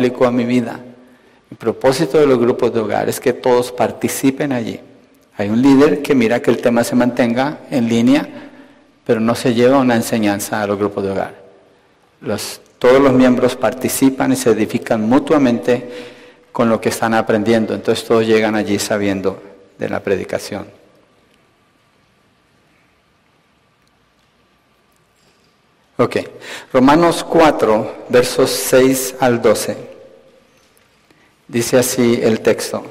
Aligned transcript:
aplico 0.00 0.24
a 0.24 0.30
mi 0.30 0.46
vida. 0.46 0.80
El 1.50 1.58
propósito 1.58 2.18
de 2.18 2.26
los 2.26 2.38
grupos 2.38 2.72
de 2.72 2.80
hogar 2.80 3.10
es 3.10 3.20
que 3.20 3.34
todos 3.34 3.70
participen 3.70 4.50
allí. 4.50 4.80
Hay 5.36 5.50
un 5.50 5.60
líder 5.60 6.00
que 6.00 6.14
mira 6.14 6.40
que 6.40 6.50
el 6.50 6.56
tema 6.56 6.82
se 6.84 6.96
mantenga 6.96 7.58
en 7.70 7.86
línea, 7.86 8.26
pero 9.04 9.20
no 9.20 9.34
se 9.34 9.52
lleva 9.52 9.76
una 9.76 9.96
enseñanza 9.96 10.62
a 10.62 10.66
los 10.66 10.78
grupos 10.78 11.04
de 11.04 11.10
hogar. 11.10 11.34
todos 12.78 13.02
los 13.02 13.12
miembros 13.12 13.56
participan 13.56 14.32
y 14.32 14.36
se 14.36 14.48
edifican 14.50 15.06
mutuamente 15.06 15.86
con 16.50 16.70
lo 16.70 16.80
que 16.80 16.88
están 16.88 17.12
aprendiendo. 17.12 17.74
Entonces 17.74 18.02
todos 18.06 18.26
llegan 18.26 18.54
allí 18.54 18.78
sabiendo 18.78 19.42
de 19.78 19.88
la 19.90 20.00
predicación. 20.00 20.64
Ok, 25.98 26.16
Romanos 26.72 27.22
4, 27.22 28.06
versos 28.08 28.48
6 28.48 29.16
al 29.20 29.42
12. 29.42 29.89
Dice 31.50 31.78
así 31.78 32.20
el 32.22 32.42
texto. 32.42 32.84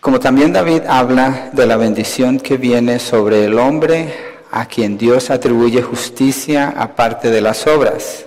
Como 0.00 0.18
también 0.18 0.52
David 0.52 0.82
habla 0.88 1.50
de 1.52 1.64
la 1.64 1.76
bendición 1.76 2.40
que 2.40 2.56
viene 2.56 2.98
sobre 2.98 3.44
el 3.44 3.56
hombre 3.56 4.12
a 4.50 4.66
quien 4.66 4.98
Dios 4.98 5.30
atribuye 5.30 5.80
justicia 5.80 6.74
aparte 6.76 7.30
de 7.30 7.40
las 7.40 7.68
obras. 7.68 8.26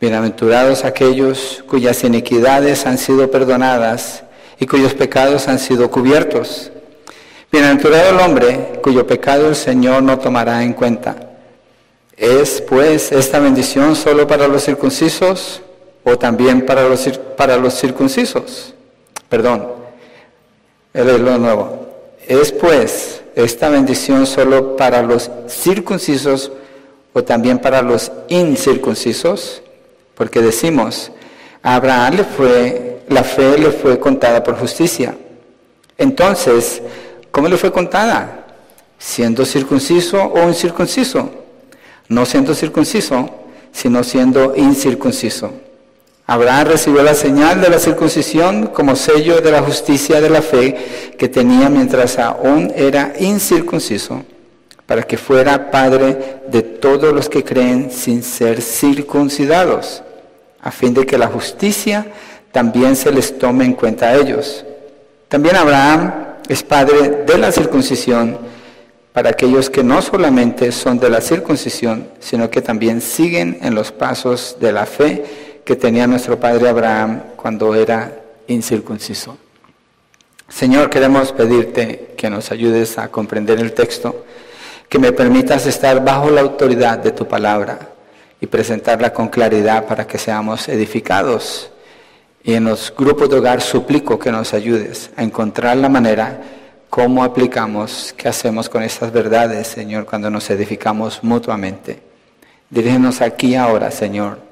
Bienaventurados 0.00 0.86
aquellos 0.86 1.62
cuyas 1.68 2.04
iniquidades 2.04 2.86
han 2.86 2.96
sido 2.96 3.30
perdonadas 3.30 4.22
y 4.58 4.64
cuyos 4.64 4.94
pecados 4.94 5.46
han 5.46 5.58
sido 5.58 5.90
cubiertos. 5.90 6.72
Bienaventurado 7.52 8.18
el 8.18 8.20
hombre 8.20 8.80
cuyo 8.82 9.06
pecado 9.06 9.50
el 9.50 9.56
Señor 9.56 10.02
no 10.02 10.18
tomará 10.18 10.62
en 10.62 10.72
cuenta. 10.72 11.16
¿Es 12.16 12.62
pues 12.62 13.12
esta 13.12 13.40
bendición 13.40 13.94
solo 13.94 14.26
para 14.26 14.48
los 14.48 14.64
circuncisos 14.64 15.60
o 16.06 16.16
también 16.16 16.64
para 16.64 16.88
los, 16.88 17.08
para 17.36 17.56
los 17.56 17.74
circuncisos? 17.74 18.72
Perdón, 19.28 19.66
es 20.94 21.04
lo 21.04 21.36
nuevo. 21.38 21.88
¿Es 22.26 22.52
pues 22.52 23.22
esta 23.34 23.68
bendición 23.68 24.26
solo 24.26 24.76
para 24.76 25.02
los 25.02 25.30
circuncisos 25.48 26.52
o 27.12 27.24
también 27.24 27.58
para 27.58 27.82
los 27.82 28.12
incircuncisos? 28.28 29.62
Porque 30.14 30.40
decimos, 30.40 31.10
a 31.62 31.74
Abraham 31.74 32.14
le 32.14 32.24
fue, 32.24 33.02
la 33.08 33.24
fe 33.24 33.58
le 33.58 33.72
fue 33.72 33.98
contada 33.98 34.44
por 34.44 34.56
justicia. 34.56 35.16
Entonces, 35.98 36.80
¿cómo 37.32 37.48
le 37.48 37.56
fue 37.56 37.72
contada? 37.72 38.46
¿Siendo 38.98 39.44
circunciso 39.44 40.22
o 40.22 40.48
incircunciso? 40.48 41.44
no 42.08 42.24
siendo 42.24 42.54
circunciso, 42.54 43.28
sino 43.72 44.04
siendo 44.04 44.54
incircunciso. 44.56 45.50
Abraham 46.28 46.66
recibió 46.66 47.02
la 47.04 47.14
señal 47.14 47.60
de 47.60 47.68
la 47.68 47.78
circuncisión 47.78 48.66
como 48.66 48.96
sello 48.96 49.40
de 49.40 49.52
la 49.52 49.62
justicia 49.62 50.20
de 50.20 50.28
la 50.28 50.42
fe 50.42 51.14
que 51.16 51.28
tenía 51.28 51.68
mientras 51.68 52.18
aún 52.18 52.72
era 52.74 53.12
incircunciso, 53.20 54.24
para 54.86 55.04
que 55.04 55.18
fuera 55.18 55.70
padre 55.70 56.40
de 56.48 56.62
todos 56.62 57.14
los 57.14 57.28
que 57.28 57.44
creen 57.44 57.92
sin 57.92 58.24
ser 58.24 58.60
circuncidados, 58.60 60.02
a 60.60 60.72
fin 60.72 60.94
de 60.94 61.06
que 61.06 61.16
la 61.16 61.28
justicia 61.28 62.06
también 62.50 62.96
se 62.96 63.12
les 63.12 63.38
tome 63.38 63.64
en 63.64 63.74
cuenta 63.74 64.06
a 64.06 64.16
ellos. 64.16 64.64
También 65.28 65.54
Abraham 65.54 66.12
es 66.48 66.62
padre 66.64 67.24
de 67.24 67.38
la 67.38 67.52
circuncisión 67.52 68.36
para 69.12 69.30
aquellos 69.30 69.70
que 69.70 69.84
no 69.84 70.02
solamente 70.02 70.72
son 70.72 70.98
de 70.98 71.08
la 71.08 71.20
circuncisión, 71.20 72.08
sino 72.18 72.50
que 72.50 72.62
también 72.62 73.00
siguen 73.00 73.58
en 73.62 73.76
los 73.76 73.92
pasos 73.92 74.56
de 74.60 74.72
la 74.72 74.86
fe 74.86 75.45
que 75.66 75.76
tenía 75.76 76.06
nuestro 76.06 76.38
padre 76.38 76.68
Abraham 76.68 77.20
cuando 77.36 77.74
era 77.74 78.22
incircunciso. 78.46 79.36
Señor, 80.48 80.88
queremos 80.88 81.32
pedirte 81.32 82.14
que 82.16 82.30
nos 82.30 82.52
ayudes 82.52 82.96
a 82.98 83.08
comprender 83.08 83.58
el 83.58 83.72
texto, 83.72 84.24
que 84.88 85.00
me 85.00 85.10
permitas 85.10 85.66
estar 85.66 86.04
bajo 86.04 86.30
la 86.30 86.40
autoridad 86.40 86.98
de 86.98 87.10
tu 87.10 87.26
palabra 87.26 87.80
y 88.40 88.46
presentarla 88.46 89.12
con 89.12 89.28
claridad 89.28 89.86
para 89.86 90.06
que 90.06 90.18
seamos 90.18 90.68
edificados. 90.68 91.70
Y 92.44 92.54
en 92.54 92.64
los 92.64 92.94
grupos 92.96 93.28
de 93.28 93.38
hogar 93.38 93.60
suplico 93.60 94.20
que 94.20 94.30
nos 94.30 94.54
ayudes 94.54 95.10
a 95.16 95.24
encontrar 95.24 95.76
la 95.76 95.88
manera 95.88 96.40
¿Cómo 96.88 97.24
aplicamos? 97.24 98.14
¿Qué 98.16 98.28
hacemos 98.28 98.68
con 98.70 98.82
estas 98.82 99.12
verdades, 99.12 99.66
Señor, 99.66 100.06
cuando 100.06 100.30
nos 100.30 100.48
edificamos 100.48 101.22
mutuamente? 101.22 102.00
Dirígenos 102.70 103.20
aquí 103.20 103.54
ahora, 103.54 103.90
Señor. 103.90 104.45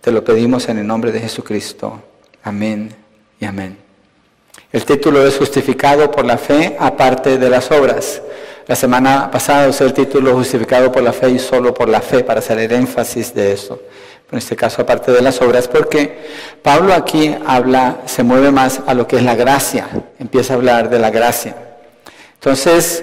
Te 0.00 0.12
lo 0.12 0.22
pedimos 0.24 0.68
en 0.68 0.78
el 0.78 0.86
nombre 0.86 1.10
de 1.10 1.20
Jesucristo. 1.20 2.00
Amén 2.44 2.94
y 3.40 3.44
amén. 3.44 3.76
El 4.72 4.84
título 4.84 5.26
es 5.26 5.36
Justificado 5.36 6.10
por 6.10 6.24
la 6.24 6.38
fe 6.38 6.76
aparte 6.78 7.36
de 7.36 7.50
las 7.50 7.70
obras. 7.72 8.22
La 8.68 8.76
semana 8.76 9.30
pasada 9.30 9.68
usé 9.68 9.84
el 9.84 9.92
título 9.92 10.34
Justificado 10.34 10.92
por 10.92 11.02
la 11.02 11.12
fe 11.12 11.30
y 11.30 11.38
solo 11.38 11.74
por 11.74 11.88
la 11.88 12.00
fe 12.00 12.22
para 12.22 12.38
hacer 12.38 12.58
el 12.58 12.70
énfasis 12.70 13.34
de 13.34 13.52
eso. 13.52 13.80
En 14.30 14.38
este 14.38 14.54
caso 14.54 14.82
aparte 14.82 15.10
de 15.10 15.22
las 15.22 15.40
obras, 15.40 15.66
porque 15.66 16.18
Pablo 16.62 16.92
aquí 16.92 17.34
habla, 17.46 18.02
se 18.04 18.22
mueve 18.22 18.50
más 18.50 18.82
a 18.86 18.94
lo 18.94 19.08
que 19.08 19.16
es 19.16 19.22
la 19.22 19.34
gracia. 19.34 19.88
Empieza 20.18 20.52
a 20.52 20.56
hablar 20.56 20.90
de 20.90 20.98
la 20.98 21.10
gracia. 21.10 21.56
Entonces, 22.34 23.02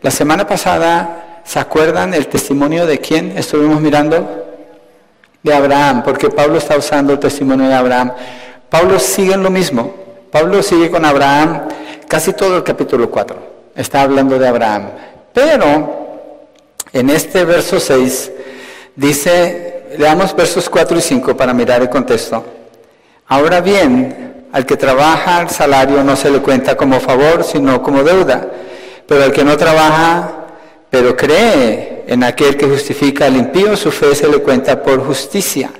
la 0.00 0.10
semana 0.10 0.46
pasada, 0.46 1.42
¿se 1.44 1.60
acuerdan 1.60 2.14
el 2.14 2.26
testimonio 2.26 2.86
de 2.86 2.98
quién 2.98 3.36
estuvimos 3.36 3.80
mirando? 3.80 4.51
De 5.42 5.52
Abraham, 5.52 6.02
porque 6.04 6.30
Pablo 6.30 6.58
está 6.58 6.76
usando 6.76 7.12
el 7.12 7.18
testimonio 7.18 7.68
de 7.68 7.74
Abraham. 7.74 8.12
Pablo 8.70 8.98
sigue 8.98 9.34
en 9.34 9.42
lo 9.42 9.50
mismo. 9.50 9.94
Pablo 10.30 10.62
sigue 10.62 10.90
con 10.90 11.04
Abraham 11.04 11.62
casi 12.08 12.32
todo 12.32 12.56
el 12.56 12.62
capítulo 12.62 13.10
4. 13.10 13.36
Está 13.74 14.02
hablando 14.02 14.38
de 14.38 14.46
Abraham. 14.46 14.90
Pero 15.32 16.02
en 16.92 17.10
este 17.10 17.44
verso 17.44 17.80
6 17.80 18.32
dice, 18.94 19.84
leamos 19.98 20.34
versos 20.34 20.68
4 20.68 20.98
y 20.98 21.00
5 21.00 21.36
para 21.36 21.52
mirar 21.52 21.82
el 21.82 21.90
contexto. 21.90 22.44
Ahora 23.28 23.60
bien, 23.60 24.46
al 24.52 24.66
que 24.66 24.76
trabaja 24.76 25.40
el 25.40 25.50
salario 25.50 26.04
no 26.04 26.16
se 26.16 26.30
le 26.30 26.40
cuenta 26.40 26.76
como 26.76 27.00
favor, 27.00 27.44
sino 27.44 27.82
como 27.82 28.02
deuda. 28.02 28.46
Pero 29.06 29.24
el 29.24 29.32
que 29.32 29.44
no 29.44 29.56
trabaja, 29.56 30.32
pero 30.90 31.16
cree 31.16 31.91
en 32.06 32.24
aquel 32.24 32.56
que 32.56 32.66
justifica 32.66 33.26
al 33.26 33.36
impío, 33.36 33.76
su 33.76 33.90
fe 33.90 34.14
se 34.14 34.28
le 34.28 34.38
cuenta 34.38 34.82
por 34.82 35.04
justicia. 35.04 35.70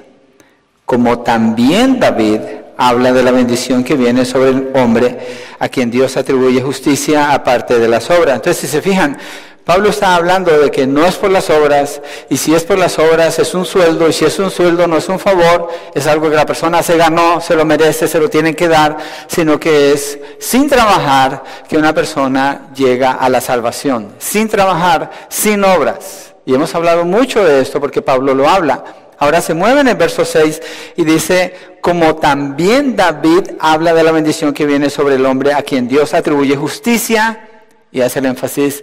Como 0.85 1.21
también 1.21 1.99
David 2.01 2.41
habla 2.77 3.13
de 3.13 3.23
la 3.23 3.31
bendición 3.31 3.85
que 3.85 3.95
viene 3.95 4.25
sobre 4.25 4.51
el 4.51 4.71
hombre 4.75 5.19
a 5.59 5.69
quien 5.69 5.91
Dios 5.91 6.17
atribuye 6.17 6.61
justicia 6.61 7.33
aparte 7.33 7.79
de 7.79 7.89
las 7.89 8.11
obras. 8.11 8.37
Entonces, 8.37 8.63
si 8.63 8.67
se 8.67 8.83
fijan, 8.83 9.17
Pablo 9.65 9.91
está 9.91 10.17
hablando 10.17 10.59
de 10.59 10.73
que 10.73 10.89
no 10.89 11.07
es 11.07 11.15
por 11.15 11.31
las 11.31 11.49
obras, 11.49 12.01
y 12.29 12.37
si 12.37 12.53
es 12.53 12.65
por 12.65 12.79
las 12.79 12.99
obras 12.99 13.39
es 13.39 13.55
un 13.55 13.65
sueldo, 13.65 14.09
y 14.09 14.13
si 14.13 14.25
es 14.25 14.39
un 14.41 14.51
sueldo 14.51 14.89
no 14.89 14.97
es 14.97 15.09
un 15.09 15.21
favor, 15.21 15.69
es 15.95 16.07
algo 16.09 16.29
que 16.29 16.35
la 16.35 16.47
persona 16.47 16.83
se 16.83 16.97
ganó, 16.97 17.41
se 17.41 17.55
lo 17.55 17.65
merece, 17.65 18.09
se 18.09 18.19
lo 18.19 18.29
tienen 18.29 18.55
que 18.55 18.67
dar, 18.67 18.97
sino 19.29 19.61
que 19.61 19.93
es 19.93 20.19
sin 20.41 20.69
trabajar 20.69 21.45
que 21.69 21.77
una 21.79 21.95
persona 21.95 22.71
llega 22.75 23.13
a 23.13 23.29
la 23.29 23.41
salvación, 23.41 24.15
sin 24.19 24.49
trabajar, 24.49 25.11
sin 25.29 25.63
obras. 25.63 26.35
Y 26.45 26.55
hemos 26.55 26.75
hablado 26.75 27.05
mucho 27.05 27.45
de 27.45 27.61
esto 27.61 27.81
porque 27.81 28.03
Pablo 28.03 28.35
lo 28.35 28.49
habla. 28.49 28.83
Ahora 29.19 29.41
se 29.41 29.55
mueve 29.55 29.83
en 29.83 29.87
el 29.89 29.95
verso 29.95 30.25
6 30.25 30.61
y 30.97 31.05
dice, 31.05 31.55
como 31.81 32.17
también 32.17 32.97
David 32.97 33.51
habla 33.61 33.95
de 33.95 34.03
la 34.03 34.11
bendición 34.11 34.53
que 34.53 34.67
viene 34.67 34.91
sobre 34.91 35.15
el 35.15 35.25
hombre 35.25 35.55
a 35.55 35.63
quien 35.63 35.87
Dios 35.87 36.15
atribuye 36.15 36.57
justicia, 36.57 37.49
y 37.93 38.01
hace 38.01 38.19
el 38.19 38.27
énfasis, 38.27 38.83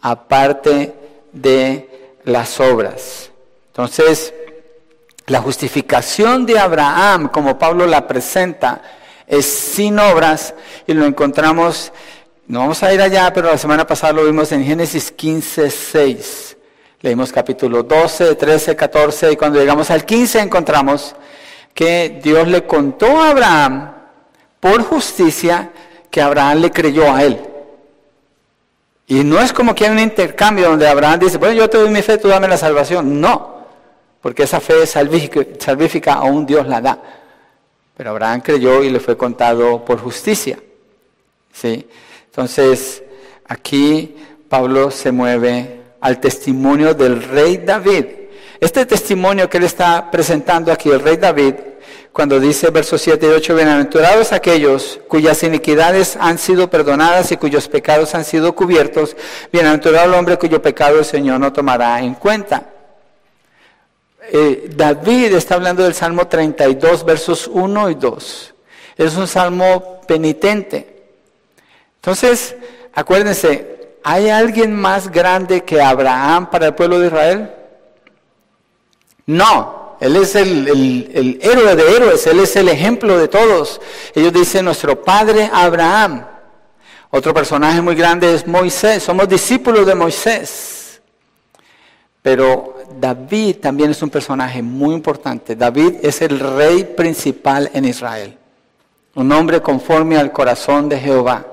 aparte 0.00 0.94
de 1.32 2.16
las 2.24 2.60
obras. 2.60 3.30
Entonces, 3.68 4.34
la 5.26 5.40
justificación 5.40 6.46
de 6.46 6.58
Abraham, 6.58 7.28
como 7.28 7.58
Pablo 7.58 7.86
la 7.86 8.06
presenta, 8.06 8.82
es 9.26 9.46
sin 9.46 9.98
obras 9.98 10.54
y 10.86 10.94
lo 10.94 11.04
encontramos, 11.04 11.92
no 12.46 12.60
vamos 12.60 12.82
a 12.82 12.92
ir 12.94 13.02
allá, 13.02 13.32
pero 13.32 13.48
la 13.48 13.58
semana 13.58 13.86
pasada 13.86 14.14
lo 14.14 14.24
vimos 14.24 14.50
en 14.52 14.64
Génesis 14.64 15.12
15, 15.12 15.70
6. 15.70 16.56
Leímos 17.00 17.30
capítulo 17.30 17.82
12, 17.82 18.34
13, 18.34 18.74
14 18.74 19.32
y 19.32 19.36
cuando 19.36 19.60
llegamos 19.60 19.90
al 19.90 20.04
15 20.04 20.40
encontramos 20.40 21.14
que 21.72 22.20
Dios 22.22 22.48
le 22.48 22.66
contó 22.66 23.20
a 23.20 23.30
Abraham 23.30 23.92
por 24.58 24.82
justicia 24.82 25.70
que 26.10 26.20
Abraham 26.20 26.58
le 26.58 26.70
creyó 26.70 27.14
a 27.14 27.22
él. 27.22 27.38
Y 29.08 29.24
no 29.24 29.40
es 29.40 29.54
como 29.54 29.74
que 29.74 29.86
hay 29.86 29.90
un 29.90 29.98
intercambio 29.98 30.68
donde 30.68 30.86
Abraham 30.86 31.20
dice, 31.20 31.38
bueno, 31.38 31.54
yo 31.54 31.70
te 31.70 31.78
doy 31.78 31.88
mi 31.88 32.02
fe, 32.02 32.18
tú 32.18 32.28
dame 32.28 32.46
la 32.46 32.58
salvación. 32.58 33.18
No, 33.18 33.64
porque 34.20 34.42
esa 34.42 34.60
fe 34.60 34.82
es 34.82 34.90
salvífica, 34.90 36.12
aún 36.12 36.44
Dios 36.44 36.66
la 36.66 36.82
da. 36.82 37.02
Pero 37.96 38.10
Abraham 38.10 38.42
creyó 38.42 38.82
y 38.82 38.90
le 38.90 39.00
fue 39.00 39.16
contado 39.16 39.82
por 39.82 39.98
justicia. 39.98 40.58
¿Sí? 41.50 41.88
Entonces, 42.26 43.02
aquí 43.46 44.14
Pablo 44.46 44.90
se 44.90 45.10
mueve 45.10 45.80
al 46.00 46.20
testimonio 46.20 46.92
del 46.92 47.22
rey 47.22 47.56
David. 47.56 48.04
Este 48.60 48.84
testimonio 48.84 49.48
que 49.48 49.56
él 49.56 49.64
está 49.64 50.10
presentando 50.10 50.70
aquí, 50.70 50.90
el 50.90 51.00
rey 51.00 51.16
David, 51.16 51.54
cuando 52.18 52.40
dice 52.40 52.70
versos 52.70 53.00
7 53.02 53.26
y 53.26 53.28
8, 53.28 53.54
bienaventurados 53.54 54.32
aquellos 54.32 54.98
cuyas 55.06 55.40
iniquidades 55.44 56.16
han 56.18 56.36
sido 56.36 56.68
perdonadas 56.68 57.30
y 57.30 57.36
cuyos 57.36 57.68
pecados 57.68 58.12
han 58.16 58.24
sido 58.24 58.56
cubiertos, 58.56 59.16
bienaventurado 59.52 60.08
el 60.08 60.14
hombre 60.14 60.36
cuyo 60.36 60.60
pecado 60.60 60.98
el 60.98 61.04
Señor 61.04 61.38
no 61.38 61.52
tomará 61.52 62.00
en 62.00 62.14
cuenta. 62.14 62.70
Eh, 64.32 64.68
David 64.74 65.32
está 65.32 65.54
hablando 65.54 65.84
del 65.84 65.94
Salmo 65.94 66.26
32, 66.26 67.04
versos 67.04 67.46
1 67.46 67.90
y 67.90 67.94
2. 67.94 68.54
Es 68.96 69.14
un 69.14 69.28
salmo 69.28 70.00
penitente. 70.08 71.04
Entonces, 71.98 72.56
acuérdense, 72.94 73.92
¿hay 74.02 74.28
alguien 74.28 74.74
más 74.74 75.12
grande 75.12 75.62
que 75.62 75.80
Abraham 75.80 76.50
para 76.50 76.66
el 76.66 76.74
pueblo 76.74 76.98
de 76.98 77.06
Israel? 77.06 77.54
No, 79.24 79.87
él 80.00 80.16
es 80.16 80.36
el, 80.36 81.38
héroe 81.42 81.74
de 81.74 81.96
héroes, 81.96 82.26
Él 82.26 82.40
es 82.40 82.54
el 82.56 82.68
ejemplo 82.68 83.18
de 83.18 83.26
todos. 83.26 83.80
Ellos 84.14 84.32
dicen 84.32 84.64
nuestro 84.64 85.02
padre 85.02 85.50
Abraham. 85.52 86.24
Otro 87.10 87.34
personaje 87.34 87.80
muy 87.80 87.94
grande 87.94 88.32
es 88.32 88.46
Moisés, 88.46 89.02
somos 89.02 89.28
discípulos 89.28 89.86
de 89.86 89.94
Moisés. 89.94 91.00
Pero 92.22 92.76
David 93.00 93.56
también 93.56 93.90
es 93.90 94.02
un 94.02 94.10
personaje 94.10 94.62
muy 94.62 94.94
importante. 94.94 95.56
David 95.56 95.94
es 96.02 96.20
el 96.22 96.38
rey 96.38 96.84
principal 96.84 97.70
en 97.72 97.84
Israel. 97.84 98.36
Un 99.14 99.32
hombre 99.32 99.62
conforme 99.62 100.16
al 100.16 100.30
corazón 100.30 100.88
de 100.88 100.98
Jehová. 100.98 101.44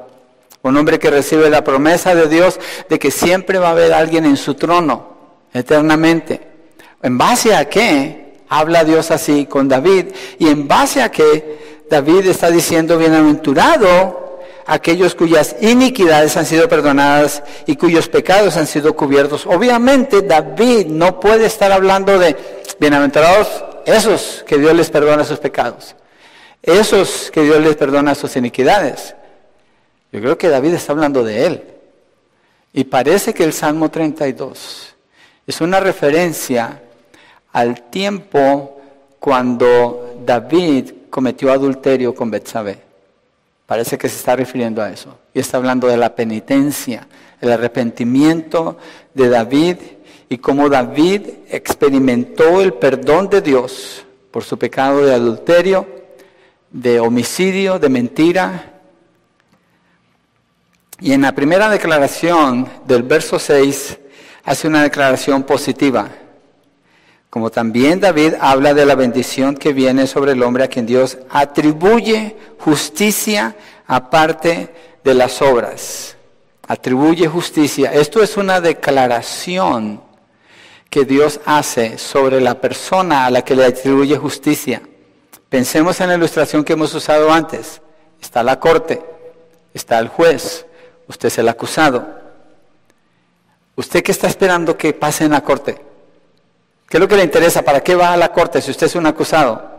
Un 0.62 0.76
hombre 0.78 1.00
que 1.00 1.10
recibe 1.10 1.50
la 1.50 1.64
promesa 1.64 2.14
de 2.14 2.28
Dios 2.28 2.60
de 2.90 3.00
que 3.00 3.10
siempre 3.10 3.58
va 3.58 3.70
a 3.70 3.72
haber 3.72 3.94
alguien 3.94 4.26
en 4.26 4.36
su 4.36 4.56
trono, 4.56 5.08
eternamente. 5.54 6.42
¿En 7.02 7.18
base 7.18 7.56
a 7.56 7.66
qué? 7.70 8.25
Habla 8.60 8.84
Dios 8.84 9.12
así 9.12 9.46
con 9.46 9.68
David. 9.68 10.08
Y 10.40 10.48
en 10.48 10.68
base 10.68 11.02
a 11.02 11.12
que 11.12 11.84
David 11.90 12.28
está 12.28 12.50
diciendo, 12.50 12.98
bienaventurado 12.98 14.40
aquellos 14.66 15.14
cuyas 15.14 15.56
iniquidades 15.62 16.36
han 16.38 16.46
sido 16.46 16.68
perdonadas 16.68 17.44
y 17.66 17.76
cuyos 17.76 18.08
pecados 18.08 18.58
han 18.58 18.68
sido 18.68 18.96
cubiertos. 18.96 19.46
Obviamente 19.46 20.22
David 20.22 20.88
no 20.88 21.20
puede 21.20 21.46
estar 21.46 21.72
hablando 21.72 22.18
de 22.18 22.36
bienaventurados 22.80 23.64
esos 23.86 24.44
que 24.48 24.58
Dios 24.58 24.74
les 24.74 24.90
perdona 24.90 25.24
sus 25.24 25.38
pecados, 25.38 25.96
esos 26.64 27.30
que 27.32 27.44
Dios 27.44 27.60
les 27.62 27.76
perdona 27.76 28.16
sus 28.16 28.36
iniquidades. 28.36 29.16
Yo 30.12 30.20
creo 30.22 30.38
que 30.38 30.50
David 30.50 30.74
está 30.74 30.94
hablando 30.94 31.24
de 31.24 31.46
él. 31.46 31.64
Y 32.74 32.86
parece 32.86 33.34
que 33.34 33.44
el 33.44 33.54
Salmo 33.54 33.90
32 33.90 34.96
es 35.48 35.62
una 35.62 35.80
referencia 35.80 36.82
al 37.56 37.84
tiempo 37.84 38.82
cuando 39.18 40.20
David 40.26 40.92
cometió 41.10 41.54
adulterio 41.54 42.14
con 42.14 42.30
Betsabé. 42.30 42.80
Parece 43.66 43.98
que 43.98 44.10
se 44.10 44.18
está 44.18 44.36
refiriendo 44.36 44.82
a 44.82 44.90
eso. 44.90 45.18
Y 45.34 45.40
está 45.40 45.56
hablando 45.56 45.88
de 45.88 45.96
la 45.96 46.14
penitencia, 46.14 47.08
el 47.40 47.54
arrepentimiento 47.54 48.78
de 49.14 49.30
David 49.30 49.78
y 50.28 50.38
cómo 50.38 50.68
David 50.68 51.22
experimentó 51.48 52.60
el 52.60 52.74
perdón 52.74 53.30
de 53.30 53.40
Dios 53.40 54.06
por 54.32 54.44
su 54.44 54.60
pecado 54.60 55.06
de 55.06 55.14
adulterio, 55.14 55.88
de 56.72 57.00
homicidio, 57.00 57.80
de 57.80 57.88
mentira. 57.88 58.74
Y 61.00 61.14
en 61.14 61.22
la 61.22 61.32
primera 61.32 61.70
declaración 61.70 62.68
del 62.86 63.04
verso 63.04 63.40
6 63.40 63.98
hace 64.44 64.68
una 64.68 64.84
declaración 64.84 65.44
positiva 65.44 66.10
como 67.36 67.52
también 67.52 68.00
David 68.00 68.36
habla 68.40 68.74
de 68.74 68.86
la 68.86 68.96
bendición 68.96 69.58
que 69.58 69.74
viene 69.74 70.08
sobre 70.08 70.32
el 70.32 70.42
hombre 70.42 70.64
a 70.64 70.70
quien 70.70 70.86
Dios 70.86 71.18
atribuye 71.30 72.38
justicia 72.60 73.58
aparte 73.86 74.74
de 75.04 75.14
las 75.14 75.42
obras. 75.42 76.16
Atribuye 76.66 77.28
justicia. 77.28 77.92
Esto 77.92 78.24
es 78.24 78.38
una 78.38 78.62
declaración 78.62 80.02
que 80.90 81.04
Dios 81.04 81.42
hace 81.46 81.98
sobre 81.98 82.40
la 82.40 82.62
persona 82.62 83.26
a 83.26 83.30
la 83.30 83.42
que 83.42 83.54
le 83.54 83.66
atribuye 83.66 84.16
justicia. 84.16 84.82
Pensemos 85.50 86.00
en 86.00 86.08
la 86.08 86.16
ilustración 86.16 86.64
que 86.64 86.72
hemos 86.72 86.94
usado 86.94 87.34
antes. 87.34 87.82
Está 88.22 88.44
la 88.44 88.62
corte, 88.62 89.02
está 89.74 90.00
el 90.00 90.08
juez, 90.08 90.66
usted 91.10 91.28
es 91.28 91.38
el 91.38 91.50
acusado. 91.50 92.08
¿Usted 93.76 94.02
qué 94.04 94.14
está 94.14 94.28
esperando 94.28 94.78
que 94.78 94.94
pase 94.94 95.26
en 95.26 95.32
la 95.32 95.42
corte? 95.42 95.95
¿Qué 96.88 96.98
es 96.98 97.02
lo 97.02 97.08
que 97.08 97.18
le 97.18 97.24
interesa? 97.24 97.64
¿Para 97.64 97.82
qué 97.82 97.96
va 97.96 98.14
a 98.14 98.18
la 98.18 98.32
corte 98.32 98.62
si 98.62 98.72
usted 98.72 98.88
es 98.88 98.96
un 98.96 99.06
acusado? 99.06 99.76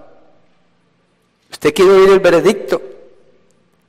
Usted 1.51 1.73
quiere 1.73 1.93
oír 1.93 2.11
el 2.11 2.21
veredicto. 2.21 2.83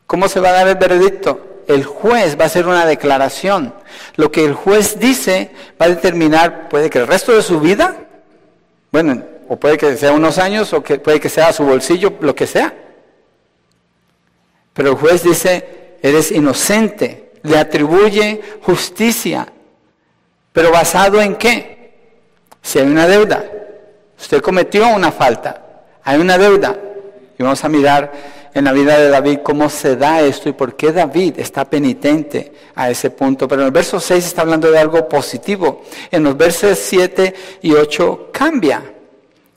¿Cómo 0.06 0.28
se 0.28 0.40
va 0.40 0.50
a 0.50 0.54
dar 0.54 0.68
el 0.68 0.76
veredicto? 0.76 1.64
El 1.68 1.84
juez 1.84 2.40
va 2.40 2.44
a 2.44 2.48
hacer 2.48 2.68
una 2.68 2.86
declaración. 2.86 3.74
Lo 4.16 4.32
que 4.32 4.46
el 4.46 4.54
juez 4.54 5.00
dice 5.00 5.52
va 5.82 5.88
a 5.88 5.90
determinar, 5.90 6.70
puede 6.70 6.90
que 6.90 7.00
el 7.00 7.08
resto 7.08 7.36
de 7.36 7.42
su 7.42 7.60
vida, 7.60 7.98
bueno, 8.92 9.22
o 9.50 9.58
puede 9.58 9.78
que 9.78 9.98
sea 9.98 10.14
unos 10.14 10.38
años, 10.38 10.72
o 10.74 10.82
que 10.82 11.00
puede 11.00 11.20
que 11.20 11.30
sea 11.30 11.52
su 11.52 11.64
bolsillo, 11.64 12.14
lo 12.22 12.36
que 12.36 12.48
sea. 12.48 12.74
Pero 14.74 14.92
el 14.92 14.96
juez 14.96 15.24
dice, 15.24 15.98
eres 16.02 16.32
inocente, 16.32 17.32
le 17.44 17.58
atribuye 17.58 18.42
justicia. 18.62 19.52
¿Pero 20.54 20.72
basado 20.72 21.22
en 21.22 21.36
qué? 21.36 21.77
Si 22.62 22.80
hay 22.80 22.88
una 22.88 23.08
deuda, 23.08 23.44
usted 24.20 24.42
cometió 24.42 24.88
una 24.90 25.12
falta, 25.12 25.84
hay 26.04 26.20
una 26.20 26.38
deuda. 26.38 26.76
Y 27.40 27.44
vamos 27.44 27.64
a 27.64 27.70
mirar 27.70 28.12
en 28.54 28.66
la 28.66 28.74
vida 28.74 28.98
de 28.98 29.10
David 29.10 29.40
cómo 29.44 29.70
se 29.70 29.96
da 29.96 30.22
esto 30.22 30.50
y 30.50 30.54
por 30.54 30.76
qué 30.76 30.92
David 30.92 31.36
está 31.38 31.66
penitente 31.66 32.52
a 32.74 32.90
ese 32.90 33.12
punto. 33.12 33.48
Pero 33.48 33.62
en 33.62 33.68
el 33.68 33.72
verso 33.72 34.00
6 34.00 34.26
está 34.26 34.42
hablando 34.42 34.72
de 34.72 34.80
algo 34.80 35.08
positivo. 35.08 35.84
En 36.10 36.24
los 36.24 36.36
versos 36.36 36.80
7 36.80 37.36
y 37.62 37.74
8 37.74 38.30
cambia. 38.32 38.82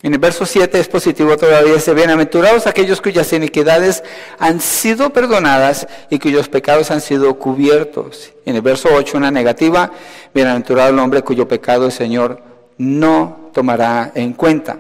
En 0.03 0.15
el 0.15 0.19
verso 0.19 0.45
7 0.45 0.81
es 0.81 0.89
positivo 0.89 1.37
todavía, 1.37 1.75
dice, 1.75 1.93
bienaventurados 1.93 2.67
aquellos 2.67 3.03
cuyas 3.03 3.33
iniquidades 3.35 4.03
han 4.39 4.61
sido 4.61 5.11
perdonadas 5.11 5.87
y 6.09 6.19
cuyos 6.19 6.49
pecados 6.49 6.91
han 6.91 7.03
sido 7.03 7.39
cubiertos. 7.39 8.33
En 8.47 8.57
el 8.57 8.63
verso 8.63 8.89
8 8.93 9.19
una 9.19 9.31
negativa, 9.31 9.93
bienaventurado 10.35 10.91
el 10.91 10.99
hombre 10.99 11.23
cuyo 11.23 11.47
pecado 11.47 11.87
el 11.87 11.93
Señor 11.93 12.50
no 12.81 13.51
tomará 13.53 14.11
en 14.15 14.33
cuenta. 14.33 14.79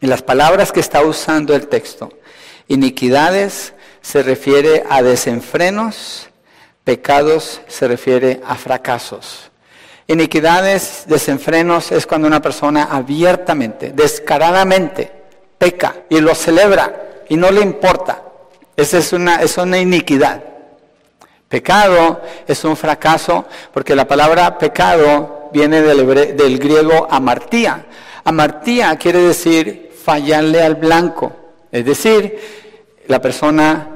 Y 0.00 0.06
las 0.06 0.22
palabras 0.22 0.70
que 0.70 0.78
está 0.78 1.02
usando 1.02 1.52
el 1.52 1.66
texto, 1.66 2.10
iniquidades 2.68 3.74
se 4.00 4.22
refiere 4.22 4.84
a 4.88 5.02
desenfrenos, 5.02 6.28
pecados 6.84 7.60
se 7.66 7.88
refiere 7.88 8.40
a 8.46 8.54
fracasos. 8.54 9.50
Iniquidades, 10.06 11.06
desenfrenos 11.08 11.90
es 11.90 12.06
cuando 12.06 12.28
una 12.28 12.40
persona 12.40 12.84
abiertamente, 12.84 13.90
descaradamente 13.90 15.10
peca 15.58 15.96
y 16.08 16.20
lo 16.20 16.36
celebra 16.36 17.24
y 17.28 17.36
no 17.36 17.50
le 17.50 17.60
importa. 17.62 18.22
Esa 18.76 18.98
es 18.98 19.12
una, 19.12 19.42
es 19.42 19.58
una 19.58 19.78
iniquidad. 19.78 20.44
Pecado 21.48 22.22
es 22.46 22.62
un 22.62 22.76
fracaso 22.76 23.44
porque 23.72 23.96
la 23.96 24.06
palabra 24.06 24.56
pecado 24.56 25.37
viene 25.52 25.82
del, 25.82 26.58
griego 26.58 27.06
amartía. 27.10 27.86
Amartía 28.24 28.96
quiere 28.96 29.20
decir 29.20 29.92
fallarle 30.04 30.62
al 30.62 30.76
blanco, 30.76 31.32
es 31.70 31.84
decir, 31.84 32.38
la 33.06 33.20
persona 33.20 33.88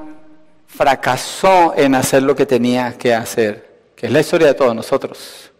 fracasó 0.66 1.75
en 1.76 1.94
hacer 1.94 2.23
lo 2.23 2.35
que 2.35 2.47
tenía 2.47 2.97
que 2.97 3.14
hacer, 3.14 3.71
que 3.94 4.06
es 4.06 4.12
la 4.12 4.21
historia 4.21 4.49
de 4.49 4.54
todos 4.54 4.75
nosotros. 4.75 5.50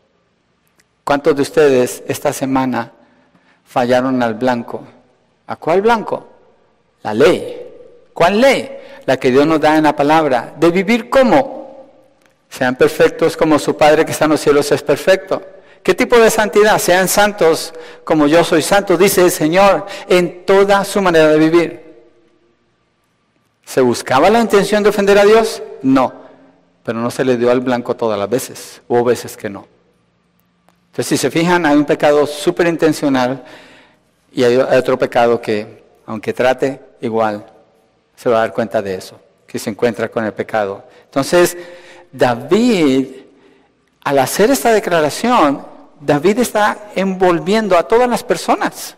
¿Cuántos 1.05 1.37
de 1.37 1.43
ustedes 1.43 2.03
esta 2.07 2.33
semana 2.33 2.93
fallaron 3.65 4.23
al 4.23 4.35
blanco? 4.35 4.85
¿A 5.47 5.57
cuál 5.57 5.83
blanco? 5.83 6.29
La 7.03 7.13
ley. 7.13 7.63
¿Cuál 8.13 8.41
ley? 8.41 8.79
La 9.07 9.17
que 9.17 9.31
Dios 9.31 9.47
nos 9.47 9.61
da 9.61 9.77
en 9.77 9.85
la 9.85 9.97
palabra. 9.97 10.55
De 10.57 10.71
vivir 10.71 11.11
como. 11.11 11.89
Sean 12.49 12.77
perfectos 12.77 13.37
como 13.37 13.59
su 13.59 13.77
Padre 13.77 14.05
que 14.05 14.13
está 14.13 14.27
en 14.27 14.33
los 14.33 14.41
cielos 14.41 14.71
es 14.71 14.83
perfecto. 14.83 15.43
¿Qué 15.83 15.95
tipo 15.95 16.19
de 16.19 16.31
santidad? 16.31 16.79
Sean 16.79 17.09
santos 17.09 17.75
como 18.05 18.27
yo 18.27 18.45
soy 18.45 18.63
santo, 18.63 18.97
dice 18.97 19.23
el 19.23 19.31
Señor, 19.31 19.87
en 20.09 20.47
toda 20.47 20.85
su 20.85 21.03
manera 21.03 21.29
de 21.29 21.39
vivir. 21.39 21.83
¿Se 23.65 23.81
buscaba 23.81 24.31
la 24.31 24.41
intención 24.41 24.83
de 24.83 24.91
ofender 24.91 25.19
a 25.19 25.25
Dios? 25.25 25.63
No, 25.83 26.13
pero 26.85 27.01
no 27.01 27.11
se 27.11 27.25
le 27.25 27.37
dio 27.37 27.51
al 27.51 27.61
blanco 27.61 27.97
todas 27.97 28.19
las 28.19 28.29
veces, 28.29 28.81
hubo 28.87 29.03
veces 29.03 29.37
que 29.37 29.49
no. 29.49 29.67
Entonces, 30.91 31.07
si 31.07 31.17
se 31.17 31.31
fijan, 31.31 31.65
hay 31.65 31.77
un 31.77 31.87
pecado 31.87 32.27
súper 32.27 32.67
intencional 32.67 33.43
y 34.31 34.45
hay 34.45 34.57
otro 34.57 34.99
pecado 34.99 35.41
que, 35.41 35.83
aunque 36.07 36.33
trate 36.33 36.81
igual, 37.01 37.47
se 38.15 38.29
va 38.29 38.37
a 38.37 38.41
dar 38.41 38.53
cuenta 38.53 38.83
de 38.83 38.95
eso, 38.95 39.19
que 39.47 39.59
se 39.59 39.71
encuentra 39.71 40.11
con 40.11 40.25
el 40.25 40.33
pecado. 40.33 40.85
Entonces, 41.07 41.57
David, 42.13 43.07
al 44.05 44.19
hacer 44.19 44.51
esta 44.51 44.71
declaración, 44.71 45.72
David 46.05 46.41
está 46.41 46.91
envolviendo 46.97 47.79
a 47.79 47.87
todas 47.87 48.09
las 48.09 48.25
personas. 48.25 48.97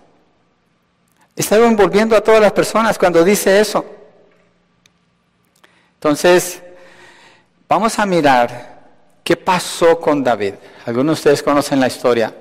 Está 1.37 1.57
envolviendo 1.57 2.17
a 2.17 2.23
todas 2.23 2.41
las 2.41 2.53
personas 2.53 2.99
cuando 2.99 3.23
dice 3.23 3.61
eso. 3.61 3.85
Entonces, 5.97 6.63
vamos 7.69 7.99
a 7.99 8.07
mirar 8.07 8.75
qué 9.23 9.37
pasó 9.37 10.01
con 10.01 10.25
David. 10.25 10.55
Algunos 10.87 11.17
de 11.17 11.21
ustedes 11.21 11.43
conocen 11.43 11.81
la 11.81 11.89
historia, 11.89 12.35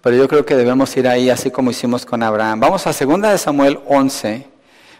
pero 0.00 0.16
yo 0.16 0.26
creo 0.26 0.44
que 0.44 0.56
debemos 0.56 0.96
ir 0.96 1.06
ahí 1.06 1.28
así 1.28 1.50
como 1.50 1.70
hicimos 1.70 2.06
con 2.06 2.22
Abraham. 2.22 2.60
Vamos 2.60 2.86
a 2.86 2.92
2 2.92 3.20
de 3.22 3.38
Samuel 3.38 3.80
11, 3.86 4.46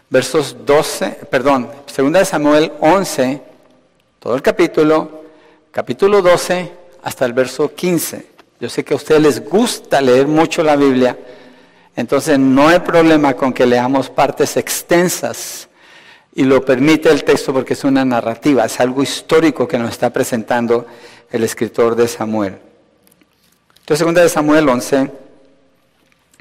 versos 0.09 0.55
12, 0.65 1.09
perdón, 1.31 1.69
2 1.95 2.13
de 2.13 2.25
Samuel 2.25 2.73
11, 2.79 3.41
todo 4.19 4.35
el 4.35 4.41
capítulo, 4.41 5.23
capítulo 5.71 6.21
12 6.21 6.71
hasta 7.01 7.25
el 7.25 7.33
verso 7.33 7.73
15. 7.73 8.38
Yo 8.59 8.69
sé 8.69 8.83
que 8.83 8.93
a 8.93 8.97
ustedes 8.97 9.21
les 9.21 9.49
gusta 9.49 10.01
leer 10.01 10.27
mucho 10.27 10.63
la 10.63 10.75
Biblia, 10.75 11.17
entonces 11.95 12.37
no 12.37 12.67
hay 12.67 12.79
problema 12.79 13.33
con 13.33 13.53
que 13.53 13.65
leamos 13.65 14.09
partes 14.09 14.57
extensas 14.57 15.69
y 16.33 16.43
lo 16.43 16.63
permite 16.63 17.09
el 17.09 17.23
texto 17.23 17.53
porque 17.53 17.73
es 17.73 17.83
una 17.83 18.03
narrativa, 18.03 18.65
es 18.65 18.79
algo 18.79 19.01
histórico 19.01 19.67
que 19.67 19.77
nos 19.77 19.91
está 19.91 20.09
presentando 20.09 20.85
el 21.31 21.43
escritor 21.43 21.95
de 21.95 22.07
Samuel. 22.07 22.57
Entonces, 23.79 23.99
segunda 23.99 24.21
de 24.21 24.29
Samuel 24.29 24.69
11, 24.69 25.11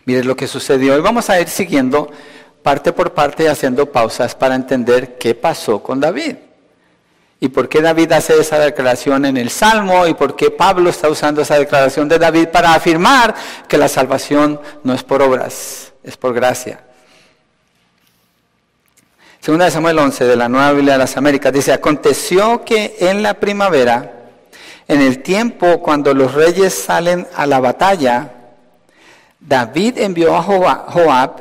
miren 0.05 0.27
lo 0.27 0.37
que 0.37 0.47
sucedió. 0.47 0.99
Y 0.99 1.01
vamos 1.01 1.31
a 1.31 1.41
ir 1.41 1.49
siguiendo 1.49 2.11
parte 2.63 2.93
por 2.93 3.15
parte 3.15 3.49
haciendo 3.49 3.91
pausas 3.91 4.35
para 4.35 4.55
entender 4.55 5.17
qué 5.19 5.35
pasó 5.35 5.83
con 5.83 6.01
David. 6.01 6.37
Y 7.41 7.49
por 7.49 7.69
qué 7.69 7.81
David 7.81 8.13
hace 8.13 8.39
esa 8.41 8.59
declaración 8.59 9.25
en 9.25 9.37
el 9.37 9.51
Salmo 9.51 10.07
y 10.07 10.15
por 10.15 10.35
qué 10.35 10.51
Pablo 10.51 10.91
está 10.91 11.09
usando 11.09 11.43
esa 11.43 11.57
declaración 11.59 12.09
de 12.09 12.19
David 12.19 12.49
para 12.49 12.75
afirmar 12.75 13.35
que 13.69 13.79
la 13.79 13.89
salvación 13.89 14.61
no 14.83 14.93
es 14.93 15.05
por 15.05 15.23
obras, 15.23 15.93
es 16.03 16.17
por 16.17 16.35
gracia. 16.35 16.81
Segunda 19.41 19.67
de 19.67 19.71
Samuel 19.71 19.99
11 20.01 20.25
de 20.25 20.37
la 20.37 20.49
Nueva 20.49 20.73
Biblia 20.73 20.95
de 20.95 20.99
las 20.99 21.17
Américas 21.17 21.53
dice, 21.53 21.73
aconteció 21.73 22.65
que 22.65 22.97
en 22.99 23.23
la 23.23 23.35
primavera, 23.35 24.31
en 24.89 25.01
el 25.01 25.23
tiempo 25.23 25.81
cuando 25.81 26.13
los 26.15 26.35
reyes 26.35 26.75
salen 26.75 27.27
a 27.37 27.47
la 27.47 27.61
batalla, 27.61 28.33
David 29.39 29.99
envió 29.99 30.37
a 30.37 30.43
Joab 30.43 31.37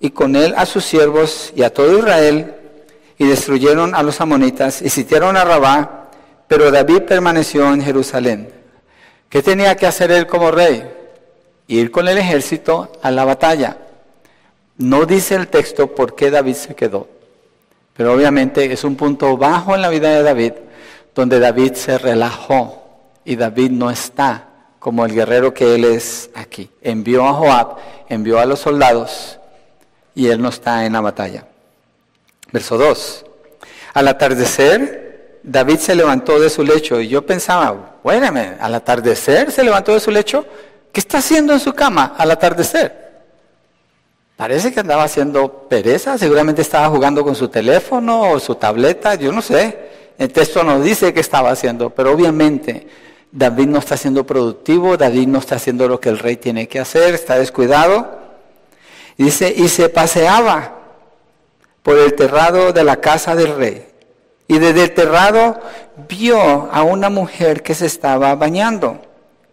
y 0.00 0.10
con 0.10 0.34
él 0.34 0.54
a 0.56 0.66
sus 0.66 0.84
siervos 0.84 1.52
y 1.54 1.62
a 1.62 1.72
todo 1.72 1.96
Israel 1.98 2.56
y 3.20 3.26
destruyeron 3.26 3.94
a 3.94 4.02
los 4.02 4.18
amonitas 4.22 4.80
y 4.80 4.88
sitiaron 4.88 5.36
a 5.36 5.44
Rabá, 5.44 6.08
pero 6.48 6.70
David 6.70 7.02
permaneció 7.02 7.70
en 7.70 7.82
Jerusalén. 7.82 8.48
¿Qué 9.28 9.42
tenía 9.42 9.76
que 9.76 9.86
hacer 9.86 10.10
él 10.10 10.26
como 10.26 10.50
rey? 10.50 10.90
Ir 11.66 11.90
con 11.90 12.08
el 12.08 12.16
ejército 12.16 12.90
a 13.02 13.10
la 13.10 13.26
batalla. 13.26 13.76
No 14.78 15.04
dice 15.04 15.34
el 15.34 15.48
texto 15.48 15.94
por 15.94 16.14
qué 16.14 16.30
David 16.30 16.54
se 16.54 16.74
quedó. 16.74 17.08
Pero 17.94 18.14
obviamente 18.14 18.72
es 18.72 18.84
un 18.84 18.96
punto 18.96 19.36
bajo 19.36 19.74
en 19.74 19.82
la 19.82 19.90
vida 19.90 20.08
de 20.12 20.22
David, 20.22 20.54
donde 21.14 21.40
David 21.40 21.74
se 21.74 21.98
relajó 21.98 22.82
y 23.26 23.36
David 23.36 23.70
no 23.72 23.90
está 23.90 24.48
como 24.78 25.04
el 25.04 25.12
guerrero 25.12 25.52
que 25.52 25.74
él 25.74 25.84
es 25.84 26.30
aquí. 26.34 26.70
Envió 26.80 27.26
a 27.26 27.34
Joab, 27.34 27.76
envió 28.08 28.38
a 28.38 28.46
los 28.46 28.60
soldados 28.60 29.38
y 30.14 30.28
él 30.28 30.40
no 30.40 30.48
está 30.48 30.86
en 30.86 30.94
la 30.94 31.02
batalla. 31.02 31.49
Verso 32.52 32.76
2. 32.76 33.24
Al 33.94 34.08
atardecer, 34.08 35.40
David 35.42 35.78
se 35.78 35.94
levantó 35.94 36.38
de 36.38 36.50
su 36.50 36.62
lecho 36.62 37.00
y 37.00 37.08
yo 37.08 37.24
pensaba, 37.24 37.98
bueno, 38.02 38.40
al 38.60 38.74
atardecer 38.74 39.50
se 39.50 39.64
levantó 39.64 39.94
de 39.94 40.00
su 40.00 40.10
lecho. 40.10 40.44
¿Qué 40.92 41.00
está 41.00 41.18
haciendo 41.18 41.52
en 41.52 41.60
su 41.60 41.72
cama 41.72 42.14
al 42.18 42.30
atardecer? 42.30 43.10
Parece 44.36 44.72
que 44.72 44.80
andaba 44.80 45.04
haciendo 45.04 45.68
pereza, 45.68 46.16
seguramente 46.16 46.62
estaba 46.62 46.88
jugando 46.88 47.22
con 47.22 47.34
su 47.34 47.48
teléfono 47.48 48.30
o 48.30 48.40
su 48.40 48.54
tableta, 48.54 49.14
yo 49.14 49.32
no 49.32 49.42
sé. 49.42 49.90
El 50.18 50.32
texto 50.32 50.64
no 50.64 50.80
dice 50.80 51.12
qué 51.12 51.20
estaba 51.20 51.50
haciendo, 51.50 51.90
pero 51.90 52.12
obviamente 52.12 52.86
David 53.30 53.66
no 53.66 53.78
está 53.78 53.96
siendo 53.96 54.24
productivo, 54.24 54.96
David 54.96 55.28
no 55.28 55.38
está 55.38 55.56
haciendo 55.56 55.86
lo 55.88 56.00
que 56.00 56.08
el 56.08 56.18
rey 56.18 56.36
tiene 56.36 56.68
que 56.68 56.80
hacer, 56.80 57.14
está 57.14 57.38
descuidado. 57.38 58.18
dice, 59.16 59.52
y 59.54 59.68
se 59.68 59.88
paseaba 59.88 60.79
por 61.82 61.98
el 61.98 62.14
terrado 62.14 62.72
de 62.72 62.84
la 62.84 62.96
casa 62.96 63.34
del 63.34 63.56
rey. 63.56 63.86
Y 64.48 64.58
desde 64.58 64.84
el 64.84 64.94
terrado 64.94 65.60
vio 66.08 66.40
a 66.40 66.82
una 66.82 67.08
mujer 67.08 67.62
que 67.62 67.74
se 67.74 67.86
estaba 67.86 68.34
bañando. 68.34 69.00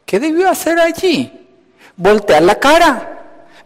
¿Qué 0.06 0.20
debió 0.20 0.50
hacer 0.50 0.80
allí? 0.80 1.48
Voltear 1.96 2.42
la 2.42 2.56
cara 2.56 3.18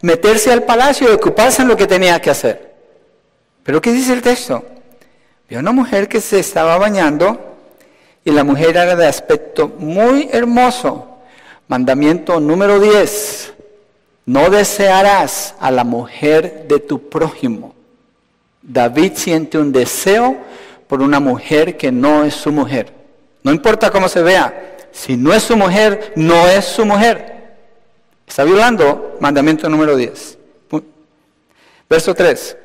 meterse 0.02 0.52
al 0.52 0.64
palacio 0.64 1.08
y 1.08 1.14
ocuparse 1.14 1.62
en 1.62 1.68
lo 1.68 1.76
que 1.76 1.86
tenía 1.86 2.20
que 2.20 2.30
hacer. 2.30 2.74
Pero 3.62 3.80
¿qué 3.80 3.92
dice 3.92 4.12
el 4.12 4.20
texto? 4.20 4.62
Vio 5.48 5.60
una 5.60 5.72
mujer 5.72 6.08
que 6.08 6.20
se 6.20 6.40
estaba 6.40 6.76
bañando 6.76 7.56
y 8.24 8.32
la 8.32 8.44
mujer 8.44 8.70
era 8.70 8.94
de 8.96 9.06
aspecto 9.06 9.68
muy 9.68 10.28
hermoso. 10.32 11.18
Mandamiento 11.68 12.40
número 12.40 12.80
10. 12.80 13.54
No 14.26 14.50
desearás 14.50 15.54
a 15.60 15.70
la 15.70 15.84
mujer 15.84 16.66
de 16.68 16.80
tu 16.80 17.08
prójimo. 17.08 17.74
David 18.62 19.12
siente 19.16 19.58
un 19.58 19.72
deseo 19.72 20.36
por 20.86 21.02
una 21.02 21.20
mujer 21.20 21.76
que 21.76 21.90
no 21.90 22.24
es 22.24 22.34
su 22.34 22.52
mujer. 22.52 22.92
No 23.42 23.52
importa 23.52 23.90
cómo 23.90 24.08
se 24.08 24.22
vea. 24.22 24.76
Si 24.92 25.16
no 25.16 25.32
es 25.32 25.42
su 25.42 25.56
mujer, 25.56 26.12
no 26.16 26.46
es 26.48 26.64
su 26.64 26.84
mujer. 26.84 27.54
Está 28.26 28.44
violando 28.44 29.16
mandamiento 29.20 29.68
número 29.68 29.96
10. 29.96 30.38
Verso 31.88 32.14
3. 32.14 32.56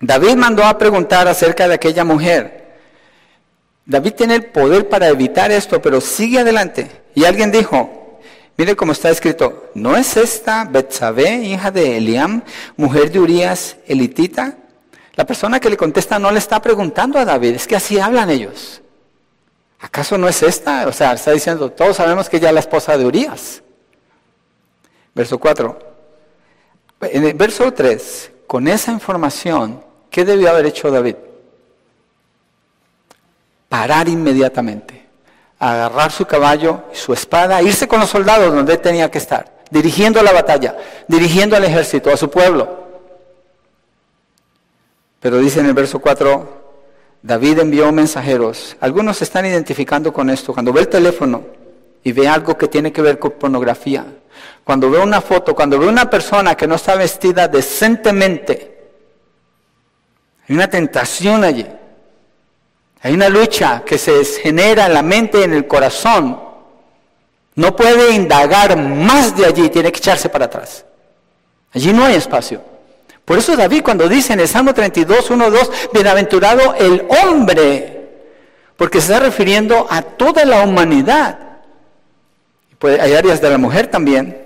David 0.00 0.36
mandó 0.36 0.64
a 0.64 0.78
preguntar 0.78 1.28
acerca 1.28 1.68
de 1.68 1.74
aquella 1.74 2.04
mujer. 2.04 2.62
David 3.84 4.12
tiene 4.12 4.36
el 4.36 4.46
poder 4.46 4.88
para 4.88 5.08
evitar 5.08 5.50
esto, 5.50 5.82
pero 5.82 6.00
sigue 6.00 6.38
adelante. 6.38 6.90
Y 7.14 7.24
alguien 7.24 7.50
dijo, 7.50 8.18
mire 8.56 8.76
cómo 8.76 8.92
está 8.92 9.10
escrito, 9.10 9.70
¿no 9.74 9.96
es 9.96 10.16
esta 10.16 10.64
Betsabé, 10.64 11.36
hija 11.44 11.70
de 11.70 11.96
Eliam, 11.96 12.42
mujer 12.76 13.10
de 13.10 13.20
Urias, 13.20 13.76
elitita? 13.86 14.56
La 15.14 15.26
persona 15.26 15.60
que 15.60 15.68
le 15.68 15.76
contesta 15.76 16.18
no 16.18 16.30
le 16.30 16.38
está 16.38 16.60
preguntando 16.60 17.18
a 17.18 17.24
David, 17.24 17.54
es 17.54 17.66
que 17.66 17.76
así 17.76 17.98
hablan 17.98 18.30
ellos. 18.30 18.80
¿Acaso 19.80 20.16
no 20.16 20.28
es 20.28 20.42
esta? 20.42 20.86
O 20.86 20.92
sea, 20.92 21.12
está 21.12 21.32
diciendo, 21.32 21.70
todos 21.70 21.96
sabemos 21.96 22.28
que 22.28 22.38
ella 22.38 22.48
es 22.48 22.54
la 22.54 22.60
esposa 22.60 22.96
de 22.96 23.04
Urias. 23.04 23.62
Verso 25.14 25.38
4. 25.38 25.78
En 27.02 27.24
el 27.26 27.34
verso 27.34 27.72
3, 27.72 28.30
con 28.46 28.68
esa 28.68 28.92
información, 28.92 29.84
¿qué 30.08 30.24
debió 30.24 30.50
haber 30.50 30.66
hecho 30.66 30.90
David? 30.90 31.16
Parar 33.68 34.08
inmediatamente, 34.08 35.06
agarrar 35.58 36.12
su 36.12 36.24
caballo 36.26 36.84
y 36.92 36.96
su 36.96 37.12
espada, 37.12 37.60
irse 37.60 37.88
con 37.88 38.00
los 38.00 38.08
soldados 38.08 38.54
donde 38.54 38.78
tenía 38.78 39.10
que 39.10 39.18
estar, 39.18 39.62
dirigiendo 39.70 40.22
la 40.22 40.32
batalla, 40.32 40.76
dirigiendo 41.08 41.56
al 41.56 41.64
ejército, 41.64 42.10
a 42.10 42.16
su 42.16 42.30
pueblo. 42.30 42.81
Pero 45.22 45.38
dice 45.38 45.60
en 45.60 45.66
el 45.66 45.72
verso 45.72 46.00
4, 46.00 46.62
David 47.22 47.60
envió 47.60 47.92
mensajeros. 47.92 48.76
Algunos 48.80 49.18
se 49.18 49.24
están 49.24 49.46
identificando 49.46 50.12
con 50.12 50.28
esto. 50.28 50.52
Cuando 50.52 50.72
ve 50.72 50.80
el 50.80 50.88
teléfono 50.88 51.44
y 52.02 52.10
ve 52.10 52.26
algo 52.26 52.58
que 52.58 52.66
tiene 52.66 52.92
que 52.92 53.00
ver 53.00 53.20
con 53.20 53.30
pornografía, 53.30 54.04
cuando 54.64 54.90
veo 54.90 55.04
una 55.04 55.20
foto, 55.20 55.54
cuando 55.54 55.78
veo 55.78 55.88
una 55.88 56.10
persona 56.10 56.56
que 56.56 56.66
no 56.66 56.74
está 56.74 56.96
vestida 56.96 57.46
decentemente, 57.46 58.76
hay 60.48 60.56
una 60.56 60.68
tentación 60.68 61.44
allí. 61.44 61.66
Hay 63.00 63.14
una 63.14 63.28
lucha 63.28 63.84
que 63.86 63.98
se 63.98 64.24
genera 64.24 64.86
en 64.86 64.94
la 64.94 65.02
mente 65.02 65.38
y 65.38 65.44
en 65.44 65.52
el 65.52 65.68
corazón. 65.68 66.36
No 67.54 67.76
puede 67.76 68.12
indagar 68.12 68.76
más 68.76 69.36
de 69.36 69.46
allí, 69.46 69.68
tiene 69.68 69.92
que 69.92 69.98
echarse 69.98 70.28
para 70.28 70.46
atrás. 70.46 70.84
Allí 71.72 71.92
no 71.92 72.04
hay 72.04 72.16
espacio. 72.16 72.71
Por 73.24 73.38
eso 73.38 73.56
David 73.56 73.82
cuando 73.82 74.08
dice 74.08 74.32
en 74.32 74.40
el 74.40 74.48
Salmo 74.48 74.74
32, 74.74 75.30
1, 75.30 75.50
2, 75.50 75.70
bienaventurado 75.92 76.74
el 76.74 77.06
hombre, 77.22 78.10
porque 78.76 79.00
se 79.00 79.12
está 79.12 79.24
refiriendo 79.24 79.86
a 79.88 80.02
toda 80.02 80.44
la 80.44 80.62
humanidad. 80.62 81.38
Pues 82.78 83.00
hay 83.00 83.14
áreas 83.14 83.40
de 83.40 83.50
la 83.50 83.58
mujer 83.58 83.86
también. 83.86 84.36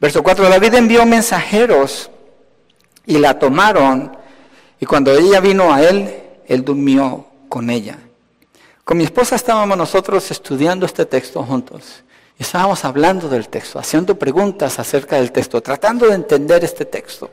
Verso 0.00 0.22
4, 0.22 0.48
David 0.48 0.74
envió 0.74 1.04
mensajeros 1.04 2.10
y 3.04 3.18
la 3.18 3.38
tomaron 3.38 4.16
y 4.80 4.86
cuando 4.86 5.12
ella 5.12 5.40
vino 5.40 5.72
a 5.72 5.82
él, 5.82 6.14
él 6.46 6.64
durmió 6.64 7.26
con 7.48 7.70
ella. 7.70 7.98
Con 8.84 8.96
mi 8.96 9.04
esposa 9.04 9.36
estábamos 9.36 9.76
nosotros 9.76 10.30
estudiando 10.30 10.86
este 10.86 11.04
texto 11.04 11.42
juntos. 11.42 12.04
Y 12.38 12.42
estábamos 12.42 12.84
hablando 12.84 13.28
del 13.28 13.48
texto, 13.48 13.78
haciendo 13.78 14.16
preguntas 14.16 14.78
acerca 14.78 15.16
del 15.16 15.32
texto, 15.32 15.60
tratando 15.60 16.06
de 16.06 16.14
entender 16.14 16.62
este 16.64 16.84
texto. 16.84 17.28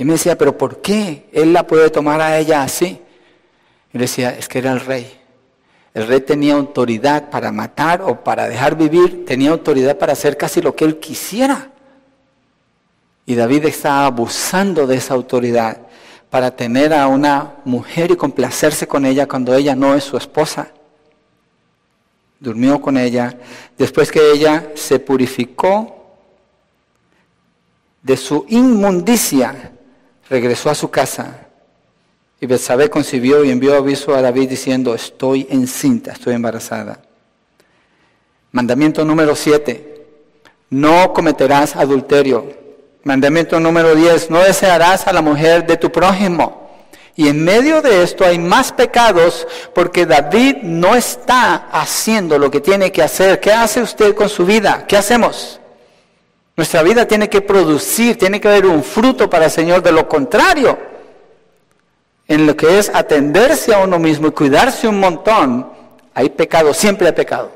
Y 0.00 0.04
me 0.06 0.14
decía, 0.14 0.38
pero 0.38 0.56
¿por 0.56 0.80
qué 0.80 1.28
él 1.30 1.52
la 1.52 1.66
puede 1.66 1.90
tomar 1.90 2.22
a 2.22 2.38
ella 2.38 2.62
así? 2.62 3.02
Y 3.92 3.98
le 3.98 4.04
decía, 4.04 4.30
es 4.30 4.48
que 4.48 4.60
era 4.60 4.72
el 4.72 4.80
rey. 4.80 5.20
El 5.92 6.06
rey 6.06 6.22
tenía 6.22 6.54
autoridad 6.54 7.28
para 7.28 7.52
matar 7.52 8.00
o 8.00 8.24
para 8.24 8.48
dejar 8.48 8.78
vivir, 8.78 9.26
tenía 9.26 9.50
autoridad 9.50 9.98
para 9.98 10.14
hacer 10.14 10.38
casi 10.38 10.62
lo 10.62 10.74
que 10.74 10.86
él 10.86 10.98
quisiera. 10.98 11.70
Y 13.26 13.34
David 13.34 13.66
está 13.66 14.06
abusando 14.06 14.86
de 14.86 14.96
esa 14.96 15.12
autoridad 15.12 15.76
para 16.30 16.50
tener 16.56 16.94
a 16.94 17.06
una 17.06 17.56
mujer 17.66 18.10
y 18.10 18.16
complacerse 18.16 18.88
con 18.88 19.04
ella 19.04 19.28
cuando 19.28 19.54
ella 19.54 19.76
no 19.76 19.94
es 19.94 20.04
su 20.04 20.16
esposa. 20.16 20.68
Durmió 22.38 22.80
con 22.80 22.96
ella. 22.96 23.36
Después 23.76 24.10
que 24.10 24.32
ella 24.32 24.70
se 24.76 24.98
purificó 24.98 26.06
de 28.02 28.16
su 28.16 28.46
inmundicia, 28.48 29.72
regresó 30.30 30.70
a 30.70 30.74
su 30.74 30.90
casa. 30.90 31.48
Y 32.40 32.46
Betsabé 32.46 32.88
concibió 32.88 33.44
y 33.44 33.50
envió 33.50 33.76
aviso 33.76 34.14
a 34.14 34.22
David 34.22 34.48
diciendo, 34.48 34.94
estoy 34.94 35.46
encinta, 35.50 36.12
estoy 36.12 36.34
embarazada. 36.34 37.02
Mandamiento 38.52 39.04
número 39.04 39.36
7, 39.36 40.06
no 40.70 41.12
cometerás 41.12 41.76
adulterio. 41.76 42.58
Mandamiento 43.02 43.60
número 43.60 43.94
10, 43.94 44.30
no 44.30 44.40
desearás 44.40 45.06
a 45.06 45.12
la 45.12 45.20
mujer 45.20 45.66
de 45.66 45.76
tu 45.76 45.92
prójimo. 45.92 46.70
Y 47.16 47.28
en 47.28 47.44
medio 47.44 47.82
de 47.82 48.02
esto 48.02 48.24
hay 48.24 48.38
más 48.38 48.72
pecados 48.72 49.46
porque 49.74 50.06
David 50.06 50.58
no 50.62 50.94
está 50.94 51.68
haciendo 51.70 52.38
lo 52.38 52.50
que 52.50 52.60
tiene 52.60 52.92
que 52.92 53.02
hacer. 53.02 53.40
¿Qué 53.40 53.52
hace 53.52 53.82
usted 53.82 54.14
con 54.14 54.28
su 54.28 54.46
vida? 54.46 54.86
¿Qué 54.86 54.96
hacemos? 54.96 55.59
Nuestra 56.56 56.82
vida 56.82 57.06
tiene 57.06 57.28
que 57.28 57.40
producir, 57.40 58.18
tiene 58.18 58.40
que 58.40 58.48
haber 58.48 58.66
un 58.66 58.82
fruto 58.82 59.30
para 59.30 59.46
el 59.46 59.50
Señor. 59.50 59.82
De 59.82 59.92
lo 59.92 60.08
contrario, 60.08 60.78
en 62.28 62.46
lo 62.46 62.56
que 62.56 62.78
es 62.78 62.90
atenderse 62.94 63.74
a 63.74 63.78
uno 63.78 63.98
mismo 63.98 64.28
y 64.28 64.32
cuidarse 64.32 64.86
un 64.86 65.00
montón, 65.00 65.72
hay 66.14 66.30
pecado, 66.30 66.74
siempre 66.74 67.06
hay 67.06 67.12
pecado. 67.12 67.50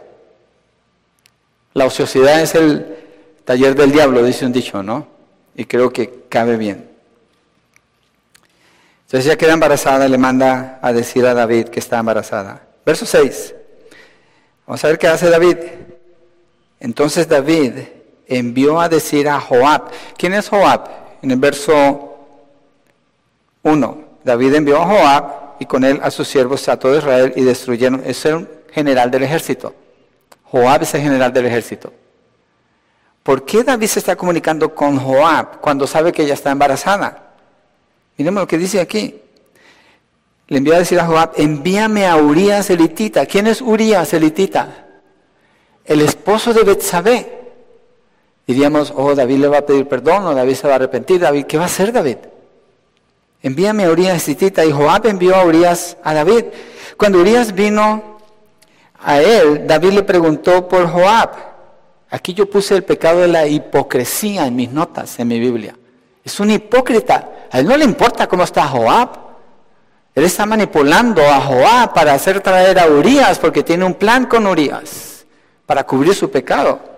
La 1.75 1.87
ociosidad 1.87 2.41
es 2.41 2.55
el 2.55 2.97
taller 3.45 3.75
del 3.75 3.93
diablo, 3.93 4.23
dice 4.23 4.47
un 4.47 4.53
dicho, 4.53 4.83
¿no? 4.83 5.07
Y 5.55 5.65
creo 5.65 5.93
que 5.93 6.25
cabe 6.29 6.57
bien. 6.57 6.89
Entonces 9.07 9.27
ella 9.27 9.37
queda 9.37 9.53
embarazada 9.53 10.09
le 10.09 10.19
manda 10.19 10.79
a 10.83 10.93
decir 10.93 11.25
a 11.27 11.35
David 11.35 11.69
que 11.69 11.79
está 11.79 11.99
embarazada. 11.99 12.63
Verso 12.85 13.07
6. 13.07 13.55
Vamos 14.67 14.83
a 14.83 14.89
ver 14.89 14.99
qué 14.99 15.07
hace 15.07 15.31
David. 15.31 15.57
Entonces 16.81 17.29
David 17.29 17.75
envió 18.27 18.81
a 18.81 18.89
decir 18.89 19.29
a 19.29 19.41
Joab. 19.41 19.91
¿Quién 20.17 20.35
es 20.35 20.49
Joab? 20.49 20.89
En 21.23 21.31
el 21.31 21.39
verso 21.39 22.17
1. 23.63 24.05
David 24.25 24.55
envió 24.55 24.81
a 24.81 24.87
Joab 24.87 25.25
y 25.59 25.67
con 25.67 25.85
él 25.85 26.01
a 26.03 26.11
sus 26.11 26.29
siervos 26.29 26.69
a 26.69 26.79
todo 26.79 26.97
Israel 26.97 27.33
y 27.37 27.43
destruyeron. 27.43 28.03
Era 28.05 28.37
un 28.37 28.49
general 28.73 29.11
del 29.11 29.23
ejército. 29.23 29.75
Joab 30.45 30.83
es 30.83 30.95
el 30.95 31.03
general 31.03 31.33
del 31.33 31.47
ejército. 31.47 31.93
¿Por 33.23 33.45
qué 33.45 33.65
David 33.65 33.87
se 33.87 33.99
está 33.99 34.17
comunicando 34.17 34.75
con 34.75 34.99
Joab 34.99 35.61
cuando 35.61 35.87
sabe 35.87 36.13
que 36.13 36.23
ella 36.23 36.35
está 36.35 36.51
embarazada? 36.51 37.33
Miremos 38.17 38.43
lo 38.43 38.47
que 38.47 38.59
dice 38.59 38.81
aquí. 38.81 39.21
Le 40.47 40.59
envió 40.59 40.75
a 40.75 40.79
decir 40.79 41.01
a 41.01 41.07
Joab, 41.07 41.33
envíame 41.37 42.07
a 42.07 42.17
Urias 42.17 42.69
elitita. 42.69 43.25
¿Quién 43.25 43.47
es 43.47 43.63
Urias 43.63 44.13
elitita? 44.13 44.87
El 45.85 46.03
esposo 46.03 46.53
de 46.53 46.65
Betsabé. 46.65 47.44
Diríamos, 48.47 48.93
oh, 48.95 49.15
David 49.15 49.39
le 49.39 49.49
va 49.49 49.59
a 49.59 49.67
pedir 49.67 49.89
perdón 49.89 50.27
o 50.27 50.35
David 50.35 50.55
se 50.55 50.67
va 50.67 50.75
a 50.75 50.77
arrepentir. 50.77 51.21
David, 51.21 51.47
¿qué 51.47 51.57
va 51.57 51.65
a 51.65 51.67
hacer 51.67 51.93
David? 51.93 52.19
Envíame 53.43 53.85
a 53.85 53.91
Urias 53.91 54.27
elitita. 54.27 54.65
Y 54.65 54.73
Joab 54.73 55.07
envió 55.07 55.35
a 55.37 55.45
Urias 55.45 55.97
a 56.03 56.15
David. 56.15 56.47
Cuando 56.97 57.21
Urias 57.21 57.55
vino 57.55 58.19
a 59.01 59.21
él, 59.21 59.67
David 59.67 59.93
le 59.93 60.03
preguntó 60.03 60.69
por 60.69 60.91
Joab. 60.91 61.31
Aquí 62.11 62.33
yo 62.35 62.49
puse 62.49 62.75
el 62.75 62.85
pecado 62.85 63.21
de 63.21 63.29
la 63.29 63.47
hipocresía 63.47 64.47
en 64.47 64.57
mis 64.57 64.71
notas, 64.71 65.19
en 65.19 65.29
mi 65.29 65.41
Biblia. 65.41 65.77
Es 66.23 66.39
un 66.39 66.51
hipócrita. 66.51 67.31
A 67.51 67.59
él 67.59 67.67
no 67.67 67.77
le 67.77 67.85
importa 67.85 68.27
cómo 68.27 68.45
está 68.45 68.67
Joab. 68.67 69.11
Él 70.15 70.25
está 70.25 70.47
manipulando 70.47 71.23
a 71.23 71.41
Joab 71.41 71.93
para 71.93 72.13
hacer 72.13 72.41
traer 72.41 72.79
a 72.79 72.87
Urias 72.87 73.39
porque 73.39 73.63
tiene 73.63 73.85
un 73.85 73.95
plan 73.95 74.27
con 74.27 74.47
Urias 74.47 75.27
para 75.67 75.85
cubrir 75.85 76.15
su 76.15 76.31
pecado. 76.31 76.94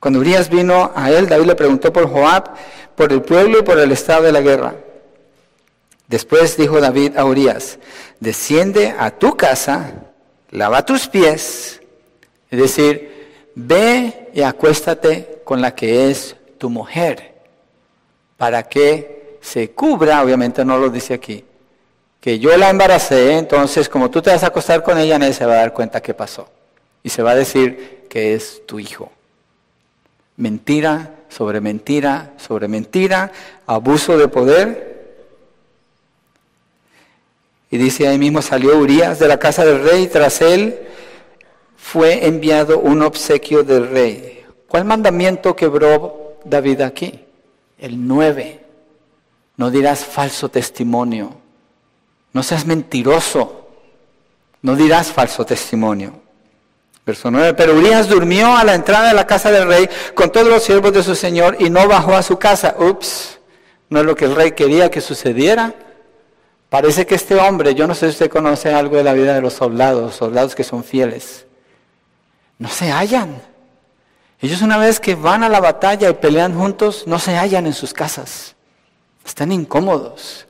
Cuando 0.00 0.20
Urias 0.20 0.48
vino 0.48 0.92
a 0.94 1.10
él, 1.10 1.28
David 1.28 1.46
le 1.46 1.54
preguntó 1.54 1.92
por 1.92 2.08
Joab, 2.08 2.50
por 2.94 3.12
el 3.12 3.22
pueblo 3.22 3.58
y 3.58 3.62
por 3.62 3.78
el 3.78 3.92
estado 3.92 4.22
de 4.22 4.32
la 4.32 4.40
guerra. 4.40 4.74
Después 6.06 6.56
dijo 6.56 6.80
David 6.80 7.16
a 7.16 7.24
Urias, 7.24 7.78
desciende 8.20 8.94
a 8.98 9.10
tu 9.10 9.36
casa 9.36 10.08
lava 10.50 10.84
tus 10.84 11.06
pies, 11.08 11.80
es 12.50 12.58
decir, 12.58 13.28
ve 13.54 14.30
y 14.32 14.42
acuéstate 14.42 15.40
con 15.44 15.60
la 15.60 15.74
que 15.74 16.10
es 16.10 16.36
tu 16.58 16.70
mujer, 16.70 17.34
para 18.36 18.62
que 18.62 19.38
se 19.40 19.70
cubra, 19.70 20.22
obviamente 20.22 20.64
no 20.64 20.78
lo 20.78 20.88
dice 20.90 21.14
aquí, 21.14 21.44
que 22.20 22.38
yo 22.38 22.56
la 22.56 22.70
embaracé, 22.70 23.36
entonces 23.36 23.88
como 23.88 24.10
tú 24.10 24.22
te 24.22 24.30
vas 24.30 24.42
a 24.42 24.48
acostar 24.48 24.82
con 24.82 24.98
ella, 24.98 25.18
nadie 25.18 25.32
se 25.32 25.46
va 25.46 25.54
a 25.54 25.58
dar 25.58 25.72
cuenta 25.72 26.00
qué 26.00 26.14
pasó. 26.14 26.48
Y 27.02 27.10
se 27.10 27.22
va 27.22 27.30
a 27.30 27.36
decir 27.36 28.06
que 28.08 28.34
es 28.34 28.66
tu 28.66 28.80
hijo. 28.80 29.12
Mentira 30.38 31.14
sobre 31.28 31.60
mentira 31.60 32.32
sobre 32.38 32.68
mentira, 32.68 33.30
abuso 33.66 34.16
de 34.16 34.28
poder, 34.28 34.88
y 37.70 37.76
dice 37.76 38.08
ahí 38.08 38.18
mismo 38.18 38.40
salió 38.40 38.78
Urias 38.78 39.18
de 39.18 39.28
la 39.28 39.38
casa 39.38 39.64
del 39.64 39.82
rey, 39.82 40.06
tras 40.06 40.40
él 40.40 40.78
fue 41.76 42.26
enviado 42.26 42.78
un 42.78 43.02
obsequio 43.02 43.62
del 43.62 43.90
rey. 43.90 44.44
¿Cuál 44.66 44.84
mandamiento 44.84 45.54
quebró 45.54 46.38
David 46.44 46.80
aquí? 46.80 47.20
El 47.78 48.06
9. 48.06 48.60
No 49.56 49.70
dirás 49.70 50.04
falso 50.04 50.48
testimonio. 50.48 51.34
No 52.32 52.42
seas 52.42 52.66
mentiroso. 52.66 53.68
No 54.62 54.76
dirás 54.76 55.12
falso 55.12 55.44
testimonio. 55.44 56.20
Verso 57.08 57.30
9. 57.30 57.54
Pero 57.54 57.74
Urias 57.74 58.06
durmió 58.06 58.54
a 58.54 58.64
la 58.64 58.74
entrada 58.74 59.08
de 59.08 59.14
la 59.14 59.26
casa 59.26 59.50
del 59.50 59.66
rey 59.66 59.88
con 60.12 60.30
todos 60.30 60.46
los 60.46 60.62
siervos 60.62 60.92
de 60.92 61.02
su 61.02 61.14
señor 61.14 61.56
y 61.58 61.70
no 61.70 61.88
bajó 61.88 62.14
a 62.14 62.22
su 62.22 62.38
casa. 62.38 62.74
Ups, 62.78 63.38
no 63.88 64.00
es 64.00 64.04
lo 64.04 64.14
que 64.14 64.26
el 64.26 64.36
rey 64.36 64.52
quería 64.52 64.90
que 64.90 65.00
sucediera. 65.00 65.72
Parece 66.68 67.06
que 67.06 67.14
este 67.14 67.36
hombre, 67.36 67.74
yo 67.74 67.86
no 67.86 67.94
sé 67.94 68.08
si 68.08 68.10
usted 68.10 68.30
conoce 68.30 68.74
algo 68.74 68.98
de 68.98 69.04
la 69.04 69.14
vida 69.14 69.32
de 69.32 69.40
los 69.40 69.54
soldados, 69.54 70.16
soldados 70.16 70.54
que 70.54 70.64
son 70.64 70.84
fieles, 70.84 71.46
no 72.58 72.68
se 72.68 72.92
hallan. 72.92 73.40
Ellos 74.42 74.60
una 74.60 74.76
vez 74.76 75.00
que 75.00 75.14
van 75.14 75.42
a 75.42 75.48
la 75.48 75.60
batalla 75.60 76.10
y 76.10 76.12
pelean 76.12 76.54
juntos, 76.54 77.04
no 77.06 77.18
se 77.18 77.34
hallan 77.38 77.64
en 77.64 77.72
sus 77.72 77.94
casas. 77.94 78.54
Están 79.24 79.50
incómodos. 79.50 80.46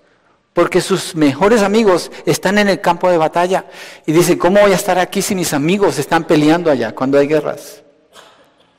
Porque 0.58 0.80
sus 0.80 1.14
mejores 1.14 1.62
amigos 1.62 2.10
están 2.26 2.58
en 2.58 2.68
el 2.68 2.80
campo 2.80 3.08
de 3.08 3.16
batalla. 3.16 3.66
Y 4.06 4.10
dicen, 4.10 4.36
¿cómo 4.36 4.58
voy 4.58 4.72
a 4.72 4.74
estar 4.74 4.98
aquí 4.98 5.22
si 5.22 5.36
mis 5.36 5.54
amigos 5.54 6.00
están 6.00 6.24
peleando 6.24 6.68
allá 6.68 6.92
cuando 6.96 7.16
hay 7.16 7.28
guerras? 7.28 7.84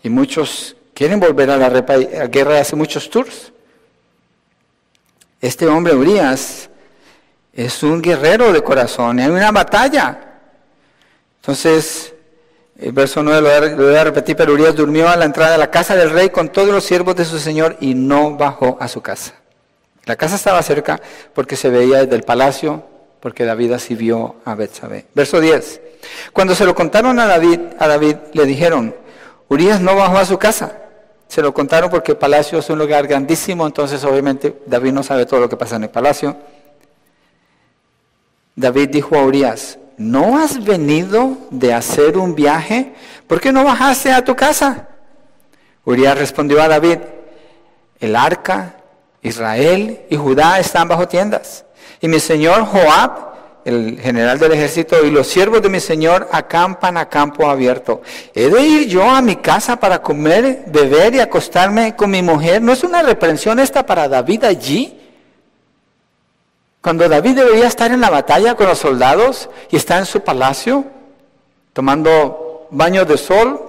Y 0.03 0.09
muchos 0.09 0.75
quieren 0.93 1.21
volver 1.21 1.49
a 1.51 1.55
la 1.55 1.69
guerra 2.27 2.59
hace 2.59 2.75
muchos 2.75 3.09
tours. 3.09 3.53
Este 5.39 5.67
hombre, 5.67 5.95
Urias, 5.95 6.69
es 7.53 7.81
un 7.81 8.01
guerrero 8.01 8.51
de 8.51 8.61
corazón, 8.61 9.17
hay 9.17 9.29
una 9.29 9.53
batalla. 9.53 10.41
Entonces, 11.39 12.13
el 12.77 12.91
verso 12.91 13.23
9 13.23 13.69
lo 13.77 13.85
voy 13.85 13.95
a 13.95 14.03
repetir, 14.03 14.35
pero 14.35 14.51
Urias 14.51 14.75
durmió 14.75 15.07
a 15.07 15.15
la 15.15 15.23
entrada 15.23 15.53
de 15.53 15.59
la 15.59 15.71
casa 15.71 15.95
del 15.95 16.09
rey 16.09 16.29
con 16.29 16.49
todos 16.49 16.73
los 16.73 16.83
siervos 16.83 17.15
de 17.15 17.23
su 17.23 17.39
señor 17.39 17.77
y 17.79 17.93
no 17.93 18.35
bajó 18.35 18.77
a 18.81 18.89
su 18.89 18.99
casa. 18.99 19.38
La 20.05 20.15
casa 20.15 20.35
estaba 20.35 20.61
cerca 20.61 20.99
porque 21.33 21.55
se 21.55 21.69
veía 21.69 21.99
desde 21.99 22.15
el 22.15 22.23
palacio, 22.23 22.83
porque 23.19 23.45
David 23.45 23.73
así 23.73 23.95
vio 23.95 24.37
a 24.45 24.55
Betsabé. 24.55 25.05
Verso 25.13 25.39
10. 25.39 25.81
Cuando 26.33 26.55
se 26.55 26.65
lo 26.65 26.73
contaron 26.73 27.19
a 27.19 27.27
David, 27.27 27.59
a 27.77 27.87
David 27.87 28.15
le 28.33 28.45
dijeron, 28.45 28.95
Urias 29.49 29.81
no 29.81 29.95
bajó 29.95 30.17
a 30.17 30.25
su 30.25 30.37
casa. 30.37 30.77
Se 31.27 31.41
lo 31.41 31.53
contaron 31.53 31.89
porque 31.89 32.13
el 32.13 32.17
palacio 32.17 32.59
es 32.59 32.69
un 32.69 32.79
lugar 32.79 33.07
grandísimo, 33.07 33.67
entonces 33.67 34.03
obviamente 34.03 34.61
David 34.65 34.93
no 34.93 35.03
sabe 35.03 35.25
todo 35.25 35.41
lo 35.41 35.49
que 35.49 35.57
pasa 35.57 35.75
en 35.75 35.83
el 35.83 35.89
palacio. 35.89 36.35
David 38.55 38.89
dijo 38.89 39.15
a 39.15 39.23
Urias, 39.23 39.77
¿no 39.97 40.39
has 40.39 40.63
venido 40.63 41.37
de 41.51 41.73
hacer 41.73 42.17
un 42.17 42.35
viaje? 42.35 42.93
¿Por 43.27 43.39
qué 43.39 43.51
no 43.51 43.63
bajaste 43.63 44.11
a 44.11 44.23
tu 44.23 44.35
casa? 44.35 44.87
Urias 45.85 46.17
respondió 46.17 46.61
a 46.61 46.67
David, 46.67 46.97
el 47.99 48.15
arca, 48.15 48.78
Israel 49.21 50.01
y 50.09 50.15
Judá 50.15 50.59
están 50.59 50.87
bajo 50.87 51.07
tiendas. 51.07 51.65
Y 52.01 52.07
mi 52.07 52.19
señor 52.19 52.65
Joab, 52.65 53.29
el 53.65 53.99
general 53.99 54.39
del 54.39 54.53
ejército, 54.53 55.05
y 55.05 55.11
los 55.11 55.27
siervos 55.27 55.61
de 55.61 55.69
mi 55.69 55.79
señor 55.79 56.29
acampan 56.31 56.97
a 56.97 57.09
campo 57.09 57.49
abierto. 57.49 58.01
¿He 58.33 58.49
de 58.49 58.61
ir 58.61 58.87
yo 58.87 59.03
a 59.03 59.21
mi 59.21 59.35
casa 59.35 59.77
para 59.79 60.01
comer, 60.01 60.63
beber 60.67 61.15
y 61.15 61.19
acostarme 61.19 61.95
con 61.95 62.09
mi 62.09 62.21
mujer? 62.21 62.61
¿No 62.61 62.71
es 62.71 62.83
una 62.83 63.03
reprensión 63.03 63.59
esta 63.59 63.85
para 63.85 64.07
David 64.07 64.45
allí? 64.45 64.95
Cuando 66.81 67.09
David 67.09 67.35
debería 67.35 67.67
estar 67.67 67.91
en 67.91 67.99
la 67.99 68.09
batalla 68.09 68.55
con 68.55 68.67
los 68.67 68.79
soldados 68.79 69.49
y 69.69 69.75
está 69.75 69.97
en 69.97 70.05
su 70.05 70.21
palacio, 70.21 70.85
tomando 71.73 72.67
baño 72.71 73.03
de 73.03 73.17
sol, 73.17 73.59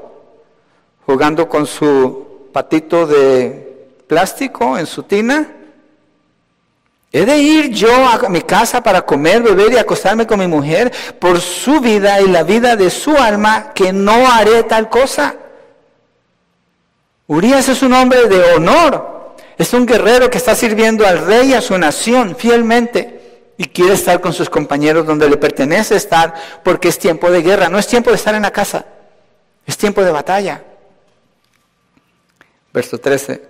jugando 1.04 1.48
con 1.48 1.66
su 1.66 2.48
patito 2.52 3.06
de 3.06 3.69
plástico, 4.10 4.76
en 4.76 4.86
su 4.86 5.04
tina? 5.04 5.46
¿He 7.12 7.24
de 7.24 7.38
ir 7.38 7.70
yo 7.70 7.92
a 7.92 8.28
mi 8.28 8.42
casa 8.42 8.82
para 8.82 9.02
comer, 9.02 9.40
beber 9.40 9.72
y 9.72 9.76
acostarme 9.76 10.26
con 10.26 10.40
mi 10.40 10.48
mujer 10.48 10.92
por 11.20 11.40
su 11.40 11.80
vida 11.80 12.20
y 12.20 12.26
la 12.26 12.42
vida 12.42 12.74
de 12.74 12.90
su 12.90 13.16
alma 13.16 13.72
que 13.72 13.92
no 13.92 14.28
haré 14.28 14.64
tal 14.64 14.88
cosa? 14.88 15.36
Urias 17.28 17.68
es 17.68 17.84
un 17.84 17.92
hombre 17.92 18.26
de 18.26 18.54
honor, 18.54 19.36
es 19.56 19.72
un 19.72 19.86
guerrero 19.86 20.28
que 20.28 20.38
está 20.38 20.56
sirviendo 20.56 21.06
al 21.06 21.24
rey 21.24 21.50
y 21.50 21.54
a 21.54 21.60
su 21.60 21.78
nación 21.78 22.34
fielmente 22.34 23.52
y 23.56 23.66
quiere 23.66 23.92
estar 23.92 24.20
con 24.20 24.32
sus 24.32 24.50
compañeros 24.50 25.06
donde 25.06 25.30
le 25.30 25.36
pertenece 25.36 25.94
estar 25.94 26.34
porque 26.64 26.88
es 26.88 26.98
tiempo 26.98 27.30
de 27.30 27.42
guerra, 27.42 27.68
no 27.68 27.78
es 27.78 27.86
tiempo 27.86 28.10
de 28.10 28.16
estar 28.16 28.34
en 28.34 28.42
la 28.42 28.50
casa, 28.50 28.84
es 29.64 29.76
tiempo 29.76 30.02
de 30.02 30.10
batalla. 30.10 30.64
Verso 32.72 32.98
13. 32.98 33.49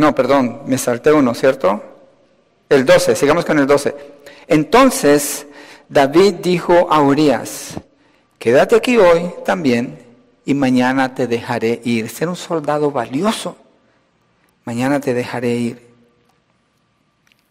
No, 0.00 0.14
perdón, 0.14 0.62
me 0.64 0.78
salté 0.78 1.12
uno, 1.12 1.34
¿cierto? 1.34 1.82
El 2.70 2.86
12, 2.86 3.14
sigamos 3.14 3.44
con 3.44 3.58
el 3.58 3.66
12. 3.66 3.94
Entonces 4.48 5.46
David 5.90 6.36
dijo 6.36 6.90
a 6.90 7.02
Urias, 7.02 7.74
quédate 8.38 8.76
aquí 8.76 8.96
hoy 8.96 9.30
también 9.44 9.98
y 10.46 10.54
mañana 10.54 11.14
te 11.14 11.26
dejaré 11.26 11.82
ir. 11.84 12.08
Ser 12.08 12.30
un 12.30 12.36
soldado 12.36 12.90
valioso. 12.90 13.58
Mañana 14.64 15.00
te 15.00 15.12
dejaré 15.12 15.54
ir. 15.56 15.86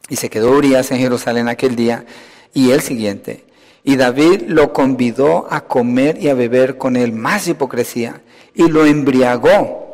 Y 0.09 0.15
se 0.15 0.31
quedó 0.31 0.49
Urias 0.49 0.89
en 0.89 0.97
Jerusalén 0.97 1.49
aquel 1.49 1.75
día 1.75 2.03
y 2.51 2.71
el 2.71 2.81
siguiente. 2.81 3.45
Y 3.83 3.95
David 3.95 4.45
lo 4.47 4.73
convidó 4.73 5.45
a 5.51 5.61
comer 5.61 6.17
y 6.19 6.29
a 6.29 6.33
beber 6.33 6.79
con 6.79 6.95
él 6.95 7.13
más 7.13 7.47
hipocresía 7.47 8.23
y 8.55 8.69
lo 8.69 8.87
embriagó 8.87 9.88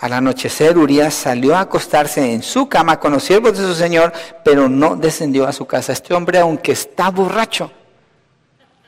al 0.00 0.12
anochecer, 0.12 0.78
Urias 0.78 1.12
salió 1.12 1.56
a 1.56 1.60
acostarse 1.60 2.32
en 2.32 2.42
su 2.42 2.68
cama 2.68 3.00
con 3.00 3.12
los 3.12 3.24
siervos 3.24 3.58
de 3.58 3.64
su 3.64 3.74
señor, 3.74 4.12
pero 4.44 4.68
no 4.68 4.94
descendió 4.94 5.46
a 5.46 5.52
su 5.52 5.66
casa. 5.66 5.92
Este 5.92 6.14
hombre, 6.14 6.38
aunque 6.38 6.72
está 6.72 7.10
borracho, 7.10 7.70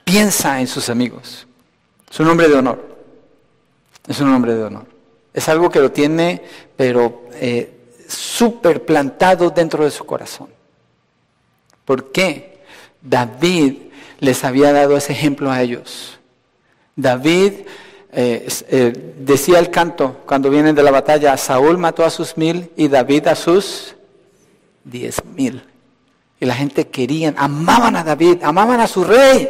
piensa 0.05 0.61
en 0.61 0.69
sus 0.69 0.89
amigos. 0.89 1.47
Es 2.09 2.21
un 2.21 2.29
hombre 2.29 2.49
de 2.49 2.55
honor. 2.55 2.97
Es 4.07 4.21
un 4.21 4.33
hombre 4.33 4.55
de 4.55 4.63
honor. 4.63 4.87
Es 5.35 5.49
algo 5.49 5.69
que 5.69 5.81
lo 5.81 5.91
tiene, 5.91 6.45
pero 6.77 7.25
eh, 7.33 7.81
súper 8.09 8.85
plantado 8.85 9.51
dentro 9.51 9.85
de 9.85 9.91
su 9.91 10.05
corazón. 10.05 10.49
¿Por 11.85 12.13
qué? 12.13 12.63
David 13.01 13.75
les 14.21 14.45
había 14.45 14.73
dado 14.73 14.97
ese 14.97 15.13
ejemplo 15.13 15.51
a 15.51 15.61
ellos. 15.61 16.19
David 16.95 17.53
eh, 18.13 18.49
eh, 18.69 19.15
decía 19.19 19.59
el 19.59 19.71
canto 19.71 20.19
cuando 20.27 20.51
vienen 20.51 20.75
de 20.75 20.83
la 20.83 20.91
batalla, 20.91 21.37
Saúl 21.37 21.79
mató 21.79 22.05
a 22.05 22.11
sus 22.11 22.37
mil 22.37 22.71
y 22.77 22.89
David 22.89 23.29
a 23.29 23.37
sus 23.37 23.95
diez 24.85 25.23
mil. 25.25 25.63
Y 26.41 26.47
la 26.47 26.55
gente 26.55 26.89
querían, 26.89 27.35
amaban 27.39 27.97
a 27.97 28.05
David, 28.05 28.39
amaban 28.43 28.81
a 28.81 28.87
su 28.87 29.05
rey, 29.05 29.49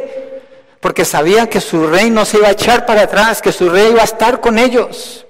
porque 0.81 1.05
sabían 1.05 1.47
que 1.47 1.61
su 1.61 1.87
rey 1.87 2.09
no 2.09 2.25
se 2.25 2.37
iba 2.37 2.49
a 2.49 2.51
echar 2.51 2.85
para 2.85 3.03
atrás, 3.03 3.41
que 3.41 3.51
su 3.51 3.69
rey 3.69 3.91
iba 3.91 4.01
a 4.01 4.05
estar 4.05 4.41
con 4.41 4.59
ellos. 4.59 5.25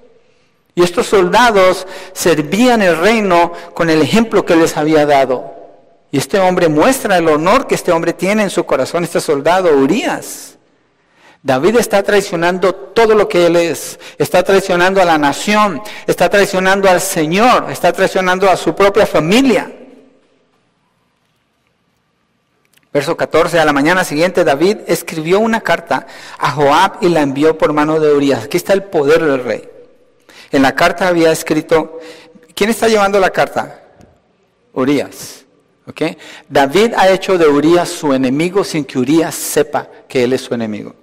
Y 0.74 0.82
estos 0.82 1.06
soldados 1.06 1.86
servían 2.12 2.82
el 2.82 2.96
reino 2.98 3.52
con 3.74 3.90
el 3.90 4.02
ejemplo 4.02 4.44
que 4.44 4.56
les 4.56 4.76
había 4.76 5.06
dado. 5.06 5.54
Y 6.10 6.18
este 6.18 6.40
hombre 6.40 6.68
muestra 6.68 7.18
el 7.18 7.28
honor 7.28 7.66
que 7.66 7.74
este 7.74 7.92
hombre 7.92 8.12
tiene 8.12 8.42
en 8.42 8.50
su 8.50 8.64
corazón, 8.64 9.04
este 9.04 9.20
soldado, 9.20 9.74
Urias. 9.76 10.58
David 11.42 11.76
está 11.76 12.02
traicionando 12.04 12.72
todo 12.72 13.14
lo 13.14 13.28
que 13.28 13.46
él 13.46 13.56
es. 13.56 13.98
Está 14.16 14.44
traicionando 14.44 15.02
a 15.02 15.04
la 15.04 15.18
nación, 15.18 15.82
está 16.06 16.28
traicionando 16.28 16.88
al 16.88 17.00
Señor, 17.00 17.66
está 17.70 17.92
traicionando 17.92 18.48
a 18.48 18.56
su 18.56 18.74
propia 18.74 19.06
familia. 19.06 19.70
Verso 22.92 23.16
14, 23.16 23.58
a 23.58 23.64
la 23.64 23.72
mañana 23.72 24.04
siguiente 24.04 24.44
David 24.44 24.78
escribió 24.86 25.40
una 25.40 25.62
carta 25.62 26.06
a 26.38 26.52
Joab 26.52 26.98
y 27.00 27.08
la 27.08 27.22
envió 27.22 27.56
por 27.58 27.72
mano 27.72 27.98
de 27.98 28.14
Urias. 28.14 28.44
Aquí 28.44 28.58
está 28.58 28.74
el 28.74 28.84
poder 28.84 29.24
del 29.24 29.42
rey. 29.42 29.68
En 30.52 30.62
la 30.62 30.74
carta 30.74 31.08
había 31.08 31.32
escrito, 31.32 31.98
¿quién 32.54 32.70
está 32.70 32.86
llevando 32.88 33.18
la 33.18 33.30
carta? 33.30 33.82
Urias. 34.74 35.44
¿Okay? 35.88 36.16
David 36.48 36.92
ha 36.96 37.08
hecho 37.08 37.36
de 37.36 37.48
Urias 37.48 37.88
su 37.88 38.12
enemigo 38.12 38.62
sin 38.62 38.84
que 38.84 38.98
Urias 38.98 39.34
sepa 39.34 39.88
que 40.06 40.22
él 40.22 40.34
es 40.34 40.42
su 40.42 40.54
enemigo. 40.54 40.94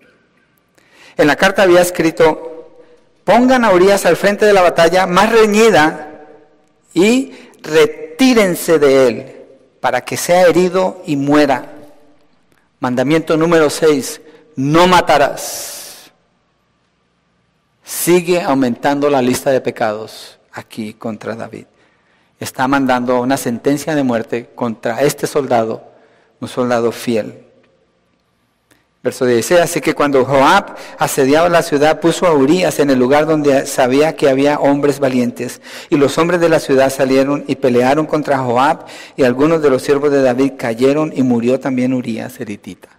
En 1.20 1.28
la 1.28 1.36
carta 1.36 1.64
había 1.64 1.82
escrito, 1.82 2.78
pongan 3.26 3.66
a 3.66 3.74
Urias 3.74 4.06
al 4.06 4.16
frente 4.16 4.46
de 4.46 4.54
la 4.54 4.62
batalla 4.62 5.06
más 5.06 5.30
reñida 5.30 6.28
y 6.94 7.34
retírense 7.62 8.80
de 8.80 9.08
él 9.08 9.36
para 9.82 10.00
que 10.00 10.16
sea 10.16 10.44
herido 10.44 11.04
y 11.06 11.18
muera. 11.18 11.74
Mandamiento 12.80 13.36
número 13.36 13.70
6, 13.70 14.22
no 14.56 14.88
matarás. 14.88 16.10
Sigue 17.84 18.42
aumentando 18.42 19.10
la 19.10 19.22
lista 19.22 19.52
de 19.52 19.60
pecados 19.60 20.40
aquí 20.54 20.94
contra 20.94 21.36
David. 21.36 21.66
Está 22.40 22.66
mandando 22.70 23.20
una 23.20 23.36
sentencia 23.36 23.94
de 23.94 24.04
muerte 24.04 24.52
contra 24.56 25.02
este 25.02 25.28
soldado, 25.28 25.84
un 26.40 26.48
soldado 26.48 26.94
fiel. 26.94 27.49
Verso 29.02 29.26
16, 29.26 29.62
así 29.62 29.80
que 29.80 29.96
cuando 29.96 30.26
Joab 30.26 30.76
asediaba 30.98 31.48
la 31.48 31.64
ciudad, 31.64 32.02
puso 32.02 32.28
a 32.28 32.34
Urias 32.34 32.80
en 32.80 32.90
el 32.90 33.00
lugar 33.00 33.26
donde 33.26 33.66
sabía 33.66 34.18
que 34.18 34.28
había 34.28 34.60
hombres 34.60 35.00
valientes. 35.00 35.62
Y 35.90 35.96
los 35.96 36.18
hombres 36.18 36.42
de 36.42 36.50
la 36.50 36.60
ciudad 36.60 36.90
salieron 36.90 37.46
y 37.48 37.56
pelearon 37.56 38.06
contra 38.06 38.40
Joab, 38.40 38.86
y 39.16 39.24
algunos 39.24 39.62
de 39.62 39.70
los 39.70 39.84
siervos 39.84 40.12
de 40.12 40.22
David 40.22 40.54
cayeron 40.58 41.14
y 41.16 41.24
murió 41.24 41.62
también 41.62 41.94
Urias 41.94 42.42
eritita. 42.42 42.90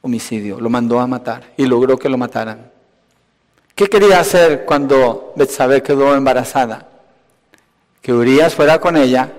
Homicidio, 0.00 0.60
lo 0.60 0.70
mandó 0.70 0.98
a 0.98 1.06
matar 1.06 1.52
y 1.58 1.66
logró 1.66 1.98
que 1.98 2.08
lo 2.08 2.16
mataran. 2.16 2.70
¿Qué 3.74 3.88
quería 3.88 4.18
hacer 4.18 4.64
cuando 4.64 5.34
Betsabé 5.36 5.82
quedó 5.82 6.14
embarazada? 6.14 6.88
Que 8.00 8.14
Urias 8.14 8.54
fuera 8.54 8.80
con 8.80 8.96
ella 8.96 9.30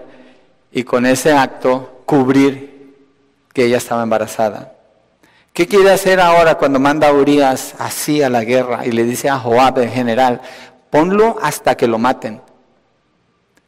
y 0.72 0.84
con 0.84 1.08
ese 1.08 1.32
acto 1.32 2.04
cubrir 2.06 2.93
que 3.52 3.65
ella 3.65 3.78
estaba 3.78 4.04
embarazada. 4.04 4.77
¿Qué 5.58 5.65
quiere 5.65 5.89
hacer 5.89 6.20
ahora 6.20 6.54
cuando 6.54 6.80
manda 6.80 7.08
a 7.08 7.13
Urias 7.13 7.74
así 7.80 8.22
a 8.22 8.30
la 8.30 8.43
guerra 8.43 8.86
y 8.86 8.91
le 8.91 9.04
dice 9.04 9.28
a 9.28 9.39
Joab 9.39 9.80
en 9.80 9.89
general, 9.89 10.39
ponlo 10.91 11.36
hasta 11.41 11.76
que 11.76 11.88
lo 11.88 11.98
maten? 11.98 12.43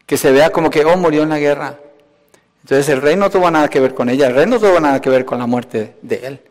Que 0.06 0.15
se 0.15 0.32
vea 0.32 0.52
como 0.52 0.69
que, 0.69 0.86
oh, 0.86 0.97
murió 0.97 1.23
en 1.23 1.30
la 1.30 1.39
guerra. 1.39 1.80
Entonces 2.62 2.89
el 2.89 3.02
rey 3.02 3.15
no 3.15 3.32
tuvo 3.32 3.49
nada 3.49 3.67
que 3.69 3.80
ver 3.80 3.95
con 3.95 4.08
ella, 4.08 4.28
el 4.28 4.36
rey 4.36 4.45
no 4.45 4.60
tuvo 4.60 4.80
nada 4.80 5.02
que 5.02 5.10
ver 5.10 5.25
con 5.25 5.39
la 5.39 5.47
muerte 5.47 5.95
de 6.04 6.28
él. 6.28 6.41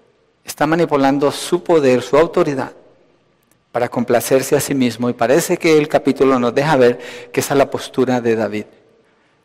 Está 0.45 0.67
manipulando 0.67 1.31
su 1.31 1.63
poder, 1.63 2.03
su 2.03 2.19
autoridad, 2.19 2.73
para 3.71 3.89
complacerse 3.89 4.57
a 4.57 4.61
sí 4.61 4.75
mismo. 4.75 5.09
Y 5.09 5.13
parece 5.13 5.57
que 5.57 5.79
el 5.79 5.87
capítulo 5.87 6.37
nos 6.41 6.53
deja 6.53 6.75
ver 6.75 6.99
que 7.31 7.39
esa 7.39 7.55
es 7.55 7.59
la 7.59 7.71
postura 7.71 8.21
de 8.21 8.35
David. 8.35 8.65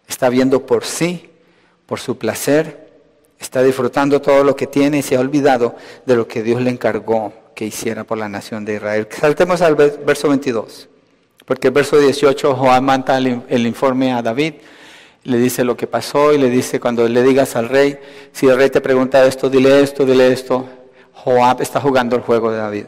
Está 0.08 0.30
viendo 0.30 0.66
por 0.66 0.86
sí, 0.86 1.30
por 1.86 2.00
su 2.00 2.18
placer, 2.18 2.83
Está 3.44 3.62
disfrutando 3.62 4.22
todo 4.22 4.42
lo 4.42 4.56
que 4.56 4.68
tiene 4.68 5.00
y 5.00 5.02
se 5.02 5.18
ha 5.18 5.20
olvidado 5.20 5.76
de 6.06 6.16
lo 6.16 6.26
que 6.26 6.42
Dios 6.42 6.62
le 6.62 6.70
encargó 6.70 7.34
que 7.54 7.66
hiciera 7.66 8.06
por 8.06 8.18
la 8.18 8.30
nación 8.30 8.64
de 8.64 8.76
Israel. 8.76 9.08
Saltemos 9.12 9.62
al 9.62 9.76
verso 9.76 10.30
22, 10.30 10.88
porque 11.46 11.68
el 11.68 11.74
verso 11.74 12.00
18 12.00 12.56
Joab 12.56 12.82
manda 12.82 13.18
el, 13.18 13.68
informe 13.68 14.14
a 14.14 14.22
David, 14.22 14.54
le 15.26 15.38
dice 15.38 15.66
lo 15.66 15.76
que 15.76 15.88
pasó 15.88 16.34
y 16.34 16.38
le 16.38 16.50
dice 16.50 16.80
cuando 16.80 17.06
le 17.08 17.22
digas 17.22 17.58
al 17.58 17.68
rey, 17.68 18.00
si 18.32 18.48
el 18.48 18.56
rey 18.56 18.70
te 18.70 18.80
pregunta 18.80 19.26
esto, 19.26 19.50
dile 19.50 19.82
esto, 19.82 20.06
dile 20.06 20.32
esto. 20.32 20.66
Joab 21.12 21.62
está 21.62 21.82
jugando 21.82 22.16
el 22.16 22.22
juego 22.22 22.50
de 22.50 22.58
David. 22.58 22.86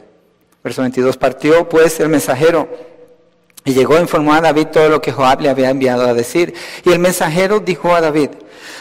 Verso 0.64 0.80
22, 0.80 1.18
partió 1.18 1.68
pues 1.68 2.00
el 2.00 2.08
mensajero 2.08 2.66
y 3.66 3.74
llegó 3.74 3.96
a 3.96 4.00
informar 4.00 4.38
a 4.38 4.52
David 4.52 4.68
todo 4.68 4.88
lo 4.88 5.02
que 5.02 5.12
Joab 5.12 5.42
le 5.42 5.50
había 5.50 5.68
enviado 5.68 6.06
a 6.06 6.14
decir. 6.14 6.54
Y 6.84 6.92
el 6.92 7.00
mensajero 7.00 7.60
dijo 7.60 7.94
a 7.94 8.00
David, 8.00 8.30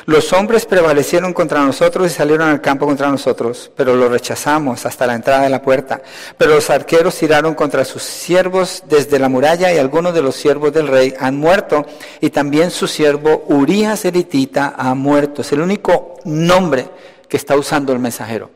los 0.05 0.31
hombres 0.31 0.67
prevalecieron 0.67 1.33
contra 1.33 1.65
nosotros 1.65 2.05
y 2.05 2.13
salieron 2.13 2.47
al 2.47 2.61
campo 2.61 2.85
contra 2.85 3.09
nosotros, 3.09 3.71
pero 3.75 3.95
los 3.95 4.11
rechazamos 4.11 4.85
hasta 4.85 5.07
la 5.07 5.15
entrada 5.15 5.41
de 5.41 5.49
la 5.49 5.63
puerta. 5.63 6.03
Pero 6.37 6.53
los 6.53 6.69
arqueros 6.69 7.15
tiraron 7.15 7.55
contra 7.55 7.83
sus 7.83 8.03
siervos 8.03 8.83
desde 8.87 9.17
la 9.17 9.27
muralla 9.27 9.73
y 9.73 9.79
algunos 9.79 10.13
de 10.13 10.21
los 10.21 10.35
siervos 10.35 10.71
del 10.71 10.87
rey 10.87 11.15
han 11.19 11.37
muerto 11.37 11.85
y 12.21 12.29
también 12.29 12.69
su 12.69 12.87
siervo 12.87 13.45
Urias 13.47 14.05
Eritita 14.05 14.75
ha 14.77 14.93
muerto. 14.93 15.41
Es 15.41 15.51
el 15.51 15.61
único 15.61 16.17
nombre 16.25 16.87
que 17.27 17.37
está 17.37 17.55
usando 17.55 17.91
el 17.91 17.97
mensajero. 17.97 18.54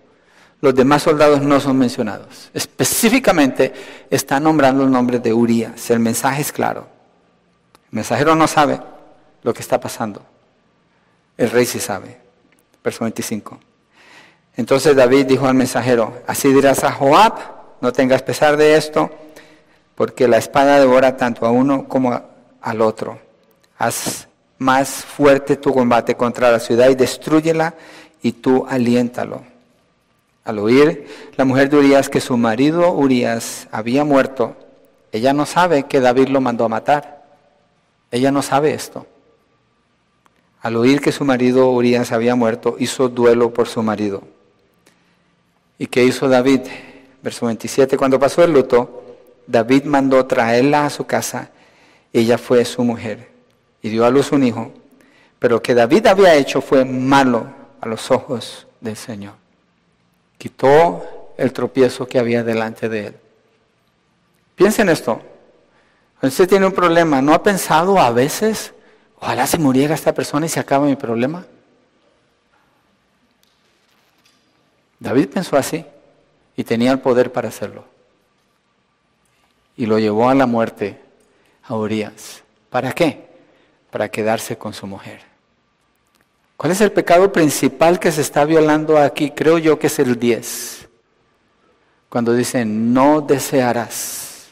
Los 0.61 0.75
demás 0.75 1.03
soldados 1.03 1.41
no 1.41 1.59
son 1.59 1.77
mencionados. 1.77 2.49
Específicamente 2.53 3.73
está 4.09 4.39
nombrando 4.39 4.83
el 4.83 4.91
nombre 4.91 5.19
de 5.19 5.33
Urias. 5.33 5.89
El 5.89 5.99
mensaje 5.99 6.41
es 6.41 6.51
claro. 6.51 6.87
El 7.91 7.95
mensajero 7.95 8.35
no 8.35 8.47
sabe 8.47 8.79
lo 9.41 9.53
que 9.53 9.61
está 9.61 9.79
pasando. 9.79 10.21
El 11.37 11.49
rey 11.49 11.65
sí 11.65 11.79
sabe. 11.79 12.17
Verso 12.83 13.05
25. 13.05 13.59
Entonces 14.57 14.95
David 14.95 15.25
dijo 15.25 15.47
al 15.47 15.53
mensajero, 15.53 16.21
así 16.27 16.51
dirás 16.51 16.83
a 16.83 16.91
Joab, 16.91 17.33
no 17.79 17.93
tengas 17.93 18.21
pesar 18.21 18.57
de 18.57 18.75
esto, 18.75 19.09
porque 19.95 20.27
la 20.27 20.37
espada 20.37 20.79
devora 20.79 21.15
tanto 21.15 21.45
a 21.45 21.51
uno 21.51 21.87
como 21.87 22.21
al 22.61 22.81
otro. 22.81 23.19
Haz 23.77 24.27
más 24.57 24.89
fuerte 24.89 25.55
tu 25.55 25.73
combate 25.73 26.15
contra 26.15 26.51
la 26.51 26.59
ciudad 26.59 26.89
y 26.89 26.95
destruyela 26.95 27.75
y 28.21 28.33
tú 28.33 28.65
aliéntalo. 28.67 29.43
Al 30.49 30.57
oír 30.57 31.05
la 31.37 31.45
mujer 31.45 31.69
de 31.69 31.77
Urias 31.77 32.09
que 32.09 32.19
su 32.19 32.35
marido 32.35 32.91
Urias 32.91 33.67
había 33.71 34.03
muerto, 34.03 34.55
ella 35.11 35.31
no 35.31 35.45
sabe 35.45 35.83
que 35.83 35.99
David 35.99 36.29
lo 36.29 36.41
mandó 36.41 36.65
a 36.65 36.69
matar. 36.69 37.23
Ella 38.09 38.31
no 38.31 38.41
sabe 38.41 38.73
esto. 38.73 39.05
Al 40.63 40.75
oír 40.75 41.01
que 41.01 41.11
su 41.11 41.23
marido 41.23 41.69
Urias 41.69 42.11
había 42.11 42.33
muerto, 42.33 42.77
hizo 42.79 43.09
duelo 43.09 43.53
por 43.53 43.67
su 43.67 43.83
marido. 43.83 44.23
¿Y 45.77 45.85
qué 45.85 46.03
hizo 46.03 46.27
David? 46.27 46.61
Verso 47.21 47.45
27, 47.45 47.95
cuando 47.95 48.19
pasó 48.19 48.43
el 48.43 48.51
luto, 48.51 49.03
David 49.45 49.83
mandó 49.83 50.25
traerla 50.25 50.87
a 50.87 50.89
su 50.89 51.05
casa. 51.05 51.51
Ella 52.11 52.39
fue 52.39 52.65
su 52.65 52.83
mujer 52.83 53.29
y 53.83 53.89
dio 53.89 54.03
a 54.03 54.09
luz 54.09 54.31
un 54.31 54.43
hijo. 54.43 54.71
Pero 55.37 55.57
lo 55.57 55.61
que 55.61 55.75
David 55.75 56.07
había 56.07 56.33
hecho 56.33 56.59
fue 56.59 56.85
malo 56.85 57.45
a 57.79 57.87
los 57.87 58.09
ojos 58.09 58.65
del 58.81 58.95
Señor. 58.95 59.33
Quitó 60.39 61.33
el 61.37 61.51
tropiezo 61.51 62.07
que 62.07 62.17
había 62.17 62.43
delante 62.43 62.87
de 62.87 63.07
él. 63.07 63.15
Piensen 64.55 64.87
esto. 64.89 65.21
Usted 66.21 66.47
tiene 66.47 66.65
un 66.65 66.71
problema. 66.71 67.21
¿No 67.21 67.33
ha 67.33 67.43
pensado 67.43 67.99
a 67.99 68.09
veces, 68.11 68.73
ojalá 69.19 69.45
se 69.45 69.57
muriera 69.57 69.93
esta 69.93 70.13
persona 70.13 70.45
y 70.45 70.49
se 70.49 70.61
acaba 70.61 70.85
mi 70.85 70.95
problema? 70.95 71.45
David 74.97 75.27
pensó 75.27 75.57
así 75.57 75.85
y 76.55 76.63
tenía 76.63 76.93
el 76.93 76.99
poder 76.99 77.33
para 77.33 77.49
hacerlo. 77.49 77.83
Y 79.75 79.85
lo 79.85 79.99
llevó 79.99 80.29
a 80.29 80.35
la 80.35 80.45
muerte 80.45 81.01
a 81.63 81.75
Urias. 81.75 82.43
¿Para 82.69 82.93
qué? 82.93 83.27
Para 83.91 84.09
quedarse 84.09 84.57
con 84.57 84.73
su 84.73 84.87
mujer. 84.87 85.28
¿Cuál 86.59 86.73
es 86.73 86.81
el 86.81 86.91
pecado 86.91 87.31
principal 87.31 88.01
que 88.01 88.11
se 88.11 88.19
está 88.19 88.43
violando 88.43 88.97
aquí? 88.97 89.31
Creo 89.31 89.59
yo 89.59 89.79
que 89.79 89.87
es 89.87 89.97
el 89.97 90.19
10. 90.19 90.89
Cuando 92.09 92.33
dice, 92.33 92.65
no 92.65 93.21
desearás 93.21 94.49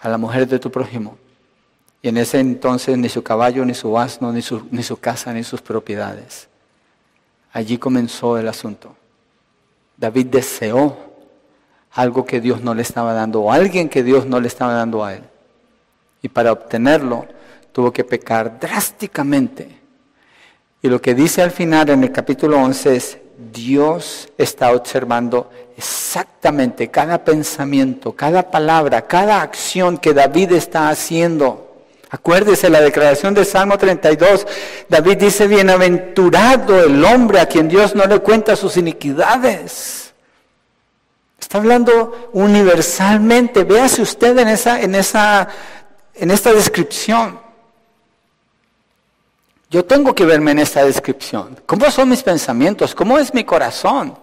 a 0.00 0.08
la 0.08 0.18
mujer 0.18 0.46
de 0.46 0.60
tu 0.60 0.70
prójimo. 0.70 1.18
Y 2.00 2.10
en 2.10 2.18
ese 2.18 2.38
entonces 2.38 2.96
ni 2.96 3.08
su 3.08 3.24
caballo, 3.24 3.64
ni 3.64 3.74
su 3.74 3.98
asno, 3.98 4.32
ni 4.32 4.40
su, 4.40 4.68
ni 4.70 4.84
su 4.84 4.96
casa, 4.98 5.32
ni 5.32 5.42
sus 5.42 5.60
propiedades. 5.60 6.46
Allí 7.52 7.76
comenzó 7.76 8.38
el 8.38 8.46
asunto. 8.46 8.94
David 9.96 10.26
deseó 10.26 10.96
algo 11.90 12.24
que 12.24 12.40
Dios 12.40 12.62
no 12.62 12.72
le 12.72 12.82
estaba 12.82 13.14
dando 13.14 13.40
o 13.42 13.50
alguien 13.50 13.88
que 13.88 14.04
Dios 14.04 14.26
no 14.26 14.38
le 14.38 14.46
estaba 14.46 14.74
dando 14.74 15.04
a 15.04 15.14
él. 15.14 15.24
Y 16.22 16.28
para 16.28 16.52
obtenerlo 16.52 17.26
tuvo 17.72 17.92
que 17.92 18.04
pecar 18.04 18.60
drásticamente. 18.60 19.81
Y 20.82 20.88
lo 20.88 21.00
que 21.00 21.14
dice 21.14 21.42
al 21.42 21.52
final 21.52 21.90
en 21.90 22.02
el 22.02 22.10
capítulo 22.10 22.58
11 22.58 22.96
es, 22.96 23.18
Dios 23.52 24.28
está 24.36 24.72
observando 24.72 25.48
exactamente 25.76 26.90
cada 26.90 27.24
pensamiento, 27.24 28.12
cada 28.12 28.50
palabra, 28.50 29.06
cada 29.06 29.42
acción 29.42 29.96
que 29.96 30.12
David 30.12 30.52
está 30.52 30.88
haciendo. 30.88 31.84
Acuérdese 32.10 32.68
la 32.68 32.80
declaración 32.80 33.32
de 33.32 33.44
Salmo 33.44 33.78
32. 33.78 34.46
David 34.88 35.18
dice, 35.18 35.46
bienaventurado 35.46 36.82
el 36.82 37.04
hombre 37.04 37.40
a 37.40 37.46
quien 37.46 37.68
Dios 37.68 37.94
no 37.94 38.04
le 38.04 38.18
cuenta 38.18 38.56
sus 38.56 38.76
iniquidades. 38.76 40.12
Está 41.38 41.58
hablando 41.58 42.30
universalmente. 42.32 43.64
Véase 43.64 44.02
usted 44.02 44.36
en 44.36 44.48
esa, 44.48 44.80
en 44.80 44.94
esa, 44.96 45.48
en 46.14 46.30
esta 46.30 46.52
descripción. 46.52 47.41
Yo 49.72 49.86
tengo 49.86 50.14
que 50.14 50.26
verme 50.26 50.50
en 50.50 50.58
esta 50.58 50.84
descripción. 50.84 51.58
¿Cómo 51.64 51.90
son 51.90 52.10
mis 52.10 52.22
pensamientos? 52.22 52.94
¿Cómo 52.94 53.18
es 53.18 53.32
mi 53.32 53.42
corazón? 53.42 54.14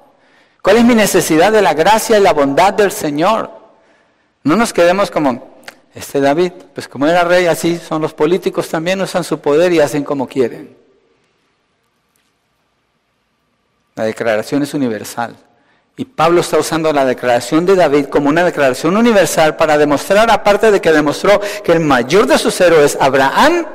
¿Cuál 0.61 0.77
es 0.77 0.85
mi 0.85 0.93
necesidad 0.93 1.51
de 1.51 1.63
la 1.63 1.73
gracia 1.73 2.19
y 2.19 2.21
la 2.21 2.33
bondad 2.33 2.71
del 2.71 2.91
Señor? 2.91 3.49
No 4.43 4.55
nos 4.55 4.71
quedemos 4.71 5.09
como, 5.09 5.57
este 5.95 6.21
David, 6.21 6.51
pues 6.75 6.87
como 6.87 7.07
era 7.07 7.23
rey, 7.23 7.47
así 7.47 7.79
son 7.79 7.99
los 7.99 8.13
políticos 8.13 8.69
también, 8.69 9.01
usan 9.01 9.23
su 9.23 9.39
poder 9.39 9.73
y 9.73 9.79
hacen 9.79 10.03
como 10.03 10.27
quieren. 10.27 10.77
La 13.95 14.03
declaración 14.03 14.61
es 14.61 14.75
universal. 14.75 15.35
Y 15.97 16.05
Pablo 16.05 16.41
está 16.41 16.59
usando 16.59 16.93
la 16.93 17.05
declaración 17.05 17.65
de 17.65 17.75
David 17.75 18.05
como 18.05 18.29
una 18.29 18.43
declaración 18.43 18.95
universal 18.95 19.55
para 19.55 19.79
demostrar, 19.79 20.29
aparte 20.29 20.69
de 20.69 20.79
que 20.79 20.91
demostró 20.91 21.41
que 21.63 21.71
el 21.71 21.79
mayor 21.79 22.27
de 22.27 22.37
sus 22.37 22.61
héroes, 22.61 22.99
Abraham, 23.01 23.65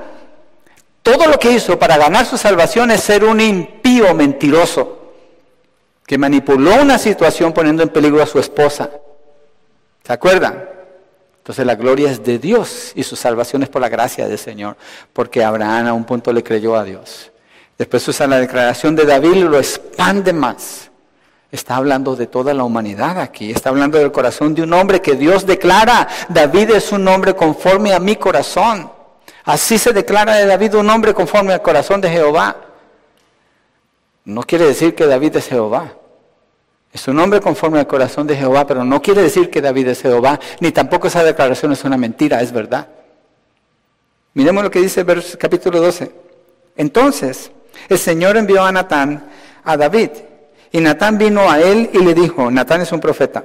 todo 1.05 1.27
lo 1.27 1.39
que 1.39 1.53
hizo 1.53 1.79
para 1.79 1.99
ganar 1.99 2.25
su 2.25 2.39
salvación 2.39 2.91
es 2.91 3.03
ser 3.03 3.25
un 3.25 3.39
impío 3.39 4.15
mentiroso, 4.15 5.13
que 6.07 6.17
manipuló 6.17 6.81
una 6.81 6.97
situación 6.97 7.53
poniendo 7.53 7.83
en 7.83 7.91
peligro 7.91 8.23
a 8.23 8.27
su 8.27 8.39
esposa. 8.39 8.89
¿Se 10.03 10.13
acuerdan? 10.13 10.67
Entonces 11.37 11.67
la 11.67 11.75
gloria 11.75 12.11
es 12.11 12.25
de 12.25 12.39
Dios 12.39 12.93
y 12.95 13.03
su 13.03 13.17
salvación 13.17 13.63
es 13.63 13.69
por 13.69 13.83
la 13.83 13.91
gracia 13.91 14.27
del 14.27 14.39
Señor, 14.39 14.79
porque 15.13 15.45
Abraham 15.45 15.89
a 15.89 15.93
un 15.93 16.05
punto 16.05 16.33
le 16.33 16.43
creyó 16.43 16.75
a 16.75 16.85
Dios. 16.85 17.31
Después 17.77 18.09
usa 18.09 18.27
la 18.27 18.39
declaración 18.39 18.97
de 18.97 19.05
David 19.05 19.35
y 19.35 19.43
lo 19.43 19.59
expande 19.59 20.33
más. 20.33 20.91
Está 21.53 21.77
hablando 21.77 22.17
de 22.17 22.29
toda 22.29 22.55
la 22.55 22.65
humanidad 22.65 23.21
aquí, 23.21 23.51
está 23.51 23.69
hablando 23.69 23.99
del 23.99 24.11
corazón 24.11 24.55
de 24.55 24.63
un 24.63 24.73
hombre 24.73 25.03
que 25.03 25.17
Dios 25.17 25.45
declara, 25.45 26.09
David 26.31 26.71
es 26.71 26.93
un 26.93 27.07
hombre 27.09 27.37
conforme 27.37 27.93
a 27.93 28.01
mi 28.01 28.17
corazón. 28.17 28.94
Así 29.45 29.77
se 29.77 29.93
declara 29.93 30.37
de 30.37 30.47
David 30.47 30.75
un 30.75 30.89
hombre 30.89 31.13
conforme 31.13 31.53
al 31.53 31.63
corazón 31.63 32.01
de 32.01 32.09
Jehová. 32.09 32.57
No 34.25 34.43
quiere 34.43 34.65
decir 34.65 34.95
que 34.95 35.07
David 35.07 35.37
es 35.37 35.49
Jehová. 35.49 35.93
Es 36.93 37.09
un 37.09 37.19
hombre 37.19 37.41
conforme 37.41 37.81
al 37.81 37.87
corazón 37.87 38.27
de 38.27 38.37
Jehová, 38.37 38.67
pero 38.67 38.85
no 38.85 39.03
quiere 39.03 39.23
decir 39.23 39.51
que 39.51 39.61
David 39.61 39.89
es 39.89 40.01
Jehová, 40.01 40.39
ni 40.61 40.71
tampoco 40.71 41.09
esa 41.09 41.25
declaración 41.25 41.73
es 41.73 41.83
una 41.85 41.97
mentira, 41.97 42.41
es 42.41 42.53
verdad. 42.53 42.87
Miremos 44.33 44.63
lo 44.63 44.71
que 44.71 44.81
dice 44.81 45.01
el 45.01 45.39
capítulo 45.39 45.81
12. 45.81 46.13
Entonces, 46.77 47.51
el 47.89 47.99
Señor 47.99 48.37
envió 48.37 48.63
a 48.63 48.71
Natán 48.71 49.29
a 49.65 49.77
David, 49.77 50.11
y 50.71 50.81
Natán 50.81 51.19
vino 51.19 51.51
a 51.51 51.59
él 51.61 51.91
y 51.93 51.99
le 51.99 52.15
dijo, 52.15 52.51
Natán 52.51 52.81
es 52.81 52.93
un 52.93 53.01
profeta. 53.01 53.45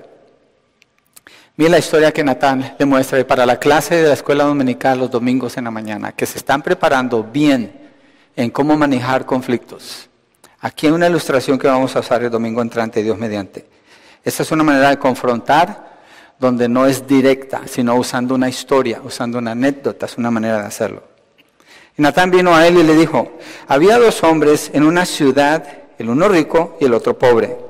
Mira 1.60 1.72
la 1.72 1.80
historia 1.80 2.14
que 2.14 2.24
Natán 2.24 2.74
le 2.80 2.86
muestra 2.86 3.22
para 3.28 3.46
la 3.46 3.60
clase 3.60 3.96
de 3.96 4.08
la 4.08 4.14
escuela 4.14 4.46
dominical 4.46 4.98
los 4.98 5.12
domingos 5.12 5.58
en 5.58 5.66
la 5.66 5.72
mañana, 5.72 6.14
que 6.14 6.26
se 6.26 6.38
están 6.38 6.62
preparando 6.62 7.22
bien 7.22 7.92
en 8.34 8.50
cómo 8.50 8.78
manejar 8.78 9.26
conflictos. 9.26 10.08
Aquí 10.62 10.88
hay 10.88 10.94
una 10.94 11.10
ilustración 11.10 11.60
que 11.60 11.68
vamos 11.68 11.94
a 11.94 12.00
usar 12.00 12.24
el 12.24 12.30
domingo 12.30 12.62
entrante, 12.62 13.04
Dios 13.04 13.18
mediante. 13.18 13.68
Esta 14.24 14.44
es 14.44 14.52
una 14.54 14.64
manera 14.64 14.92
de 14.92 15.00
confrontar 15.00 16.00
donde 16.40 16.70
no 16.70 16.86
es 16.86 17.06
directa, 17.06 17.64
sino 17.66 17.94
usando 17.96 18.36
una 18.36 18.48
historia, 18.48 19.02
usando 19.04 19.38
una 19.38 19.52
anécdota, 19.52 20.06
es 20.06 20.18
una 20.18 20.32
manera 20.32 20.62
de 20.62 20.68
hacerlo. 20.68 21.04
Y 21.98 22.02
Natán 22.02 22.32
vino 22.32 22.56
a 22.56 22.66
él 22.68 22.78
y 22.78 22.84
le 22.84 22.96
dijo, 22.96 23.38
había 23.68 24.00
dos 24.00 24.24
hombres 24.24 24.72
en 24.74 24.84
una 24.84 25.06
ciudad, 25.06 25.68
el 25.98 26.10
uno 26.10 26.30
rico 26.30 26.78
y 26.80 26.86
el 26.86 26.94
otro 26.94 27.20
pobre. 27.20 27.69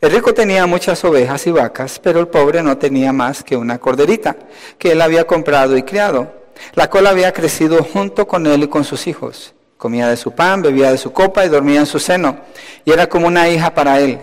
El 0.00 0.10
rico 0.10 0.34
tenía 0.34 0.66
muchas 0.66 1.04
ovejas 1.04 1.46
y 1.46 1.50
vacas, 1.50 1.98
pero 1.98 2.20
el 2.20 2.28
pobre 2.28 2.62
no 2.62 2.76
tenía 2.76 3.12
más 3.12 3.42
que 3.42 3.56
una 3.56 3.78
corderita, 3.78 4.36
que 4.76 4.92
él 4.92 5.00
había 5.00 5.26
comprado 5.26 5.76
y 5.76 5.82
criado. 5.82 6.32
La 6.74 6.90
cola 6.90 7.10
había 7.10 7.32
crecido 7.32 7.82
junto 7.82 8.26
con 8.26 8.46
él 8.46 8.64
y 8.64 8.68
con 8.68 8.84
sus 8.84 9.06
hijos. 9.06 9.54
Comía 9.76 10.08
de 10.08 10.16
su 10.16 10.32
pan, 10.32 10.62
bebía 10.62 10.90
de 10.90 10.98
su 10.98 11.12
copa 11.12 11.44
y 11.44 11.48
dormía 11.48 11.80
en 11.80 11.86
su 11.86 11.98
seno. 11.98 12.38
Y 12.84 12.92
era 12.92 13.08
como 13.08 13.26
una 13.26 13.48
hija 13.48 13.74
para 13.74 14.00
él. 14.00 14.18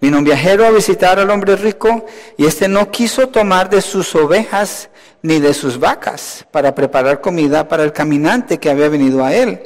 Vino 0.00 0.18
un 0.18 0.24
viajero 0.24 0.66
a 0.66 0.70
visitar 0.70 1.18
al 1.18 1.30
hombre 1.30 1.56
rico 1.56 2.04
y 2.36 2.44
éste 2.44 2.68
no 2.68 2.90
quiso 2.90 3.28
tomar 3.28 3.70
de 3.70 3.80
sus 3.80 4.14
ovejas 4.14 4.90
ni 5.22 5.40
de 5.40 5.54
sus 5.54 5.78
vacas 5.80 6.44
para 6.50 6.74
preparar 6.74 7.20
comida 7.20 7.66
para 7.66 7.82
el 7.82 7.92
caminante 7.92 8.58
que 8.58 8.68
había 8.68 8.88
venido 8.88 9.24
a 9.24 9.34
él, 9.34 9.58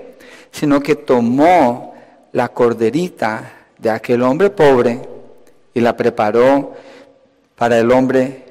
sino 0.53 0.81
que 0.81 0.94
tomó 0.94 1.94
la 2.33 2.49
corderita 2.49 3.53
de 3.77 3.90
aquel 3.90 4.23
hombre 4.23 4.51
pobre 4.51 5.10
y 5.74 5.80
la 5.80 5.96
preparó 5.96 6.74
para 7.56 7.78
el 7.78 7.90
hombre 7.92 8.44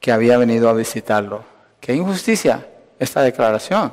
que 0.00 0.12
había 0.12 0.38
venido 0.38 0.68
a 0.68 0.72
visitarlo. 0.72 1.44
Qué 1.80 1.94
injusticia 1.94 2.66
esta 2.98 3.22
declaración. 3.22 3.92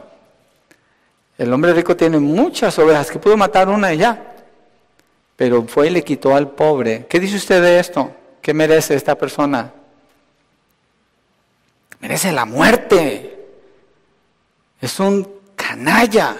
El 1.38 1.52
hombre 1.52 1.74
rico 1.74 1.96
tiene 1.96 2.20
muchas 2.20 2.78
ovejas 2.80 3.12
que 3.12 3.20
pudo 3.20 3.36
matar 3.36 3.68
una 3.68 3.94
y 3.94 3.98
ya. 3.98 4.34
Pero 5.36 5.64
fue 5.68 5.88
y 5.88 5.90
le 5.90 6.04
quitó 6.04 6.34
al 6.34 6.52
pobre. 6.52 7.06
¿Qué 7.10 7.20
dice 7.20 7.36
usted 7.36 7.62
de 7.62 7.80
esto? 7.80 8.12
¿Qué 8.42 8.54
merece 8.54 8.96
esta 8.96 9.16
persona? 9.16 9.74
Merece 12.00 12.32
la 12.32 12.46
muerte. 12.46 13.48
Es 14.80 15.00
un 15.00 15.28
canalla. 15.56 16.36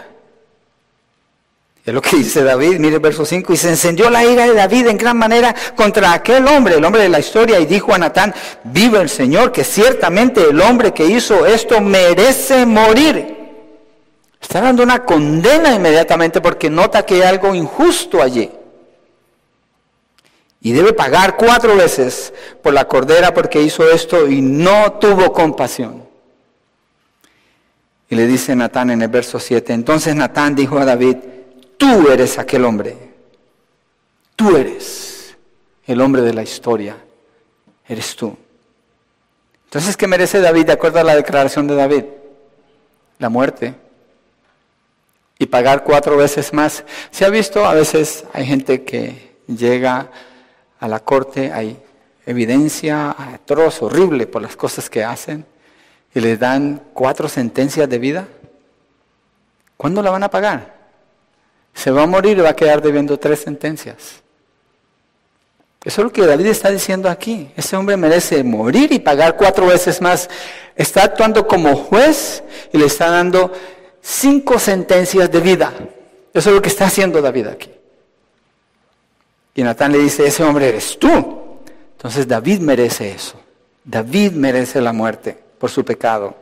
Es 1.86 1.94
lo 1.94 2.02
que 2.02 2.18
dice 2.18 2.44
David, 2.44 2.80
mire 2.80 2.96
el 2.96 3.00
verso 3.00 3.24
5, 3.24 3.54
y 3.54 3.58
se 3.58 3.70
encendió 3.70 4.10
la 4.10 4.26
ira 4.26 4.48
de 4.48 4.56
David 4.56 4.88
en 4.88 4.98
gran 4.98 5.18
manera 5.18 5.54
contra 5.76 6.14
aquel 6.14 6.48
hombre, 6.48 6.76
el 6.76 6.84
hombre 6.84 7.04
de 7.04 7.10
la 7.10 7.20
historia, 7.20 7.60
y 7.60 7.68
dijo 7.68 7.94
a 7.94 8.00
Natán, 8.00 8.34
vive 8.64 9.00
el 9.00 9.10
Señor, 9.10 9.52
que 9.52 9.64
ciertamente 9.64 10.50
el 10.50 10.60
hombre 10.62 10.94
que 10.94 11.06
hizo 11.06 11.46
esto 11.46 11.80
merece 11.82 12.66
morir. 12.66 13.36
Está 14.42 14.62
dando 14.62 14.82
una 14.82 15.06
condena 15.06 15.76
inmediatamente 15.76 16.42
porque 16.42 16.72
nota 16.72 17.06
que 17.06 17.16
hay 17.16 17.22
algo 17.22 17.54
injusto 17.54 18.20
allí. 18.20 18.50
Y 20.62 20.72
debe 20.72 20.94
pagar 20.94 21.38
cuatro 21.38 21.76
veces 21.76 22.34
por 22.64 22.74
la 22.74 22.88
cordera 22.88 23.32
porque 23.32 23.62
hizo 23.62 23.88
esto 23.88 24.28
y 24.28 24.42
no 24.42 24.94
tuvo 24.94 25.32
compasión. 25.32 26.04
Y 28.10 28.16
le 28.16 28.26
dice 28.26 28.56
Natán 28.56 28.90
en 28.90 29.04
el 29.04 29.08
verso 29.08 29.40
7, 29.40 29.72
entonces 29.74 30.16
Natán 30.16 30.56
dijo 30.56 30.80
a 30.80 30.86
David, 30.86 31.18
Tú 31.78 32.10
eres 32.10 32.38
aquel 32.38 32.66
hombre. 32.66 32.98
Tú 34.36 34.56
eres 34.56 35.36
el 35.86 36.02
hombre 36.02 36.22
de 36.22 36.34
la 36.34 36.44
historia. 36.44 36.98
Eres 37.88 38.16
tú. 38.16 38.36
Entonces, 39.66 39.98
¿qué 39.98 40.08
merece 40.08 40.40
David 40.40 40.68
de 40.68 40.72
acuerdo 40.74 41.00
a 41.00 41.04
la 41.04 41.16
declaración 41.16 41.68
de 41.68 41.76
David? 41.76 42.06
La 43.20 43.30
muerte. 43.30 43.76
Y 45.38 45.48
pagar 45.48 45.84
cuatro 45.84 46.16
veces 46.18 46.54
más. 46.54 46.84
Se 47.12 47.26
ha 47.26 47.30
visto, 47.30 47.66
a 47.66 47.74
veces 47.74 48.26
hay 48.34 48.46
gente 48.46 48.84
que 48.84 49.36
llega 49.48 50.10
a 50.80 50.88
la 50.88 51.00
corte, 51.00 51.52
hay 51.52 51.78
evidencia 52.26 53.16
atroz, 53.18 53.82
horrible 53.82 54.28
por 54.28 54.42
las 54.42 54.56
cosas 54.56 54.90
que 54.90 55.04
hacen, 55.04 55.46
y 56.14 56.20
les 56.22 56.40
dan 56.40 56.82
cuatro 56.94 57.28
sentencias 57.28 57.90
de 57.90 58.00
vida. 58.00 58.28
¿Cuándo 59.78 60.02
la 60.02 60.12
van 60.12 60.24
a 60.24 60.30
pagar? 60.30 60.75
Se 61.76 61.92
va 61.92 62.04
a 62.04 62.08
morir 62.08 62.38
y 62.38 62.42
va 62.42 62.50
a 62.50 62.56
quedar 62.56 62.82
debiendo 62.82 63.20
tres 63.20 63.42
sentencias. 63.42 64.24
Eso 65.84 66.02
es 66.02 66.06
lo 66.06 66.12
que 66.12 66.26
David 66.26 66.48
está 66.48 66.72
diciendo 66.72 67.10
aquí. 67.10 67.52
Ese 67.56 67.76
hombre 67.76 67.96
merece 67.96 68.44
morir 68.44 68.92
y 68.92 68.98
pagar 68.98 69.36
cuatro 69.36 69.68
veces 69.68 70.02
más. 70.02 70.28
Está 70.76 71.04
actuando 71.04 71.46
como 71.46 71.76
juez 71.76 72.44
y 72.74 72.80
le 72.80 72.86
está 72.86 73.12
dando 73.12 73.52
cinco 74.02 74.58
sentencias 74.58 75.30
de 75.30 75.40
vida. 75.42 75.72
Eso 76.34 76.50
es 76.50 76.56
lo 76.56 76.62
que 76.62 76.70
está 76.70 76.86
haciendo 76.86 77.22
David 77.22 77.48
aquí. 77.48 77.72
Y 79.54 79.62
Natán 79.62 79.92
le 79.92 80.00
dice, 80.00 80.26
ese 80.26 80.44
hombre 80.44 80.70
eres 80.70 80.98
tú. 80.98 81.10
Entonces 81.92 82.28
David 82.28 82.62
merece 82.62 83.12
eso. 83.12 83.40
David 83.84 84.32
merece 84.32 84.82
la 84.82 84.92
muerte 84.92 85.38
por 85.60 85.70
su 85.70 85.86
pecado. 85.86 86.36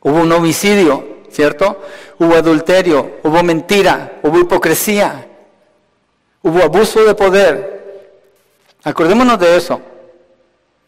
Hubo 0.00 0.22
un 0.22 0.32
homicidio 0.32 1.17
¿cierto? 1.30 1.82
Hubo 2.18 2.34
adulterio, 2.34 3.18
hubo 3.22 3.42
mentira, 3.42 4.18
hubo 4.22 4.38
hipocresía, 4.38 5.26
hubo 6.42 6.62
abuso 6.62 7.04
de 7.04 7.14
poder. 7.14 7.78
Acordémonos 8.84 9.38
de 9.38 9.56
eso. 9.56 9.80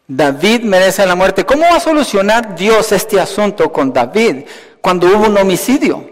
David 0.07 0.63
merece 0.63 1.05
la 1.05 1.15
muerte. 1.15 1.45
¿Cómo 1.45 1.61
va 1.61 1.77
a 1.77 1.79
solucionar 1.79 2.55
Dios 2.55 2.91
este 2.91 3.19
asunto 3.19 3.71
con 3.71 3.93
David 3.93 4.43
cuando 4.81 5.07
hubo 5.07 5.27
un 5.27 5.37
homicidio? 5.37 6.09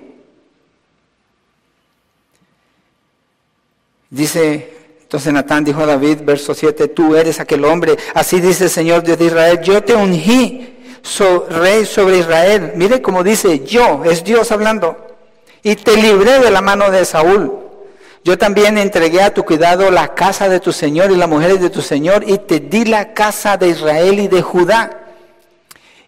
Dice, 4.10 4.74
entonces 5.02 5.34
Natán 5.34 5.63
dijo 5.63 5.82
a 5.82 5.86
David, 5.86 6.20
verso 6.24 6.54
7, 6.54 6.88
tú 6.88 7.15
eres 7.15 7.39
aquel 7.39 7.65
hombre, 7.65 7.98
así 8.13 8.39
dice 8.39 8.65
el 8.65 8.70
Señor 8.70 9.04
Dios 9.04 9.20
de 9.20 9.26
Israel, 9.26 9.60
yo 9.62 9.84
te 9.84 9.96
ungí 9.96 10.79
rey 11.49 11.85
sobre 11.85 12.19
Israel. 12.19 12.73
Mire 12.75 13.01
como 13.01 13.23
dice 13.23 13.59
yo, 13.65 14.03
es 14.05 14.23
Dios 14.23 14.51
hablando. 14.51 15.07
Y 15.63 15.75
te 15.75 15.95
libré 15.97 16.39
de 16.39 16.51
la 16.51 16.62
mano 16.62 16.89
de 16.89 17.05
Saúl. 17.05 17.59
Yo 18.23 18.38
también 18.38 18.77
entregué 18.77 19.21
a 19.21 19.33
tu 19.33 19.43
cuidado 19.43 19.89
la 19.91 20.13
casa 20.13 20.49
de 20.49 20.59
tu 20.59 20.71
Señor 20.71 21.12
y 21.12 21.15
las 21.15 21.29
mujeres 21.29 21.62
de 21.62 21.69
tu 21.69 21.81
Señor 21.81 22.23
y 22.27 22.38
te 22.38 22.59
di 22.59 22.85
la 22.85 23.13
casa 23.13 23.57
de 23.57 23.69
Israel 23.69 24.19
y 24.19 24.27
de 24.27 24.41
Judá. 24.41 24.99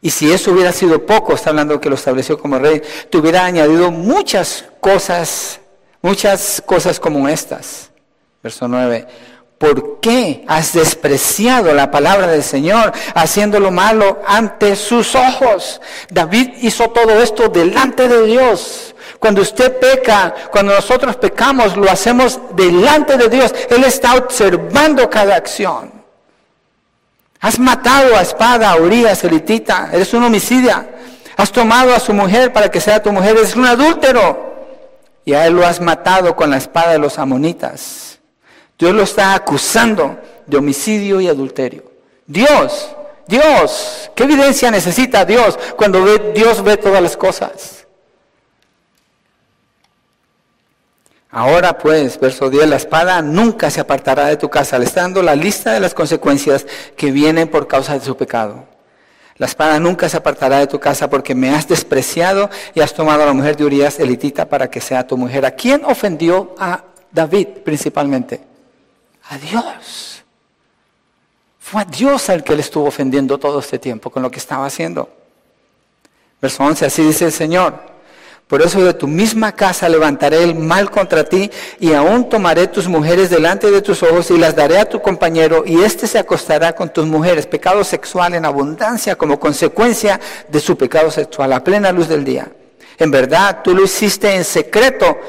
Y 0.01 0.09
si 0.09 0.31
eso 0.31 0.51
hubiera 0.51 0.71
sido 0.71 1.05
poco, 1.05 1.33
está 1.33 1.51
hablando 1.51 1.79
que 1.79 1.89
lo 1.89 1.95
estableció 1.95 2.37
como 2.37 2.57
rey, 2.57 2.81
te 3.09 3.17
hubiera 3.17 3.45
añadido 3.45 3.91
muchas 3.91 4.65
cosas, 4.79 5.59
muchas 6.01 6.61
cosas 6.65 6.99
como 6.99 7.29
estas. 7.29 7.91
Verso 8.41 8.67
9. 8.67 9.07
¿Por 9.61 9.99
qué 9.99 10.43
has 10.47 10.73
despreciado 10.73 11.71
la 11.75 11.91
palabra 11.91 12.25
del 12.25 12.41
Señor, 12.41 12.91
haciendo 13.13 13.59
lo 13.59 13.69
malo 13.69 14.19
ante 14.25 14.75
sus 14.75 15.13
ojos? 15.13 15.79
David 16.09 16.53
hizo 16.61 16.89
todo 16.89 17.21
esto 17.21 17.47
delante 17.47 18.07
de 18.07 18.25
Dios. 18.25 18.95
Cuando 19.19 19.43
usted 19.43 19.77
peca, 19.79 20.33
cuando 20.51 20.73
nosotros 20.73 21.15
pecamos, 21.17 21.77
lo 21.77 21.91
hacemos 21.91 22.39
delante 22.55 23.17
de 23.17 23.29
Dios. 23.29 23.53
Él 23.69 23.83
está 23.83 24.15
observando 24.15 25.07
cada 25.11 25.35
acción. 25.35 25.91
Has 27.39 27.59
matado 27.59 28.15
a 28.17 28.23
espada 28.23 28.71
a 28.71 28.77
Urias, 28.77 29.23
elitita. 29.23 29.89
Eres 29.93 30.11
un 30.15 30.23
homicida. 30.23 30.87
Has 31.37 31.51
tomado 31.51 31.93
a 31.93 31.99
su 31.99 32.13
mujer 32.13 32.51
para 32.51 32.71
que 32.71 32.81
sea 32.81 33.03
tu 33.03 33.11
mujer. 33.11 33.37
Eres 33.37 33.55
un 33.55 33.67
adúltero. 33.67 34.55
Y 35.23 35.33
a 35.33 35.45
él 35.45 35.53
lo 35.53 35.67
has 35.67 35.79
matado 35.79 36.35
con 36.35 36.49
la 36.49 36.57
espada 36.57 36.93
de 36.93 36.97
los 36.97 37.19
amonitas. 37.19 38.10
Dios 38.81 38.95
lo 38.95 39.03
está 39.03 39.35
acusando 39.35 40.17
de 40.47 40.57
homicidio 40.57 41.21
y 41.21 41.27
adulterio. 41.27 41.83
Dios, 42.25 42.89
Dios, 43.27 44.09
¿qué 44.15 44.23
evidencia 44.23 44.71
necesita 44.71 45.23
Dios 45.23 45.59
cuando 45.77 46.03
ve, 46.03 46.31
Dios 46.33 46.63
ve 46.63 46.77
todas 46.77 46.99
las 46.99 47.15
cosas? 47.15 47.85
Ahora 51.29 51.77
pues, 51.77 52.19
verso 52.19 52.49
10, 52.49 52.69
la 52.69 52.77
espada 52.77 53.21
nunca 53.21 53.69
se 53.69 53.81
apartará 53.81 54.25
de 54.25 54.37
tu 54.37 54.49
casa, 54.49 54.79
dando 54.79 55.21
la 55.21 55.35
lista 55.35 55.73
de 55.73 55.79
las 55.79 55.93
consecuencias 55.93 56.65
que 56.97 57.11
vienen 57.11 57.49
por 57.49 57.67
causa 57.67 57.93
de 57.93 58.03
su 58.03 58.17
pecado. 58.17 58.65
La 59.37 59.45
espada 59.45 59.79
nunca 59.79 60.09
se 60.09 60.17
apartará 60.17 60.57
de 60.57 60.65
tu 60.65 60.79
casa 60.79 61.07
porque 61.07 61.35
me 61.35 61.51
has 61.51 61.67
despreciado 61.67 62.49
y 62.73 62.79
has 62.79 62.95
tomado 62.95 63.21
a 63.21 63.27
la 63.27 63.33
mujer 63.33 63.55
de 63.55 63.63
Urias 63.63 63.99
elitita 63.99 64.49
para 64.49 64.71
que 64.71 64.81
sea 64.81 65.05
tu 65.05 65.17
mujer. 65.17 65.45
¿A 65.45 65.51
quién 65.51 65.85
ofendió 65.85 66.55
a 66.57 66.83
David 67.11 67.47
principalmente? 67.63 68.49
A 69.31 69.37
Dios. 69.37 70.23
Fue 71.57 71.81
a 71.81 71.85
Dios 71.85 72.29
al 72.29 72.43
que 72.43 72.53
le 72.53 72.61
estuvo 72.61 72.85
ofendiendo 72.85 73.37
todo 73.37 73.59
este 73.59 73.79
tiempo 73.79 74.09
con 74.09 74.21
lo 74.21 74.29
que 74.29 74.39
estaba 74.39 74.65
haciendo. 74.65 75.09
Verso 76.41 76.63
11, 76.63 76.85
así 76.85 77.01
dice 77.01 77.25
el 77.25 77.31
Señor. 77.31 77.91
Por 78.47 78.61
eso 78.61 78.83
de 78.83 78.93
tu 78.93 79.07
misma 79.07 79.53
casa 79.53 79.87
levantaré 79.87 80.43
el 80.43 80.55
mal 80.55 80.91
contra 80.91 81.23
ti 81.23 81.49
y 81.79 81.93
aún 81.93 82.27
tomaré 82.27 82.67
tus 82.67 82.89
mujeres 82.89 83.29
delante 83.29 83.71
de 83.71 83.81
tus 83.81 84.03
ojos 84.03 84.29
y 84.31 84.37
las 84.37 84.53
daré 84.53 84.79
a 84.79 84.89
tu 84.89 85.01
compañero 85.01 85.63
y 85.65 85.81
éste 85.81 86.07
se 86.07 86.19
acostará 86.19 86.73
con 86.73 86.91
tus 86.91 87.05
mujeres. 87.05 87.47
Pecado 87.47 87.85
sexual 87.85 88.33
en 88.33 88.43
abundancia 88.43 89.15
como 89.15 89.39
consecuencia 89.39 90.19
de 90.49 90.59
su 90.59 90.75
pecado 90.75 91.09
sexual 91.09 91.53
a 91.53 91.63
plena 91.63 91.93
luz 91.93 92.09
del 92.09 92.25
día. 92.25 92.51
En 92.97 93.09
verdad, 93.09 93.61
tú 93.63 93.73
lo 93.73 93.85
hiciste 93.85 94.35
en 94.35 94.43
secreto 94.43 95.21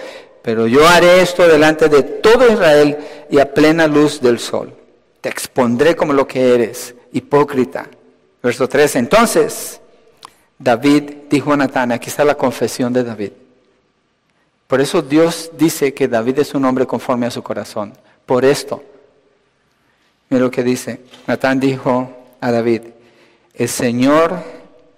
pero 0.43 0.67
yo 0.67 0.87
haré 0.87 1.23
esto 1.23 1.47
delante 1.47 1.89
de 1.89 2.03
todo 2.03 2.53
Israel 2.53 2.99
y 3.31 3.39
a 3.39 3.55
plena 3.55 3.87
luz 3.87 4.21
del 4.21 4.39
sol. 4.39 4.75
Te 5.21 5.29
expondré 5.29 5.95
como 5.95 6.13
lo 6.13 6.27
que 6.27 6.55
eres, 6.55 6.95
hipócrita. 7.13 7.89
Verso 8.43 8.69
13. 8.69 8.99
Entonces, 8.99 9.81
David 10.59 11.05
dijo 11.31 11.53
a 11.53 11.57
Natán, 11.57 11.93
aquí 11.93 12.11
está 12.11 12.25
la 12.25 12.35
confesión 12.35 12.93
de 12.93 13.05
David. 13.05 13.33
Por 14.67 14.81
eso 14.81 15.01
Dios 15.01 15.51
dice 15.57 15.95
que 15.95 16.09
David 16.09 16.41
es 16.41 16.55
un 16.55 16.65
hombre 16.65 16.87
conforme 16.87 17.27
a 17.27 17.31
su 17.31 17.43
corazón. 17.43 17.93
Por 18.27 18.45
esto, 18.45 18.83
mira 20.29 20.43
lo 20.43 20.51
que 20.51 20.65
dice. 20.65 21.01
Natán 21.27 21.61
dijo 21.61 22.11
a 22.41 22.51
David, 22.51 22.83
el 23.55 23.69
Señor, 23.69 24.43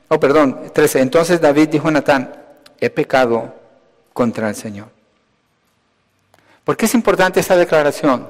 oh 0.09 0.21
perdón, 0.21 0.71
13. 0.73 1.01
Entonces 1.01 1.41
David 1.41 1.69
dijo 1.69 1.89
a 1.89 1.91
Natán, 1.91 2.33
he 2.81 2.89
pecado 2.89 3.53
contra 4.13 4.49
el 4.49 4.55
Señor. 4.55 4.94
¿Por 6.65 6.77
qué 6.77 6.87
es 6.87 6.95
importante 6.95 7.41
esta 7.41 7.57
declaración? 7.57 8.27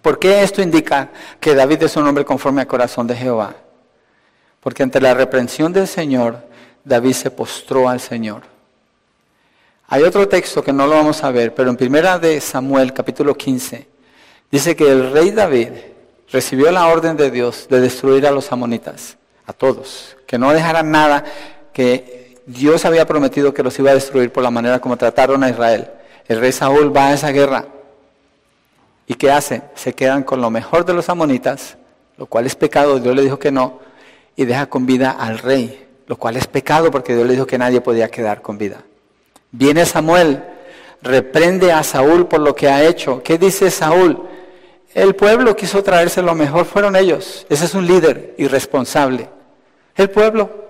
¿Por 0.00 0.18
qué 0.18 0.42
esto 0.42 0.62
indica 0.62 1.10
que 1.38 1.54
David 1.54 1.82
es 1.82 1.96
un 1.96 2.06
hombre 2.06 2.24
conforme 2.24 2.62
al 2.62 2.66
corazón 2.66 3.06
de 3.06 3.14
Jehová? 3.14 3.54
Porque 4.60 4.82
ante 4.82 5.00
la 5.00 5.12
reprensión 5.12 5.72
del 5.72 5.86
Señor, 5.86 6.38
David 6.82 7.12
se 7.12 7.30
postró 7.30 7.88
al 7.88 8.00
Señor. 8.00 8.42
Hay 9.88 10.02
otro 10.02 10.26
texto 10.26 10.64
que 10.64 10.72
no 10.72 10.86
lo 10.86 10.94
vamos 10.94 11.22
a 11.22 11.30
ver, 11.30 11.54
pero 11.54 11.68
en 11.68 11.76
primera 11.76 12.18
de 12.18 12.40
Samuel, 12.40 12.94
capítulo 12.94 13.36
15, 13.36 13.86
dice 14.50 14.74
que 14.74 14.90
el 14.90 15.12
rey 15.12 15.30
David 15.30 15.68
recibió 16.32 16.70
la 16.72 16.86
orden 16.86 17.16
de 17.18 17.30
Dios 17.30 17.66
de 17.68 17.80
destruir 17.80 18.26
a 18.26 18.30
los 18.30 18.50
amonitas, 18.50 19.18
a 19.46 19.52
todos, 19.52 20.16
que 20.26 20.38
no 20.38 20.52
dejaran 20.52 20.90
nada 20.90 21.22
que 21.74 22.40
Dios 22.46 22.84
había 22.86 23.06
prometido 23.06 23.52
que 23.52 23.62
los 23.62 23.78
iba 23.78 23.90
a 23.90 23.94
destruir 23.94 24.32
por 24.32 24.42
la 24.42 24.50
manera 24.50 24.80
como 24.80 24.96
trataron 24.96 25.44
a 25.44 25.50
Israel. 25.50 25.90
El 26.26 26.40
rey 26.40 26.52
Saúl 26.52 26.94
va 26.94 27.08
a 27.08 27.14
esa 27.14 27.30
guerra. 27.30 27.66
¿Y 29.06 29.14
qué 29.14 29.30
hace? 29.30 29.62
Se 29.74 29.92
quedan 29.92 30.22
con 30.22 30.40
lo 30.40 30.50
mejor 30.50 30.84
de 30.84 30.94
los 30.94 31.08
amonitas, 31.08 31.76
lo 32.16 32.26
cual 32.26 32.46
es 32.46 32.54
pecado, 32.54 32.98
Dios 32.98 33.14
le 33.14 33.22
dijo 33.22 33.38
que 33.38 33.52
no, 33.52 33.80
y 34.36 34.44
deja 34.44 34.66
con 34.66 34.86
vida 34.86 35.10
al 35.10 35.38
rey, 35.38 35.86
lo 36.06 36.16
cual 36.16 36.36
es 36.36 36.46
pecado 36.46 36.90
porque 36.90 37.14
Dios 37.14 37.26
le 37.26 37.34
dijo 37.34 37.46
que 37.46 37.58
nadie 37.58 37.80
podía 37.80 38.08
quedar 38.08 38.40
con 38.40 38.56
vida. 38.56 38.82
Viene 39.50 39.84
Samuel, 39.84 40.42
reprende 41.02 41.70
a 41.72 41.82
Saúl 41.82 42.26
por 42.26 42.40
lo 42.40 42.54
que 42.54 42.68
ha 42.68 42.82
hecho. 42.82 43.22
¿Qué 43.22 43.38
dice 43.38 43.70
Saúl? 43.70 44.26
El 44.94 45.14
pueblo 45.14 45.54
quiso 45.54 45.82
traerse 45.82 46.22
lo 46.22 46.34
mejor, 46.34 46.64
fueron 46.64 46.96
ellos. 46.96 47.46
Ese 47.50 47.66
es 47.66 47.74
un 47.74 47.86
líder 47.86 48.34
irresponsable. 48.38 49.28
El 49.94 50.10
pueblo. 50.10 50.64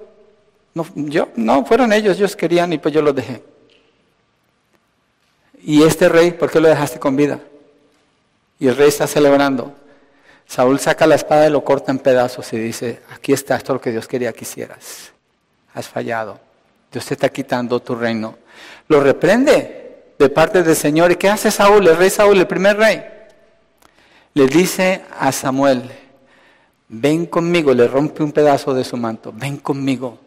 No, 0.74 0.84
yo, 0.94 1.28
no, 1.36 1.64
fueron 1.64 1.92
ellos, 1.92 2.16
ellos 2.16 2.34
querían 2.34 2.72
y 2.72 2.78
pues 2.78 2.92
yo 2.92 3.00
los 3.00 3.14
dejé. 3.14 3.42
Y 5.66 5.82
este 5.82 6.10
rey, 6.10 6.32
¿por 6.32 6.50
qué 6.50 6.60
lo 6.60 6.68
dejaste 6.68 6.98
con 6.98 7.16
vida? 7.16 7.40
Y 8.58 8.68
el 8.68 8.76
rey 8.76 8.88
está 8.88 9.06
celebrando. 9.06 9.72
Saúl 10.46 10.78
saca 10.78 11.06
la 11.06 11.14
espada 11.14 11.46
y 11.46 11.50
lo 11.50 11.64
corta 11.64 11.90
en 11.90 11.98
pedazos 11.98 12.52
y 12.52 12.58
dice, 12.58 13.00
aquí 13.10 13.32
está, 13.32 13.56
esto 13.56 13.72
es 13.72 13.74
lo 13.76 13.80
que 13.80 13.90
Dios 13.90 14.06
quería 14.06 14.32
que 14.34 14.44
hicieras. 14.44 15.12
Has 15.72 15.88
fallado. 15.88 16.38
Dios 16.92 17.06
te 17.06 17.14
está 17.14 17.30
quitando 17.30 17.80
tu 17.80 17.94
reino. 17.94 18.36
Lo 18.88 19.00
reprende 19.00 20.12
de 20.18 20.28
parte 20.28 20.62
del 20.62 20.76
Señor. 20.76 21.12
¿Y 21.12 21.16
qué 21.16 21.30
hace 21.30 21.50
Saúl, 21.50 21.88
el 21.88 21.96
rey 21.96 22.10
Saúl, 22.10 22.38
el 22.38 22.46
primer 22.46 22.76
rey? 22.76 23.02
Le 24.34 24.46
dice 24.46 25.02
a 25.18 25.32
Samuel, 25.32 25.90
ven 26.88 27.24
conmigo, 27.24 27.72
le 27.72 27.88
rompe 27.88 28.22
un 28.22 28.32
pedazo 28.32 28.74
de 28.74 28.84
su 28.84 28.98
manto, 28.98 29.32
ven 29.34 29.56
conmigo 29.56 30.18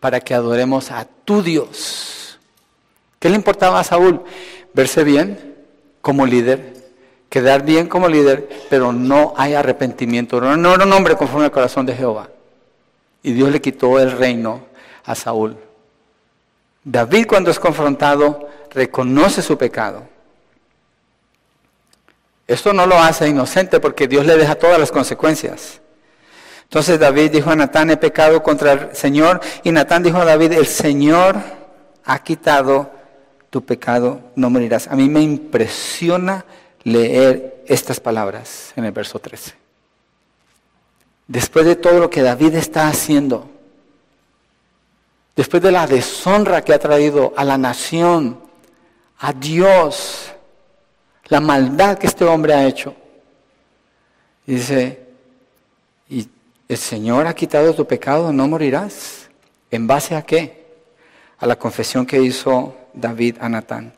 para 0.00 0.18
que 0.18 0.34
adoremos 0.34 0.90
a 0.90 1.06
tu 1.24 1.42
Dios. 1.42 2.38
¿Qué 3.20 3.28
le 3.28 3.36
importaba 3.36 3.78
a 3.78 3.84
Saúl? 3.84 4.24
Verse 4.72 5.04
bien 5.04 5.56
como 6.00 6.26
líder, 6.26 6.74
quedar 7.28 7.62
bien 7.62 7.86
como 7.86 8.08
líder, 8.08 8.48
pero 8.68 8.92
no 8.92 9.34
hay 9.36 9.54
arrepentimiento. 9.54 10.40
No, 10.40 10.74
era 10.74 10.84
un 10.84 10.92
hombre 10.92 11.16
conforme 11.16 11.46
al 11.46 11.50
corazón 11.50 11.86
de 11.86 11.94
Jehová. 11.94 12.28
Y 13.22 13.32
Dios 13.32 13.50
le 13.50 13.60
quitó 13.60 13.98
el 13.98 14.12
reino 14.12 14.62
a 15.04 15.14
Saúl. 15.14 15.56
David 16.82 17.26
cuando 17.26 17.50
es 17.50 17.58
confrontado 17.58 18.48
reconoce 18.70 19.42
su 19.42 19.58
pecado. 19.58 20.02
Esto 22.46 22.72
no 22.72 22.86
lo 22.86 22.98
hace 22.98 23.28
inocente 23.28 23.78
porque 23.78 24.08
Dios 24.08 24.26
le 24.26 24.36
deja 24.36 24.56
todas 24.56 24.78
las 24.78 24.90
consecuencias. 24.90 25.80
Entonces 26.64 26.98
David 26.98 27.30
dijo 27.30 27.50
a 27.50 27.56
Natán, 27.56 27.90
he 27.90 27.96
pecado 27.96 28.42
contra 28.42 28.72
el 28.72 28.96
Señor. 28.96 29.40
Y 29.62 29.70
Natán 29.72 30.02
dijo 30.02 30.18
a 30.18 30.24
David, 30.24 30.52
el 30.52 30.66
Señor 30.66 31.36
ha 32.04 32.18
quitado 32.20 32.90
tu 33.50 33.64
pecado, 33.64 34.20
no 34.36 34.48
morirás. 34.48 34.86
A 34.86 34.96
mí 34.96 35.08
me 35.08 35.20
impresiona 35.20 36.44
leer 36.84 37.64
estas 37.66 38.00
palabras 38.00 38.72
en 38.76 38.84
el 38.84 38.92
verso 38.92 39.18
13. 39.18 39.54
Después 41.26 41.66
de 41.66 41.76
todo 41.76 41.98
lo 41.98 42.10
que 42.10 42.22
David 42.22 42.54
está 42.54 42.88
haciendo, 42.88 43.48
después 45.36 45.62
de 45.62 45.70
la 45.70 45.86
deshonra 45.86 46.62
que 46.62 46.72
ha 46.72 46.78
traído 46.78 47.32
a 47.36 47.44
la 47.44 47.58
nación, 47.58 48.40
a 49.18 49.32
Dios, 49.32 50.32
la 51.26 51.40
maldad 51.40 51.98
que 51.98 52.06
este 52.06 52.24
hombre 52.24 52.54
ha 52.54 52.66
hecho, 52.66 52.94
dice, 54.46 55.00
y 56.08 56.28
el 56.68 56.78
Señor 56.78 57.26
ha 57.26 57.34
quitado 57.34 57.74
tu 57.74 57.86
pecado, 57.86 58.32
no 58.32 58.48
morirás. 58.48 59.28
¿En 59.70 59.86
base 59.86 60.16
a 60.16 60.22
qué? 60.22 60.66
A 61.38 61.46
la 61.46 61.56
confesión 61.56 62.04
que 62.04 62.20
hizo 62.20 62.74
David 62.94 63.36
a 63.40 63.48
Natán. 63.48 63.92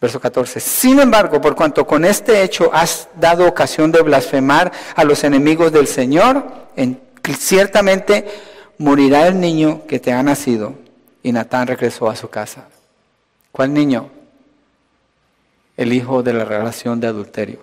Verso 0.00 0.20
14. 0.20 0.58
Sin 0.58 0.98
embargo, 0.98 1.40
por 1.40 1.54
cuanto 1.54 1.86
con 1.86 2.04
este 2.04 2.42
hecho 2.42 2.70
has 2.72 3.08
dado 3.20 3.46
ocasión 3.46 3.92
de 3.92 4.02
blasfemar 4.02 4.72
a 4.96 5.04
los 5.04 5.22
enemigos 5.22 5.70
del 5.70 5.86
Señor, 5.86 6.44
ciertamente 7.38 8.26
morirá 8.78 9.28
el 9.28 9.38
niño 9.38 9.86
que 9.86 10.00
te 10.00 10.12
ha 10.12 10.22
nacido. 10.22 10.74
Y 11.22 11.30
Natán 11.30 11.68
regresó 11.68 12.10
a 12.10 12.16
su 12.16 12.28
casa. 12.28 12.66
¿Cuál 13.52 13.72
niño? 13.72 14.10
El 15.76 15.92
hijo 15.92 16.24
de 16.24 16.32
la 16.32 16.44
relación 16.44 16.98
de 16.98 17.06
adulterio. 17.06 17.60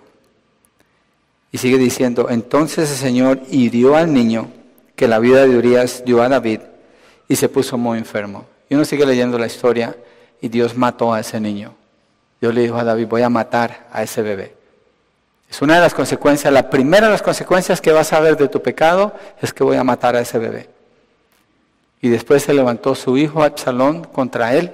Y 1.52 1.58
sigue 1.58 1.76
diciendo, 1.76 2.28
entonces 2.30 2.90
el 2.90 2.96
Señor 2.96 3.40
hirió 3.50 3.96
al 3.96 4.14
niño 4.14 4.50
que 4.96 5.08
la 5.08 5.18
vida 5.18 5.46
de 5.46 5.56
Urias 5.56 6.04
dio 6.06 6.22
a 6.22 6.28
David 6.28 6.60
y 7.28 7.36
se 7.36 7.48
puso 7.48 7.76
muy 7.76 7.98
enfermo. 7.98 8.46
Y 8.68 8.76
uno 8.76 8.84
sigue 8.84 9.04
leyendo 9.04 9.38
la 9.38 9.46
historia 9.46 9.94
y 10.40 10.48
Dios 10.48 10.76
mató 10.76 11.12
a 11.12 11.20
ese 11.20 11.40
niño. 11.40 11.74
Dios 12.40 12.54
le 12.54 12.62
dijo 12.62 12.76
a 12.76 12.84
David, 12.84 13.06
voy 13.06 13.22
a 13.22 13.28
matar 13.28 13.86
a 13.92 14.02
ese 14.02 14.22
bebé. 14.22 14.54
Es 15.50 15.60
una 15.62 15.74
de 15.74 15.80
las 15.80 15.94
consecuencias, 15.94 16.52
la 16.52 16.70
primera 16.70 17.06
de 17.06 17.12
las 17.12 17.22
consecuencias 17.22 17.80
que 17.80 17.92
vas 17.92 18.12
a 18.12 18.20
ver 18.20 18.36
de 18.36 18.48
tu 18.48 18.62
pecado 18.62 19.12
es 19.42 19.52
que 19.52 19.64
voy 19.64 19.76
a 19.76 19.84
matar 19.84 20.14
a 20.14 20.20
ese 20.20 20.38
bebé. 20.38 20.68
Y 22.00 22.08
después 22.08 22.44
se 22.44 22.54
levantó 22.54 22.94
su 22.94 23.18
hijo 23.18 23.42
Absalón 23.42 24.04
contra 24.04 24.54
él, 24.54 24.72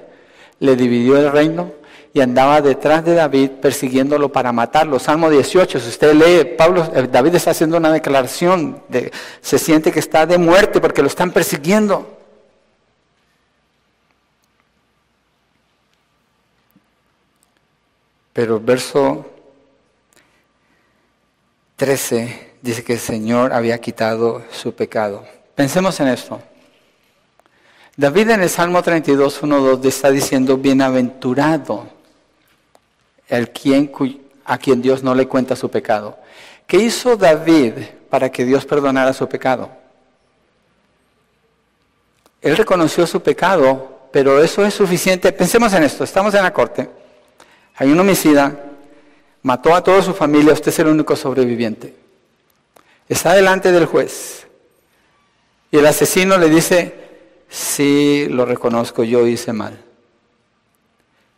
le 0.59 0.75
dividió 0.75 1.17
el 1.17 1.31
reino 1.31 1.71
y 2.13 2.21
andaba 2.21 2.61
detrás 2.61 3.03
de 3.03 3.15
David 3.15 3.51
persiguiéndolo 3.61 4.31
para 4.31 4.51
matarlo. 4.51 4.97
Salmo 4.97 5.29
18, 5.29 5.79
si 5.79 5.89
usted 5.89 6.13
lee, 6.13 6.55
Pablo, 6.57 6.89
eh, 6.95 7.07
David 7.11 7.35
está 7.35 7.51
haciendo 7.51 7.77
una 7.77 7.91
declaración, 7.91 8.81
de, 8.87 9.11
se 9.41 9.59
siente 9.59 9.91
que 9.91 9.99
está 9.99 10.25
de 10.25 10.37
muerte 10.37 10.79
porque 10.79 11.01
lo 11.01 11.07
están 11.07 11.31
persiguiendo. 11.31 12.16
Pero 18.37 18.59
verso 18.59 19.25
13 21.75 22.51
dice 22.61 22.83
que 22.83 22.93
el 22.93 22.99
Señor 22.99 23.51
había 23.51 23.81
quitado 23.81 24.43
su 24.51 24.75
pecado. 24.75 25.25
Pensemos 25.55 25.99
en 26.01 26.09
esto. 26.09 26.39
David 27.95 28.29
en 28.29 28.43
el 28.43 28.49
Salmo 28.51 28.83
32, 28.83 29.41
1, 29.41 29.59
2 29.59 29.85
está 29.87 30.11
diciendo, 30.11 30.55
bienaventurado 30.55 31.87
el 33.27 33.49
quien, 33.49 33.91
a 34.45 34.59
quien 34.59 34.83
Dios 34.83 35.01
no 35.01 35.15
le 35.15 35.27
cuenta 35.27 35.55
su 35.55 35.71
pecado. 35.71 36.19
¿Qué 36.67 36.77
hizo 36.77 37.17
David 37.17 37.73
para 38.07 38.31
que 38.31 38.45
Dios 38.45 38.67
perdonara 38.67 39.13
su 39.13 39.27
pecado? 39.27 39.71
Él 42.39 42.55
reconoció 42.55 43.07
su 43.07 43.19
pecado, 43.19 44.09
pero 44.11 44.43
eso 44.43 44.63
es 44.63 44.75
suficiente. 44.75 45.31
Pensemos 45.31 45.73
en 45.73 45.81
esto, 45.85 46.03
estamos 46.03 46.35
en 46.35 46.43
la 46.43 46.53
corte. 46.53 47.06
Hay 47.77 47.91
un 47.91 47.99
homicida, 47.99 48.53
mató 49.43 49.73
a 49.73 49.83
toda 49.83 50.01
su 50.01 50.13
familia, 50.13 50.53
usted 50.53 50.69
es 50.69 50.79
el 50.79 50.87
único 50.87 51.15
sobreviviente. 51.15 51.93
Está 53.07 53.33
delante 53.33 53.71
del 53.71 53.85
juez. 53.85 54.47
Y 55.71 55.77
el 55.77 55.85
asesino 55.85 56.37
le 56.37 56.49
dice, 56.49 56.95
sí, 57.47 58.27
lo 58.29 58.45
reconozco, 58.45 59.03
yo 59.03 59.25
hice 59.27 59.53
mal. 59.53 59.77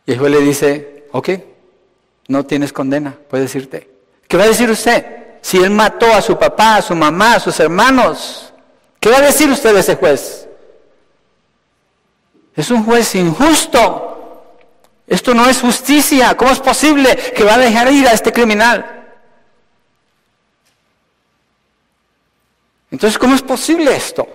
Y 0.06 0.12
el 0.12 0.18
juez 0.18 0.32
le 0.32 0.40
dice, 0.40 1.04
ok, 1.12 1.28
no 2.28 2.44
tienes 2.46 2.72
condena, 2.72 3.16
puedes 3.28 3.54
irte. 3.54 3.90
¿Qué 4.26 4.36
va 4.36 4.44
a 4.44 4.48
decir 4.48 4.70
usted? 4.70 5.20
Si 5.42 5.58
él 5.58 5.70
mató 5.70 6.06
a 6.06 6.22
su 6.22 6.38
papá, 6.38 6.76
a 6.76 6.82
su 6.82 6.94
mamá, 6.94 7.34
a 7.34 7.40
sus 7.40 7.58
hermanos, 7.60 8.52
¿qué 8.98 9.10
va 9.10 9.18
a 9.18 9.22
decir 9.22 9.50
usted 9.50 9.74
de 9.74 9.80
ese 9.80 9.96
juez? 9.96 10.48
Es 12.56 12.70
un 12.70 12.84
juez 12.84 13.14
injusto. 13.14 14.09
Esto 15.10 15.34
no 15.34 15.48
es 15.48 15.60
justicia. 15.60 16.36
¿Cómo 16.36 16.52
es 16.52 16.60
posible 16.60 17.16
que 17.34 17.42
va 17.42 17.54
a 17.54 17.58
dejar 17.58 17.92
ir 17.92 18.06
a 18.06 18.12
este 18.12 18.32
criminal? 18.32 19.08
Entonces, 22.92 23.18
¿cómo 23.18 23.34
es 23.34 23.42
posible 23.42 23.94
esto? 23.94 24.26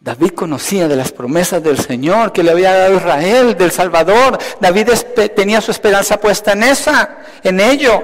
David 0.00 0.30
conocía 0.30 0.88
de 0.88 0.96
las 0.96 1.12
promesas 1.12 1.62
del 1.62 1.78
Señor 1.78 2.32
que 2.32 2.42
le 2.42 2.52
había 2.52 2.74
dado 2.74 2.96
Israel, 2.96 3.54
del 3.54 3.70
Salvador. 3.70 4.38
David 4.60 4.88
tenía 5.36 5.60
su 5.60 5.70
esperanza 5.70 6.18
puesta 6.18 6.52
en 6.52 6.62
esa, 6.62 7.18
en 7.42 7.60
ello. 7.60 8.02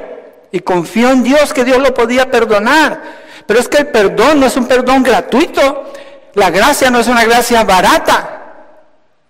Y 0.52 0.61
confió 0.61 1.11
en 1.11 1.22
Dios 1.22 1.54
que 1.54 1.64
Dios 1.64 1.78
lo 1.78 1.94
podía 1.94 2.30
perdonar. 2.30 3.00
Pero 3.46 3.61
es 3.61 3.66
que 3.66 3.78
el 3.78 3.86
perdón 3.86 4.40
no 4.40 4.46
es 4.46 4.56
un 4.58 4.66
perdón 4.66 5.02
gratuito. 5.02 5.90
La 6.34 6.50
gracia 6.50 6.90
no 6.90 7.00
es 7.00 7.06
una 7.06 7.24
gracia 7.24 7.64
barata. 7.64 8.39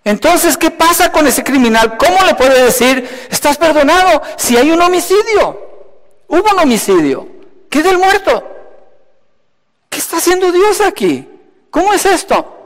Entonces, 0.03 0.57
¿qué 0.57 0.71
pasa 0.71 1.11
con 1.11 1.27
ese 1.27 1.43
criminal? 1.43 1.97
¿Cómo 1.97 2.23
le 2.25 2.33
puede 2.35 2.63
decir, 2.63 3.07
estás 3.29 3.57
perdonado 3.57 4.21
si 4.37 4.57
hay 4.57 4.71
un 4.71 4.81
homicidio? 4.81 5.69
Hubo 6.27 6.53
un 6.53 6.59
homicidio. 6.59 7.27
¿Qué 7.69 7.83
del 7.83 7.97
muerto? 7.97 8.47
¿Qué 9.89 9.99
está 9.99 10.17
haciendo 10.17 10.51
Dios 10.51 10.81
aquí? 10.81 11.27
¿Cómo 11.69 11.93
es 11.93 12.05
esto? 12.05 12.57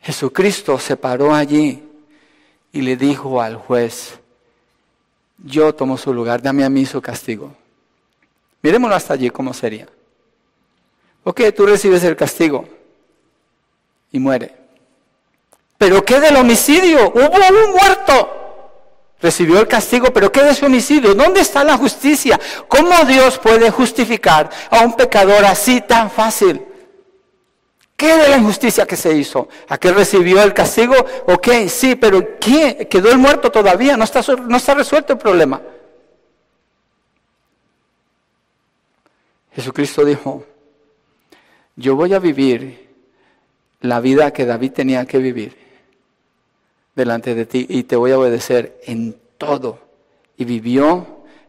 Jesucristo 0.00 0.78
se 0.78 0.96
paró 0.96 1.34
allí 1.34 1.82
y 2.72 2.80
le 2.80 2.96
dijo 2.96 3.42
al 3.42 3.56
juez, 3.56 4.18
yo 5.38 5.74
tomo 5.74 5.96
su 5.96 6.14
lugar, 6.14 6.40
dame 6.40 6.64
a 6.64 6.70
mí 6.70 6.86
su 6.86 7.02
castigo. 7.02 7.54
Miremoslo 8.62 8.94
hasta 8.94 9.14
allí 9.14 9.30
cómo 9.30 9.52
sería. 9.52 9.88
Ok, 11.24 11.40
tú 11.54 11.66
recibes 11.66 12.04
el 12.04 12.16
castigo 12.16 12.66
y 14.12 14.18
muere. 14.18 14.59
Pero 15.80 16.04
¿qué 16.04 16.20
del 16.20 16.36
homicidio? 16.36 17.08
Hubo 17.08 17.64
un 17.64 17.70
muerto. 17.72 18.36
Recibió 19.18 19.60
el 19.60 19.66
castigo, 19.66 20.12
pero 20.12 20.30
¿qué 20.30 20.42
de 20.42 20.54
su 20.54 20.66
homicidio? 20.66 21.14
¿Dónde 21.14 21.40
está 21.40 21.64
la 21.64 21.78
justicia? 21.78 22.38
¿Cómo 22.68 22.94
Dios 23.06 23.38
puede 23.38 23.70
justificar 23.70 24.50
a 24.68 24.80
un 24.80 24.94
pecador 24.94 25.42
así 25.46 25.80
tan 25.80 26.10
fácil? 26.10 26.62
¿Qué 27.96 28.14
de 28.14 28.28
la 28.28 28.36
injusticia 28.36 28.84
que 28.86 28.94
se 28.94 29.14
hizo? 29.14 29.48
¿Aquel 29.70 29.94
recibió 29.94 30.42
el 30.42 30.52
castigo? 30.52 30.94
Ok, 31.28 31.48
sí, 31.68 31.96
pero 31.96 32.38
¿qué? 32.38 32.86
Quedó 32.86 33.10
el 33.10 33.16
muerto 33.16 33.50
todavía, 33.50 33.96
no 33.96 34.04
está, 34.04 34.20
no 34.36 34.58
está 34.58 34.74
resuelto 34.74 35.14
el 35.14 35.18
problema. 35.18 35.62
Jesucristo 39.54 40.04
dijo, 40.04 40.44
yo 41.74 41.96
voy 41.96 42.12
a 42.12 42.18
vivir 42.18 42.86
la 43.80 43.98
vida 44.00 44.30
que 44.30 44.44
David 44.44 44.72
tenía 44.72 45.06
que 45.06 45.16
vivir 45.16 45.59
delante 46.94 47.34
de 47.34 47.46
ti 47.46 47.66
y 47.68 47.84
te 47.84 47.96
voy 47.96 48.12
a 48.12 48.18
obedecer 48.18 48.80
en 48.84 49.16
todo. 49.38 49.78
Y 50.36 50.44
vivió, 50.44 51.06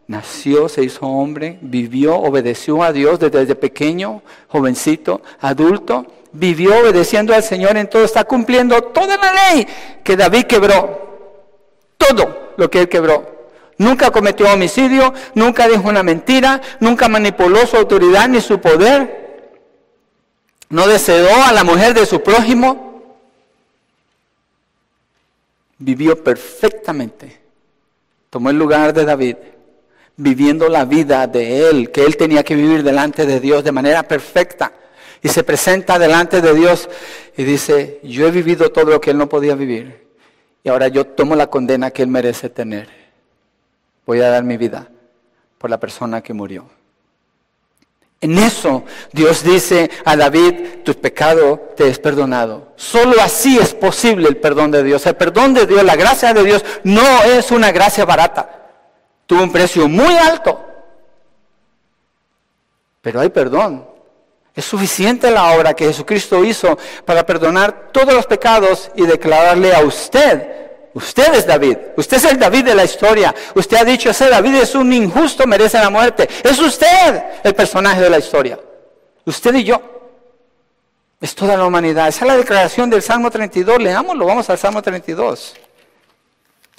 nació, 0.07 0.69
se 0.69 0.83
hizo 0.83 1.05
hombre, 1.05 1.57
vivió, 1.61 2.15
obedeció 2.15 2.83
a 2.83 2.91
Dios 2.91 3.19
desde 3.19 3.55
pequeño, 3.55 4.21
jovencito, 4.47 5.21
adulto, 5.39 6.05
vivió 6.33 6.79
obedeciendo 6.79 7.33
al 7.33 7.43
Señor 7.43 7.77
en 7.77 7.89
todo, 7.89 8.03
está 8.03 8.23
cumpliendo 8.23 8.81
toda 8.81 9.17
la 9.17 9.33
ley 9.33 9.67
que 10.03 10.15
David 10.15 10.43
quebró, 10.43 10.99
todo 11.97 12.53
lo 12.57 12.69
que 12.69 12.81
él 12.81 12.89
quebró. 12.89 13.41
Nunca 13.77 14.11
cometió 14.11 14.51
homicidio, 14.51 15.13
nunca 15.33 15.67
dijo 15.67 15.89
una 15.89 16.03
mentira, 16.03 16.61
nunca 16.79 17.07
manipuló 17.07 17.65
su 17.65 17.77
autoridad 17.77 18.29
ni 18.29 18.39
su 18.39 18.59
poder. 18.59 19.21
No 20.69 20.87
deseó 20.87 21.43
a 21.43 21.51
la 21.51 21.63
mujer 21.63 21.93
de 21.93 22.05
su 22.05 22.21
prójimo. 22.21 22.90
Vivió 25.81 26.23
perfectamente. 26.23 27.41
Tomó 28.29 28.49
el 28.49 28.57
lugar 28.57 28.93
de 28.93 29.03
David, 29.03 29.35
viviendo 30.15 30.69
la 30.69 30.85
vida 30.85 31.27
de 31.27 31.69
él, 31.69 31.91
que 31.91 32.05
él 32.05 32.15
tenía 32.15 32.43
que 32.43 32.55
vivir 32.55 32.83
delante 32.83 33.25
de 33.25 33.39
Dios 33.39 33.63
de 33.63 33.71
manera 33.71 34.03
perfecta. 34.03 34.71
Y 35.21 35.27
se 35.27 35.43
presenta 35.43 35.99
delante 35.99 36.41
de 36.41 36.53
Dios 36.53 36.89
y 37.35 37.43
dice, 37.43 37.99
yo 38.03 38.27
he 38.27 38.31
vivido 38.31 38.71
todo 38.71 38.85
lo 38.85 39.01
que 39.01 39.11
él 39.11 39.17
no 39.17 39.27
podía 39.27 39.55
vivir. 39.55 40.07
Y 40.63 40.69
ahora 40.69 40.87
yo 40.87 41.05
tomo 41.05 41.35
la 41.35 41.47
condena 41.47 41.91
que 41.91 42.03
él 42.03 42.07
merece 42.07 42.49
tener 42.49 43.01
voy 44.05 44.19
a 44.19 44.29
dar 44.29 44.43
mi 44.43 44.57
vida 44.57 44.89
por 45.57 45.69
la 45.69 45.79
persona 45.79 46.21
que 46.21 46.33
murió. 46.33 46.65
En 48.21 48.37
eso 48.37 48.83
Dios 49.11 49.43
dice 49.43 49.89
a 50.05 50.15
David, 50.15 50.83
tu 50.85 50.93
pecado 50.93 51.73
te 51.75 51.87
es 51.87 51.97
perdonado. 51.97 52.73
Solo 52.75 53.19
así 53.19 53.57
es 53.57 53.73
posible 53.73 54.29
el 54.29 54.37
perdón 54.37 54.69
de 54.69 54.83
Dios. 54.83 55.05
El 55.07 55.15
perdón 55.15 55.55
de 55.55 55.65
Dios, 55.65 55.83
la 55.83 55.95
gracia 55.95 56.31
de 56.31 56.43
Dios, 56.43 56.63
no 56.83 57.23
es 57.23 57.49
una 57.49 57.71
gracia 57.71 58.05
barata. 58.05 58.69
Tuvo 59.25 59.41
un 59.41 59.51
precio 59.51 59.87
muy 59.87 60.15
alto. 60.15 60.63
Pero 63.01 63.19
hay 63.19 63.29
perdón. 63.29 63.87
Es 64.53 64.65
suficiente 64.65 65.31
la 65.31 65.55
obra 65.55 65.73
que 65.73 65.85
Jesucristo 65.85 66.43
hizo 66.43 66.77
para 67.05 67.25
perdonar 67.25 67.89
todos 67.91 68.13
los 68.13 68.27
pecados 68.27 68.91
y 68.95 69.05
declararle 69.05 69.73
a 69.73 69.83
usted 69.83 70.70
Usted 70.93 71.33
es 71.35 71.47
David. 71.47 71.77
Usted 71.95 72.17
es 72.17 72.25
el 72.25 72.37
David 72.39 72.65
de 72.65 72.75
la 72.75 72.83
historia. 72.83 73.33
Usted 73.55 73.77
ha 73.77 73.85
dicho, 73.85 74.09
ese 74.09 74.29
David 74.29 74.55
es 74.55 74.75
un 74.75 74.91
injusto, 74.91 75.47
merece 75.47 75.77
la 75.77 75.89
muerte. 75.89 76.27
Es 76.43 76.59
usted 76.59 77.23
el 77.43 77.55
personaje 77.55 78.01
de 78.01 78.09
la 78.09 78.19
historia. 78.19 78.59
Usted 79.25 79.55
y 79.55 79.63
yo. 79.63 79.81
Es 81.21 81.35
toda 81.35 81.55
la 81.55 81.65
humanidad. 81.65 82.07
Esa 82.07 82.25
es 82.25 82.27
la 82.27 82.37
declaración 82.37 82.89
del 82.89 83.01
Salmo 83.01 83.29
32. 83.31 83.81
Leámoslo, 83.81 84.25
vamos 84.25 84.49
al 84.49 84.57
Salmo 84.57 84.81
32. 84.81 85.53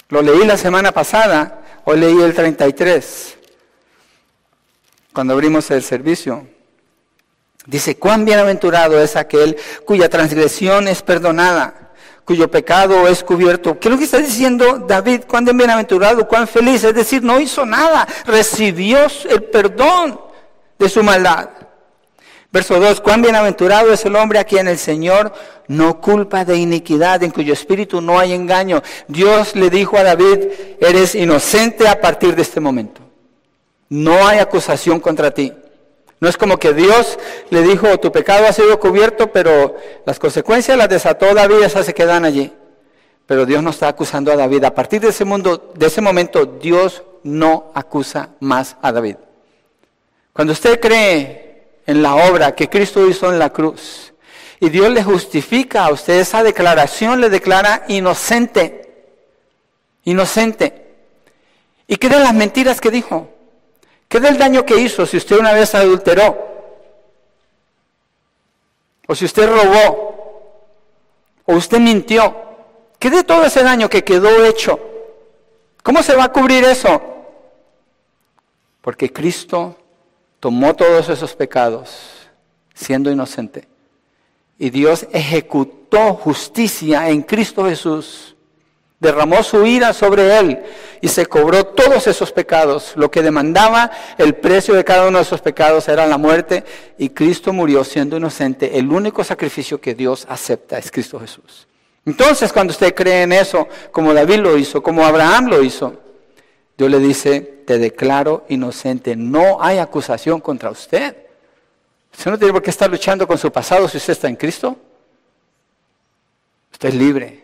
Lo 0.09 0.21
leí 0.21 0.45
la 0.45 0.57
semana 0.57 0.91
pasada, 0.91 1.81
hoy 1.85 1.99
leí 1.99 2.21
el 2.21 2.35
33, 2.35 3.37
cuando 5.11 5.33
abrimos 5.33 5.71
el 5.71 5.81
servicio. 5.81 6.45
Dice, 7.65 7.97
cuán 7.97 8.25
bienaventurado 8.25 9.01
es 9.01 9.15
aquel 9.15 9.57
cuya 9.85 10.09
transgresión 10.09 10.87
es 10.87 11.01
perdonada 11.01 11.82
cuyo 12.25 12.49
pecado 12.49 13.07
es 13.07 13.23
cubierto. 13.23 13.79
¿Qué 13.79 13.87
es 13.87 13.91
lo 13.91 13.97
que 13.97 14.05
está 14.05 14.17
diciendo 14.17 14.79
David? 14.87 15.21
Cuán 15.27 15.45
bienaventurado, 15.45 16.27
cuán 16.27 16.47
feliz. 16.47 16.83
Es 16.83 16.95
decir, 16.95 17.23
no 17.23 17.39
hizo 17.39 17.65
nada, 17.65 18.07
recibió 18.25 18.99
el 19.29 19.43
perdón 19.43 20.19
de 20.79 20.89
su 20.89 21.03
maldad. 21.03 21.49
Verso 22.51 22.79
2, 22.79 23.01
cuán 23.01 23.23
bienaventurado 23.23 23.91
es 23.91 24.05
el 24.05 24.15
hombre 24.15 24.37
a 24.37 24.43
quien 24.43 24.67
el 24.67 24.77
Señor 24.77 25.33
no 25.67 25.99
culpa 25.99 26.45
de 26.45 26.55
iniquidad, 26.55 27.23
en 27.23 27.31
cuyo 27.31 27.51
espíritu 27.51 27.99
no 27.99 28.19
hay 28.19 28.31
engaño. 28.31 28.83
Dios 29.07 29.55
le 29.55 29.71
dijo 29.71 29.97
a 29.97 30.03
David, 30.03 30.49
eres 30.79 31.15
inocente 31.15 31.87
a 31.87 31.99
partir 31.99 32.35
de 32.35 32.43
este 32.43 32.59
momento. 32.59 33.01
No 33.89 34.27
hay 34.27 34.37
acusación 34.37 34.99
contra 34.99 35.31
ti. 35.31 35.51
No 36.23 36.29
es 36.29 36.37
como 36.37 36.57
que 36.57 36.71
Dios 36.71 37.19
le 37.49 37.63
dijo, 37.63 37.99
tu 37.99 38.09
pecado 38.09 38.47
ha 38.47 38.53
sido 38.53 38.79
cubierto, 38.79 39.33
pero 39.33 39.75
las 40.05 40.19
consecuencias 40.19 40.77
las 40.77 40.87
desató 40.87 41.33
David, 41.33 41.63
esas 41.63 41.85
se 41.85 41.93
quedan 41.93 42.23
allí. 42.23 42.49
Pero 43.25 43.45
Dios 43.45 43.61
no 43.61 43.71
está 43.71 43.89
acusando 43.89 44.31
a 44.31 44.37
David. 44.37 44.63
A 44.63 44.73
partir 44.73 45.01
de 45.01 45.09
ese, 45.09 45.25
mundo, 45.25 45.73
de 45.75 45.85
ese 45.85 45.99
momento, 45.99 46.45
Dios 46.45 47.03
no 47.23 47.73
acusa 47.73 48.29
más 48.39 48.77
a 48.81 48.93
David. 48.93 49.17
Cuando 50.31 50.53
usted 50.53 50.79
cree 50.79 51.81
en 51.85 52.01
la 52.01 52.15
obra 52.15 52.55
que 52.55 52.69
Cristo 52.69 53.05
hizo 53.05 53.29
en 53.29 53.37
la 53.37 53.49
cruz 53.49 54.13
y 54.61 54.69
Dios 54.69 54.89
le 54.91 55.03
justifica 55.03 55.83
a 55.83 55.91
usted 55.91 56.21
esa 56.21 56.41
declaración, 56.41 57.19
le 57.19 57.29
declara 57.29 57.83
inocente. 57.89 59.09
Inocente. 60.05 60.87
¿Y 61.85 61.97
de 61.97 62.19
las 62.19 62.33
mentiras 62.33 62.79
que 62.79 62.91
dijo? 62.91 63.32
¿Qué 64.13 64.19
del 64.19 64.37
daño 64.37 64.63
que 64.63 64.79
hizo 64.79 65.07
si 65.07 65.17
usted 65.17 65.39
una 65.39 65.53
vez 65.53 65.73
adulteró? 65.73 66.37
O 69.07 69.15
si 69.15 69.25
usted 69.25 69.49
robó? 69.49 70.53
¿O 71.45 71.55
usted 71.55 71.79
mintió? 71.79 72.35
¿Qué 72.99 73.09
de 73.09 73.23
todo 73.23 73.43
ese 73.43 73.63
daño 73.63 73.89
que 73.89 74.03
quedó 74.03 74.45
hecho? 74.45 74.79
¿Cómo 75.81 76.03
se 76.03 76.15
va 76.15 76.25
a 76.25 76.31
cubrir 76.31 76.63
eso? 76.63 77.01
Porque 78.81 79.11
Cristo 79.11 79.75
tomó 80.39 80.75
todos 80.75 81.09
esos 81.09 81.33
pecados 81.35 82.29
siendo 82.75 83.09
inocente. 83.09 83.67
Y 84.59 84.69
Dios 84.69 85.07
ejecutó 85.11 86.13
justicia 86.13 87.09
en 87.09 87.23
Cristo 87.23 87.65
Jesús 87.65 88.32
derramó 89.03 89.43
su 89.43 89.65
ira 89.65 89.93
sobre 89.93 90.39
él 90.39 90.63
y 91.01 91.09
se 91.09 91.27
cobró 91.27 91.65
todos 91.65 92.07
esos 92.07 92.31
pecados. 92.31 92.93
Lo 92.95 93.11
que 93.11 93.21
demandaba 93.21 93.91
el 94.17 94.33
precio 94.35 94.73
de 94.73 94.83
cada 94.83 95.07
uno 95.07 95.19
de 95.19 95.23
esos 95.23 95.41
pecados 95.41 95.87
era 95.89 96.07
la 96.07 96.17
muerte 96.17 96.63
y 96.97 97.09
Cristo 97.09 97.53
murió 97.53 97.83
siendo 97.83 98.17
inocente. 98.17 98.79
El 98.79 98.89
único 98.89 99.23
sacrificio 99.23 99.79
que 99.79 99.93
Dios 99.93 100.25
acepta 100.29 100.79
es 100.79 100.89
Cristo 100.89 101.19
Jesús. 101.19 101.67
Entonces 102.05 102.51
cuando 102.51 102.71
usted 102.71 102.95
cree 102.95 103.23
en 103.23 103.33
eso, 103.33 103.67
como 103.91 104.13
David 104.13 104.39
lo 104.39 104.57
hizo, 104.57 104.81
como 104.81 105.05
Abraham 105.05 105.47
lo 105.47 105.61
hizo, 105.61 105.99
Dios 106.77 106.89
le 106.89 106.99
dice, 106.99 107.41
te 107.67 107.77
declaro 107.77 108.45
inocente, 108.49 109.15
no 109.15 109.61
hay 109.61 109.77
acusación 109.77 110.39
contra 110.39 110.71
usted. 110.71 111.15
Usted 112.11 112.31
no 112.31 112.37
tiene 112.37 112.53
por 112.53 112.61
qué 112.61 112.69
estar 112.69 112.89
luchando 112.89 113.27
con 113.27 113.37
su 113.37 113.51
pasado 113.51 113.87
si 113.87 113.97
usted 113.97 114.13
está 114.13 114.27
en 114.27 114.37
Cristo. 114.37 114.77
Usted 116.71 116.89
es 116.89 116.95
libre. 116.95 117.42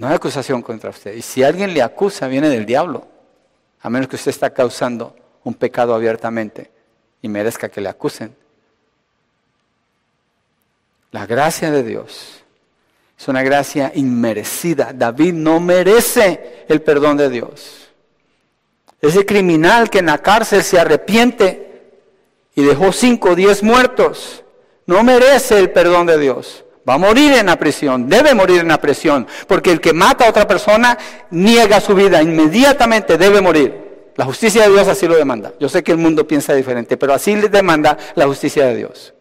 No 0.00 0.08
hay 0.08 0.14
acusación 0.14 0.62
contra 0.62 0.88
usted. 0.88 1.14
Y 1.14 1.20
si 1.20 1.42
alguien 1.42 1.74
le 1.74 1.82
acusa, 1.82 2.26
viene 2.26 2.48
del 2.48 2.64
diablo. 2.64 3.06
A 3.82 3.90
menos 3.90 4.08
que 4.08 4.16
usted 4.16 4.30
está 4.30 4.48
causando 4.48 5.14
un 5.44 5.52
pecado 5.52 5.94
abiertamente 5.94 6.70
y 7.20 7.28
merezca 7.28 7.68
que 7.68 7.82
le 7.82 7.90
acusen. 7.90 8.34
La 11.10 11.26
gracia 11.26 11.70
de 11.70 11.82
Dios 11.82 12.42
es 13.18 13.28
una 13.28 13.42
gracia 13.42 13.92
inmerecida. 13.94 14.94
David 14.94 15.34
no 15.34 15.60
merece 15.60 16.64
el 16.66 16.80
perdón 16.80 17.18
de 17.18 17.28
Dios. 17.28 17.90
Ese 19.02 19.26
criminal 19.26 19.90
que 19.90 19.98
en 19.98 20.06
la 20.06 20.16
cárcel 20.16 20.62
se 20.62 20.78
arrepiente 20.78 21.90
y 22.54 22.62
dejó 22.62 22.90
cinco 22.92 23.32
o 23.32 23.34
diez 23.34 23.62
muertos, 23.62 24.44
no 24.86 25.04
merece 25.04 25.58
el 25.58 25.72
perdón 25.72 26.06
de 26.06 26.18
Dios. 26.18 26.64
Va 26.88 26.94
a 26.94 26.98
morir 26.98 27.32
en 27.34 27.46
la 27.46 27.56
prisión, 27.56 28.08
debe 28.08 28.34
morir 28.34 28.60
en 28.60 28.68
la 28.68 28.80
prisión, 28.80 29.26
porque 29.46 29.70
el 29.70 29.80
que 29.80 29.92
mata 29.92 30.26
a 30.26 30.30
otra 30.30 30.46
persona 30.46 30.96
niega 31.30 31.80
su 31.80 31.94
vida, 31.94 32.22
inmediatamente 32.22 33.18
debe 33.18 33.40
morir. 33.40 34.12
La 34.16 34.24
justicia 34.24 34.62
de 34.62 34.70
Dios 34.70 34.88
así 34.88 35.06
lo 35.06 35.16
demanda. 35.16 35.52
Yo 35.60 35.68
sé 35.68 35.82
que 35.82 35.92
el 35.92 35.98
mundo 35.98 36.26
piensa 36.26 36.54
diferente, 36.54 36.96
pero 36.96 37.14
así 37.14 37.36
le 37.36 37.48
demanda 37.48 37.96
la 38.14 38.26
justicia 38.26 38.66
de 38.66 38.76
Dios. 38.76 39.14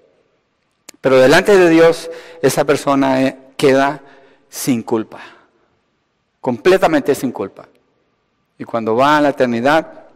Pero 1.01 1.17
delante 1.17 1.57
de 1.57 1.69
Dios 1.69 2.09
esa 2.41 2.65
persona 2.65 3.23
eh, 3.23 3.37
queda 3.55 4.01
sin 4.49 4.83
culpa, 4.83 5.21
completamente 6.41 7.15
sin 7.15 7.31
culpa. 7.31 7.67
Y 8.57 8.63
cuando 8.65 8.95
va 8.95 9.17
a 9.17 9.21
la 9.21 9.29
eternidad, 9.29 10.07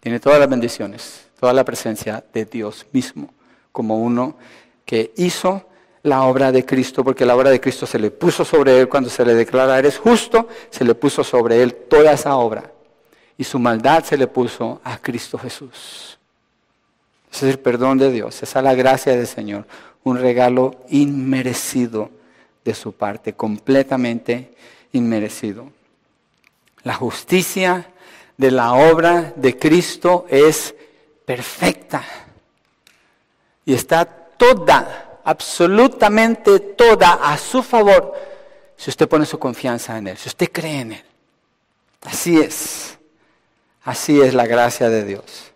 tiene 0.00 0.20
todas 0.20 0.38
las 0.38 0.48
bendiciones, 0.48 1.26
toda 1.38 1.52
la 1.52 1.64
presencia 1.64 2.24
de 2.32 2.44
Dios 2.44 2.86
mismo, 2.92 3.32
como 3.72 3.98
uno 3.98 4.36
que 4.84 5.12
hizo 5.16 5.66
la 6.02 6.22
obra 6.22 6.50
de 6.50 6.64
Cristo, 6.64 7.04
porque 7.04 7.26
la 7.26 7.36
obra 7.36 7.50
de 7.50 7.60
Cristo 7.60 7.86
se 7.86 7.98
le 7.98 8.10
puso 8.10 8.44
sobre 8.44 8.80
él 8.80 8.88
cuando 8.88 9.10
se 9.10 9.24
le 9.24 9.34
declara 9.34 9.78
eres 9.78 9.98
justo, 9.98 10.48
se 10.70 10.84
le 10.84 10.94
puso 10.94 11.22
sobre 11.22 11.62
él 11.62 11.74
toda 11.74 12.12
esa 12.12 12.36
obra. 12.36 12.72
Y 13.36 13.44
su 13.44 13.58
maldad 13.58 14.04
se 14.04 14.16
le 14.16 14.26
puso 14.26 14.80
a 14.84 14.98
Cristo 14.98 15.38
Jesús. 15.38 16.18
Es 17.32 17.42
el 17.42 17.58
perdón 17.58 17.98
de 17.98 18.10
Dios, 18.10 18.42
esa 18.42 18.58
es 18.58 18.64
la 18.64 18.74
gracia 18.74 19.16
del 19.16 19.26
Señor. 19.26 19.66
un 20.02 20.18
regalo 20.18 20.76
inmerecido 20.88 22.10
de 22.64 22.72
su 22.72 22.92
parte, 22.92 23.34
completamente 23.34 24.54
inmerecido. 24.92 25.70
La 26.82 26.94
justicia 26.94 27.90
de 28.38 28.50
la 28.50 28.72
obra 28.72 29.34
de 29.36 29.58
Cristo 29.58 30.24
es 30.30 30.74
perfecta 31.26 32.02
y 33.66 33.74
está 33.74 34.06
toda, 34.06 35.09
absolutamente 35.30 36.58
toda 36.58 37.14
a 37.14 37.38
su 37.38 37.62
favor 37.62 38.14
si 38.76 38.90
usted 38.90 39.08
pone 39.08 39.24
su 39.24 39.38
confianza 39.38 39.96
en 39.96 40.08
Él, 40.08 40.16
si 40.16 40.28
usted 40.28 40.50
cree 40.50 40.80
en 40.80 40.92
Él. 40.92 41.04
Así 42.02 42.40
es, 42.40 42.98
así 43.84 44.20
es 44.20 44.34
la 44.34 44.46
gracia 44.46 44.88
de 44.88 45.04
Dios. 45.04 45.52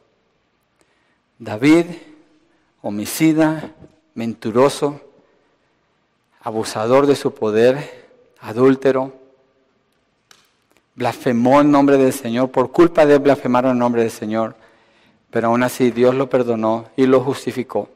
David, 1.38 1.86
homicida, 2.82 3.72
menturoso, 4.14 5.00
abusador 6.40 7.06
de 7.06 7.16
su 7.16 7.34
poder, 7.34 8.06
adúltero, 8.40 9.12
blasfemó 10.94 11.62
en 11.62 11.72
nombre 11.72 11.96
del 11.96 12.12
Señor, 12.12 12.50
por 12.50 12.70
culpa 12.70 13.06
de 13.06 13.14
él 13.14 13.20
blasfemaron 13.20 13.72
en 13.72 13.78
nombre 13.78 14.02
del 14.02 14.12
Señor, 14.12 14.54
pero 15.30 15.48
aún 15.48 15.64
así 15.64 15.90
Dios 15.90 16.14
lo 16.14 16.30
perdonó 16.30 16.90
y 16.94 17.06
lo 17.06 17.20
justificó, 17.20 17.88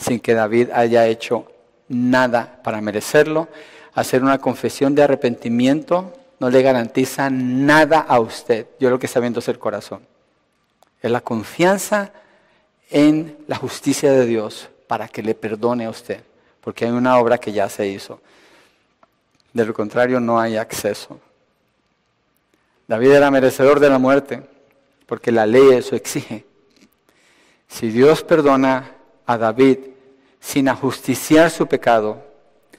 sin 0.00 0.18
que 0.18 0.34
David 0.34 0.70
haya 0.72 1.06
hecho 1.06 1.46
nada 1.88 2.60
para 2.62 2.80
merecerlo. 2.80 3.48
Hacer 3.94 4.22
una 4.22 4.38
confesión 4.38 4.94
de 4.94 5.02
arrepentimiento 5.02 6.12
no 6.38 6.48
le 6.48 6.62
garantiza 6.62 7.28
nada 7.28 8.00
a 8.00 8.18
usted. 8.18 8.66
Yo 8.78 8.88
lo 8.88 8.98
que 8.98 9.06
está 9.06 9.20
viendo 9.20 9.40
es 9.40 9.48
el 9.48 9.58
corazón. 9.58 10.00
Es 11.02 11.10
la 11.10 11.20
confianza 11.20 12.12
en 12.90 13.36
la 13.46 13.56
justicia 13.56 14.10
de 14.12 14.26
Dios 14.26 14.70
para 14.86 15.06
que 15.06 15.22
le 15.22 15.34
perdone 15.34 15.84
a 15.84 15.90
usted, 15.90 16.20
porque 16.60 16.86
hay 16.86 16.90
una 16.90 17.18
obra 17.18 17.38
que 17.38 17.52
ya 17.52 17.68
se 17.68 17.86
hizo. 17.86 18.20
De 19.52 19.64
lo 19.64 19.74
contrario, 19.74 20.18
no 20.18 20.40
hay 20.40 20.56
acceso. 20.56 21.20
David 22.88 23.12
era 23.12 23.30
merecedor 23.30 23.80
de 23.80 23.88
la 23.88 23.98
muerte, 23.98 24.42
porque 25.06 25.30
la 25.30 25.46
ley 25.46 25.70
eso 25.72 25.94
exige. 25.94 26.44
Si 27.68 27.88
Dios 27.90 28.24
perdona 28.24 28.99
a 29.30 29.38
David 29.38 29.78
sin 30.40 30.68
ajusticiar 30.68 31.52
su 31.52 31.68
pecado, 31.68 32.20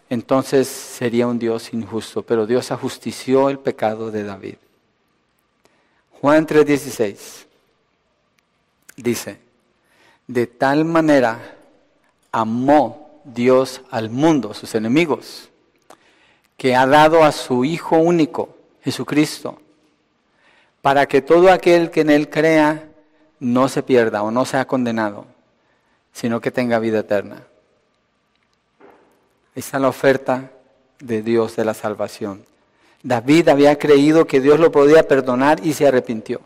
entonces 0.09 0.67
sería 0.67 1.25
un 1.25 1.39
Dios 1.39 1.73
injusto, 1.73 2.23
pero 2.23 2.45
Dios 2.45 2.73
ajustició 2.73 3.49
el 3.49 3.57
pecado 3.57 4.11
de 4.11 4.25
David. 4.25 4.55
Juan 6.19 6.45
3:16 6.45 7.45
dice, 8.97 9.39
de 10.27 10.45
tal 10.45 10.83
manera 10.83 11.55
amó 12.33 13.21
Dios 13.23 13.81
al 13.89 14.09
mundo, 14.09 14.53
sus 14.53 14.75
enemigos, 14.75 15.47
que 16.57 16.75
ha 16.75 16.85
dado 16.85 17.23
a 17.23 17.31
su 17.31 17.63
Hijo 17.63 17.95
único, 17.95 18.57
Jesucristo, 18.83 19.61
para 20.81 21.05
que 21.05 21.21
todo 21.21 21.49
aquel 21.49 21.91
que 21.91 22.01
en 22.01 22.09
Él 22.09 22.29
crea 22.29 22.89
no 23.39 23.69
se 23.69 23.83
pierda 23.83 24.21
o 24.21 24.31
no 24.31 24.43
sea 24.43 24.67
condenado, 24.67 25.30
sino 26.11 26.41
que 26.41 26.51
tenga 26.51 26.79
vida 26.79 26.99
eterna. 26.99 27.43
Esa 29.55 29.77
es 29.77 29.81
la 29.81 29.89
oferta 29.89 30.51
de 30.99 31.21
Dios 31.21 31.55
de 31.55 31.65
la 31.65 31.73
salvación. 31.73 32.45
David 33.03 33.49
había 33.49 33.77
creído 33.77 34.25
que 34.25 34.39
Dios 34.39 34.59
lo 34.59 34.71
podía 34.71 35.07
perdonar 35.07 35.65
y 35.65 35.73
se 35.73 35.87
arrepintió. 35.87 36.41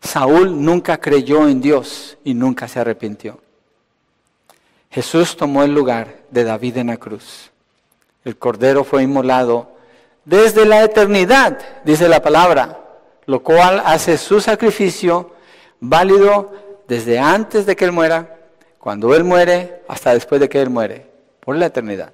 Saúl 0.00 0.64
nunca 0.64 0.98
creyó 0.98 1.48
en 1.48 1.60
Dios 1.60 2.18
y 2.24 2.34
nunca 2.34 2.68
se 2.68 2.80
arrepintió. 2.80 3.40
Jesús 4.90 5.36
tomó 5.36 5.62
el 5.64 5.74
lugar 5.74 6.22
de 6.30 6.44
David 6.44 6.78
en 6.78 6.88
la 6.88 6.96
cruz. 6.96 7.50
El 8.24 8.36
cordero 8.36 8.84
fue 8.84 9.02
inmolado 9.02 9.76
desde 10.24 10.66
la 10.66 10.82
eternidad, 10.82 11.58
dice 11.84 12.08
la 12.08 12.22
palabra 12.22 12.84
lo 13.28 13.42
cual 13.42 13.82
hace 13.84 14.16
su 14.16 14.40
sacrificio 14.40 15.32
válido 15.80 16.50
desde 16.88 17.18
antes 17.18 17.66
de 17.66 17.76
que 17.76 17.84
Él 17.84 17.92
muera, 17.92 18.37
cuando 18.78 19.14
Él 19.14 19.24
muere, 19.24 19.82
hasta 19.88 20.14
después 20.14 20.40
de 20.40 20.48
que 20.48 20.60
Él 20.60 20.70
muere, 20.70 21.06
por 21.40 21.56
la 21.56 21.66
eternidad. 21.66 22.12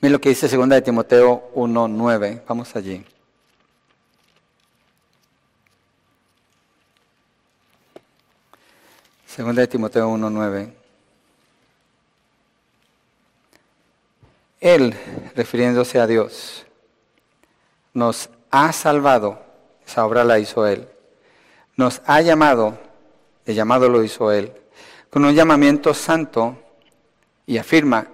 Miren 0.00 0.12
lo 0.12 0.20
que 0.20 0.30
dice 0.30 0.48
2 0.48 0.68
de 0.68 0.82
Timoteo 0.82 1.50
1.9. 1.54 2.42
Vamos 2.48 2.74
allí. 2.74 3.04
Segunda 9.26 9.62
de 9.62 9.68
Timoteo 9.68 10.10
1.9. 10.10 10.72
Él, 14.60 14.94
refiriéndose 15.34 15.98
a 15.98 16.06
Dios, 16.06 16.66
nos 17.94 18.28
ha 18.50 18.72
salvado, 18.72 19.42
esa 19.86 20.04
obra 20.04 20.22
la 20.24 20.38
hizo 20.38 20.66
Él. 20.66 20.88
Nos 21.76 22.02
ha 22.06 22.20
llamado, 22.20 22.78
el 23.46 23.54
llamado 23.54 23.88
lo 23.88 24.02
hizo 24.02 24.30
Él, 24.32 24.52
con 25.10 25.24
un 25.24 25.34
llamamiento 25.34 25.94
santo 25.94 26.56
y 27.46 27.58
afirma, 27.58 28.06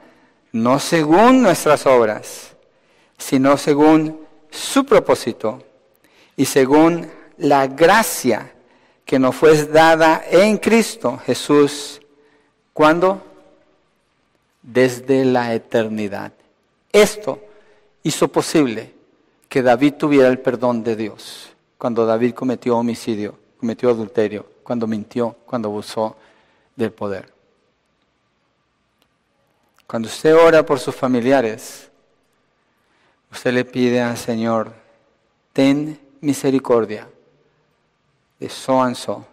no 0.52 0.78
según 0.78 1.42
nuestras 1.42 1.86
obras, 1.86 2.54
sino 3.16 3.56
según 3.56 4.26
su 4.50 4.84
propósito 4.84 5.62
y 6.36 6.44
según 6.44 7.10
la 7.36 7.66
gracia 7.66 8.52
que 9.04 9.18
nos 9.18 9.36
fue 9.36 9.64
dada 9.66 10.22
en 10.30 10.58
Cristo 10.58 11.18
Jesús. 11.24 12.00
¿Cuándo? 12.72 13.22
Desde 14.62 15.24
la 15.24 15.54
eternidad. 15.54 16.32
Esto 16.92 17.40
hizo 18.02 18.28
posible 18.28 18.94
que 19.48 19.62
David 19.62 19.94
tuviera 19.94 20.28
el 20.28 20.38
perdón 20.38 20.82
de 20.82 20.96
Dios 20.96 21.50
cuando 21.78 22.04
David 22.04 22.34
cometió 22.34 22.76
homicidio, 22.76 23.38
cometió 23.58 23.90
adulterio, 23.90 24.46
cuando 24.68 24.86
mintió, 24.86 25.34
cuando 25.46 25.68
abusó 25.68 26.14
del 26.76 26.92
poder. 26.92 27.32
Cuando 29.86 30.08
usted 30.08 30.36
ora 30.36 30.62
por 30.66 30.78
sus 30.78 30.94
familiares, 30.94 31.90
usted 33.32 33.50
le 33.54 33.64
pide 33.64 34.02
al 34.02 34.18
Señor, 34.18 34.74
ten 35.54 35.98
misericordia 36.20 37.08
de 38.38 38.50
so 38.50 38.82
and 38.82 38.94
so, 38.94 39.26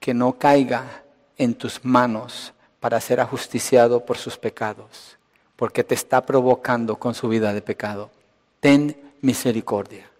que 0.00 0.12
no 0.12 0.36
caiga 0.36 1.04
en 1.38 1.54
tus 1.54 1.84
manos 1.84 2.52
para 2.80 3.00
ser 3.00 3.20
ajusticiado 3.20 4.04
por 4.04 4.18
sus 4.18 4.36
pecados, 4.36 5.16
porque 5.54 5.84
te 5.84 5.94
está 5.94 6.26
provocando 6.26 6.96
con 6.96 7.14
su 7.14 7.28
vida 7.28 7.54
de 7.54 7.62
pecado. 7.62 8.10
Ten 8.58 9.12
misericordia. 9.20 10.10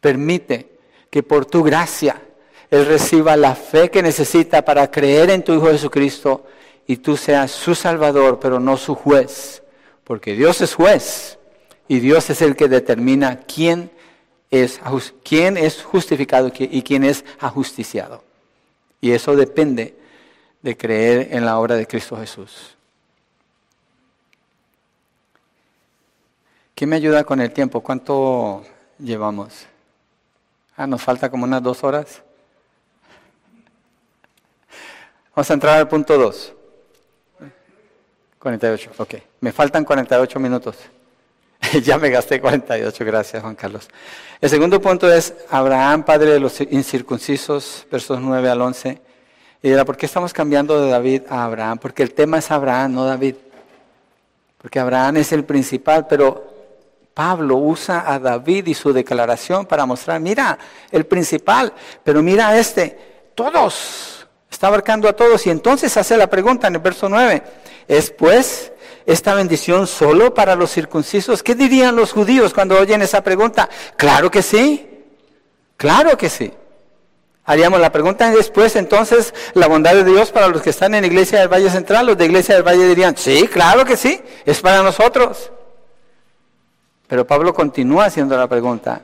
Permite 0.00 0.76
que 1.08 1.22
por 1.22 1.46
tu 1.46 1.62
gracia 1.62 2.20
Él 2.70 2.86
reciba 2.86 3.36
la 3.36 3.54
fe 3.54 3.90
que 3.90 4.02
necesita 4.02 4.64
para 4.64 4.90
creer 4.90 5.30
en 5.30 5.42
tu 5.42 5.52
Hijo 5.52 5.66
Jesucristo 5.66 6.44
y 6.86 6.98
tú 6.98 7.16
seas 7.16 7.50
su 7.50 7.74
Salvador, 7.74 8.38
pero 8.40 8.60
no 8.60 8.76
su 8.76 8.94
juez. 8.94 9.62
Porque 10.04 10.34
Dios 10.34 10.60
es 10.60 10.74
juez 10.74 11.38
y 11.88 11.98
Dios 11.98 12.30
es 12.30 12.42
el 12.42 12.54
que 12.54 12.68
determina 12.68 13.40
quién 13.40 13.90
es, 14.50 14.80
quién 15.24 15.56
es 15.56 15.82
justificado 15.82 16.52
y 16.58 16.82
quién 16.82 17.04
es 17.04 17.24
ajusticiado. 17.38 18.22
Y 19.00 19.12
eso 19.12 19.34
depende 19.34 19.96
de 20.62 20.76
creer 20.76 21.28
en 21.32 21.44
la 21.44 21.58
obra 21.58 21.76
de 21.76 21.86
Cristo 21.86 22.16
Jesús. 22.16 22.76
¿Quién 26.74 26.90
me 26.90 26.96
ayuda 26.96 27.24
con 27.24 27.40
el 27.40 27.52
tiempo? 27.52 27.80
¿Cuánto 27.80 28.64
llevamos? 28.98 29.66
Ah, 30.76 30.86
nos 30.86 31.02
falta 31.02 31.30
como 31.30 31.44
unas 31.44 31.62
dos 31.62 31.84
horas. 31.84 32.22
Vamos 35.40 35.50
a 35.50 35.54
entrar 35.54 35.78
al 35.78 35.88
punto 35.88 36.18
2. 36.18 36.52
48, 38.38 38.90
ok. 38.98 39.14
Me 39.40 39.52
faltan 39.52 39.86
48 39.86 40.38
minutos. 40.38 40.76
ya 41.82 41.96
me 41.96 42.10
gasté 42.10 42.42
48, 42.42 43.04
gracias 43.06 43.40
Juan 43.40 43.54
Carlos. 43.54 43.88
El 44.38 44.50
segundo 44.50 44.82
punto 44.82 45.10
es 45.10 45.32
Abraham, 45.48 46.02
padre 46.02 46.32
de 46.32 46.40
los 46.40 46.60
incircuncisos, 46.60 47.86
versos 47.90 48.20
9 48.20 48.50
al 48.50 48.60
11. 48.60 49.00
Y 49.62 49.70
dirá, 49.70 49.86
¿por 49.86 49.96
qué 49.96 50.04
estamos 50.04 50.34
cambiando 50.34 50.78
de 50.78 50.90
David 50.90 51.22
a 51.30 51.44
Abraham? 51.44 51.78
Porque 51.78 52.02
el 52.02 52.12
tema 52.12 52.36
es 52.36 52.50
Abraham, 52.50 52.92
no 52.96 53.06
David. 53.06 53.36
Porque 54.58 54.78
Abraham 54.78 55.16
es 55.16 55.32
el 55.32 55.44
principal, 55.44 56.06
pero 56.06 56.52
Pablo 57.14 57.56
usa 57.56 58.12
a 58.12 58.18
David 58.18 58.66
y 58.66 58.74
su 58.74 58.92
declaración 58.92 59.64
para 59.64 59.86
mostrar, 59.86 60.20
mira, 60.20 60.58
el 60.90 61.06
principal, 61.06 61.72
pero 62.04 62.22
mira 62.22 62.58
este, 62.58 63.30
todos, 63.34 64.19
está 64.50 64.66
abarcando 64.66 65.08
a 65.08 65.14
todos. 65.14 65.46
Y 65.46 65.50
entonces 65.50 65.96
hace 65.96 66.16
la 66.16 66.28
pregunta 66.28 66.66
en 66.66 66.74
el 66.74 66.80
verso 66.80 67.08
9, 67.08 67.42
¿es 67.88 68.10
pues 68.10 68.72
esta 69.06 69.34
bendición 69.34 69.86
solo 69.86 70.34
para 70.34 70.56
los 70.56 70.70
circuncisos? 70.70 71.42
¿Qué 71.42 71.54
dirían 71.54 71.96
los 71.96 72.12
judíos 72.12 72.52
cuando 72.52 72.78
oyen 72.78 73.02
esa 73.02 73.22
pregunta? 73.22 73.68
Claro 73.96 74.30
que 74.30 74.42
sí, 74.42 74.88
claro 75.76 76.16
que 76.16 76.28
sí. 76.28 76.52
Haríamos 77.44 77.80
la 77.80 77.90
pregunta 77.90 78.30
después, 78.30 78.76
entonces, 78.76 79.34
la 79.54 79.66
bondad 79.66 79.94
de 79.94 80.04
Dios 80.04 80.30
para 80.30 80.46
los 80.46 80.62
que 80.62 80.70
están 80.70 80.94
en 80.94 81.00
la 81.00 81.06
iglesia 81.06 81.40
del 81.40 81.48
Valle 81.48 81.70
Central, 81.70 82.06
los 82.06 82.16
de 82.16 82.26
iglesia 82.26 82.54
del 82.54 82.62
Valle 82.62 82.86
dirían, 82.86 83.16
sí, 83.16 83.48
claro 83.48 83.84
que 83.84 83.96
sí, 83.96 84.20
es 84.44 84.60
para 84.60 84.82
nosotros. 84.82 85.50
Pero 87.08 87.26
Pablo 87.26 87.52
continúa 87.52 88.04
haciendo 88.04 88.36
la 88.36 88.46
pregunta, 88.46 89.02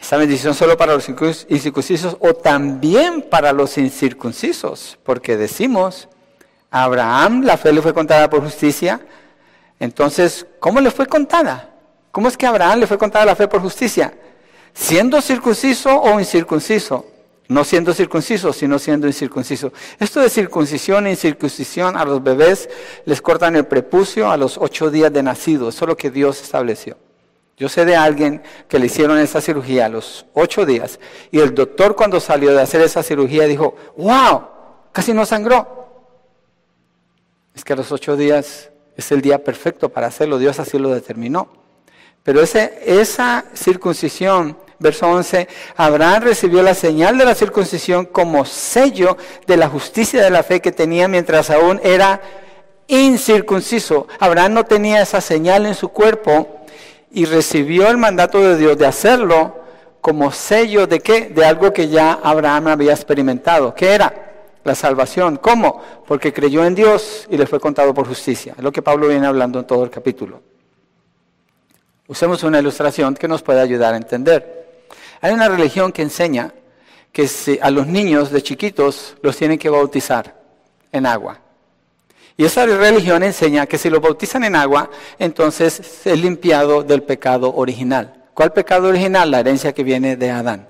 ¿esta 0.00 0.16
bendición 0.16 0.54
solo 0.54 0.76
para 0.76 0.94
los 0.94 1.08
incircuncisos 1.08 2.16
o 2.20 2.34
también 2.34 3.22
para 3.22 3.52
los 3.52 3.76
incircuncisos? 3.78 4.98
Porque 5.02 5.36
decimos, 5.36 6.08
a 6.70 6.84
Abraham 6.84 7.42
la 7.44 7.56
fe 7.56 7.72
le 7.72 7.82
fue 7.82 7.92
contada 7.92 8.30
por 8.30 8.42
justicia, 8.42 9.00
entonces, 9.78 10.46
¿cómo 10.58 10.80
le 10.80 10.90
fue 10.90 11.06
contada? 11.06 11.70
¿Cómo 12.12 12.28
es 12.28 12.36
que 12.36 12.46
a 12.46 12.50
Abraham 12.50 12.80
le 12.80 12.86
fue 12.86 12.98
contada 12.98 13.24
la 13.24 13.36
fe 13.36 13.48
por 13.48 13.60
justicia? 13.60 14.12
siendo 14.74 15.20
circunciso 15.20 16.00
o 16.00 16.18
incircunciso. 16.18 17.06
No 17.48 17.64
siendo 17.64 17.92
circunciso, 17.92 18.52
sino 18.52 18.78
siendo 18.78 19.08
incircunciso. 19.08 19.72
Esto 19.98 20.20
de 20.20 20.30
circuncisión 20.30 21.08
e 21.08 21.10
incircuncisión 21.10 21.96
a 21.96 22.04
los 22.04 22.22
bebés 22.22 22.68
les 23.04 23.20
cortan 23.20 23.56
el 23.56 23.66
prepucio 23.66 24.30
a 24.30 24.36
los 24.36 24.56
ocho 24.56 24.88
días 24.88 25.12
de 25.12 25.24
nacido. 25.24 25.68
Eso 25.68 25.84
es 25.84 25.88
lo 25.88 25.96
que 25.96 26.12
Dios 26.12 26.40
estableció. 26.40 26.96
Yo 27.60 27.68
sé 27.68 27.84
de 27.84 27.94
alguien 27.94 28.42
que 28.68 28.78
le 28.78 28.86
hicieron 28.86 29.18
esa 29.18 29.42
cirugía 29.42 29.84
a 29.84 29.88
los 29.90 30.24
ocho 30.32 30.64
días 30.64 30.98
y 31.30 31.40
el 31.40 31.54
doctor 31.54 31.94
cuando 31.94 32.18
salió 32.18 32.54
de 32.54 32.62
hacer 32.62 32.80
esa 32.80 33.02
cirugía 33.02 33.44
dijo, 33.44 33.76
wow, 33.98 34.46
casi 34.92 35.12
no 35.12 35.26
sangró. 35.26 35.86
Es 37.54 37.62
que 37.62 37.74
a 37.74 37.76
los 37.76 37.92
ocho 37.92 38.16
días 38.16 38.70
es 38.96 39.12
el 39.12 39.20
día 39.20 39.44
perfecto 39.44 39.90
para 39.90 40.06
hacerlo, 40.06 40.38
Dios 40.38 40.58
así 40.58 40.78
lo 40.78 40.88
determinó. 40.88 41.48
Pero 42.22 42.40
esa 42.40 43.44
circuncisión, 43.52 44.56
verso 44.78 45.06
11, 45.08 45.46
Abraham 45.76 46.22
recibió 46.22 46.62
la 46.62 46.72
señal 46.72 47.18
de 47.18 47.26
la 47.26 47.34
circuncisión 47.34 48.06
como 48.06 48.46
sello 48.46 49.18
de 49.46 49.58
la 49.58 49.68
justicia 49.68 50.22
de 50.22 50.30
la 50.30 50.42
fe 50.42 50.62
que 50.62 50.72
tenía 50.72 51.08
mientras 51.08 51.50
aún 51.50 51.78
era 51.84 52.22
incircunciso. 52.86 54.08
Abraham 54.18 54.54
no 54.54 54.64
tenía 54.64 55.02
esa 55.02 55.20
señal 55.20 55.66
en 55.66 55.74
su 55.74 55.90
cuerpo 55.90 56.59
y 57.10 57.24
recibió 57.24 57.88
el 57.88 57.96
mandato 57.96 58.40
de 58.40 58.56
Dios 58.56 58.78
de 58.78 58.86
hacerlo 58.86 59.56
como 60.00 60.32
sello 60.32 60.86
de 60.86 61.00
qué? 61.00 61.28
De 61.28 61.44
algo 61.44 61.72
que 61.72 61.88
ya 61.88 62.20
Abraham 62.22 62.68
había 62.68 62.92
experimentado. 62.92 63.74
¿Qué 63.74 63.92
era? 63.92 64.32
La 64.64 64.74
salvación. 64.74 65.36
¿Cómo? 65.36 65.82
Porque 66.06 66.32
creyó 66.32 66.64
en 66.64 66.74
Dios 66.74 67.26
y 67.30 67.36
le 67.36 67.46
fue 67.46 67.60
contado 67.60 67.92
por 67.92 68.06
justicia. 68.06 68.54
Es 68.56 68.62
lo 68.62 68.72
que 68.72 68.82
Pablo 68.82 69.08
viene 69.08 69.26
hablando 69.26 69.58
en 69.58 69.66
todo 69.66 69.84
el 69.84 69.90
capítulo. 69.90 70.40
Usemos 72.06 72.42
una 72.42 72.58
ilustración 72.58 73.14
que 73.14 73.28
nos 73.28 73.42
puede 73.42 73.60
ayudar 73.60 73.94
a 73.94 73.96
entender. 73.96 74.84
Hay 75.20 75.32
una 75.32 75.48
religión 75.48 75.92
que 75.92 76.02
enseña 76.02 76.52
que 77.12 77.28
a 77.60 77.70
los 77.70 77.86
niños 77.86 78.30
de 78.30 78.42
chiquitos 78.42 79.16
los 79.22 79.36
tienen 79.36 79.58
que 79.58 79.68
bautizar 79.68 80.34
en 80.92 81.06
agua. 81.06 81.40
Y 82.40 82.46
esa 82.46 82.64
religión 82.64 83.22
enseña 83.22 83.66
que 83.66 83.76
si 83.76 83.90
los 83.90 84.00
bautizan 84.00 84.44
en 84.44 84.56
agua, 84.56 84.88
entonces 85.18 86.06
es 86.06 86.18
limpiado 86.18 86.82
del 86.82 87.02
pecado 87.02 87.54
original. 87.54 88.24
¿Cuál 88.32 88.54
pecado 88.54 88.88
original? 88.88 89.30
La 89.30 89.40
herencia 89.40 89.74
que 89.74 89.84
viene 89.84 90.16
de 90.16 90.30
Adán. 90.30 90.66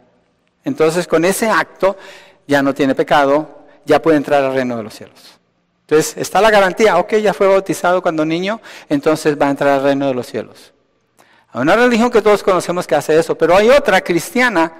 Entonces 0.64 1.07
con 1.07 1.25
ese 1.25 1.49
acto 1.49 1.97
ya 2.45 2.61
no 2.61 2.75
tiene 2.75 2.97
pecado, 2.97 3.66
ya 3.85 4.03
puede 4.03 4.16
entrar 4.16 4.43
al 4.43 4.53
reino 4.53 4.77
de 4.77 4.83
los 4.83 4.95
cielos. 4.95 5.39
Entonces 5.83 6.16
está 6.16 6.41
la 6.41 6.51
garantía, 6.51 6.99
ok, 6.99 7.14
ya 7.18 7.33
fue 7.33 7.47
bautizado 7.47 8.03
cuando 8.03 8.25
niño, 8.25 8.61
entonces 8.89 9.41
va 9.41 9.47
a 9.47 9.51
entrar 9.51 9.79
al 9.79 9.85
reino 9.85 10.09
de 10.09 10.14
los 10.14 10.27
cielos. 10.27 10.73
Hay 11.53 11.62
una 11.62 11.77
religión 11.77 12.11
que 12.11 12.21
todos 12.21 12.43
conocemos 12.43 12.85
que 12.85 12.97
hace 12.97 13.16
eso, 13.16 13.39
pero 13.39 13.57
hay 13.57 13.71
otra 13.71 14.01
cristiana, 14.01 14.73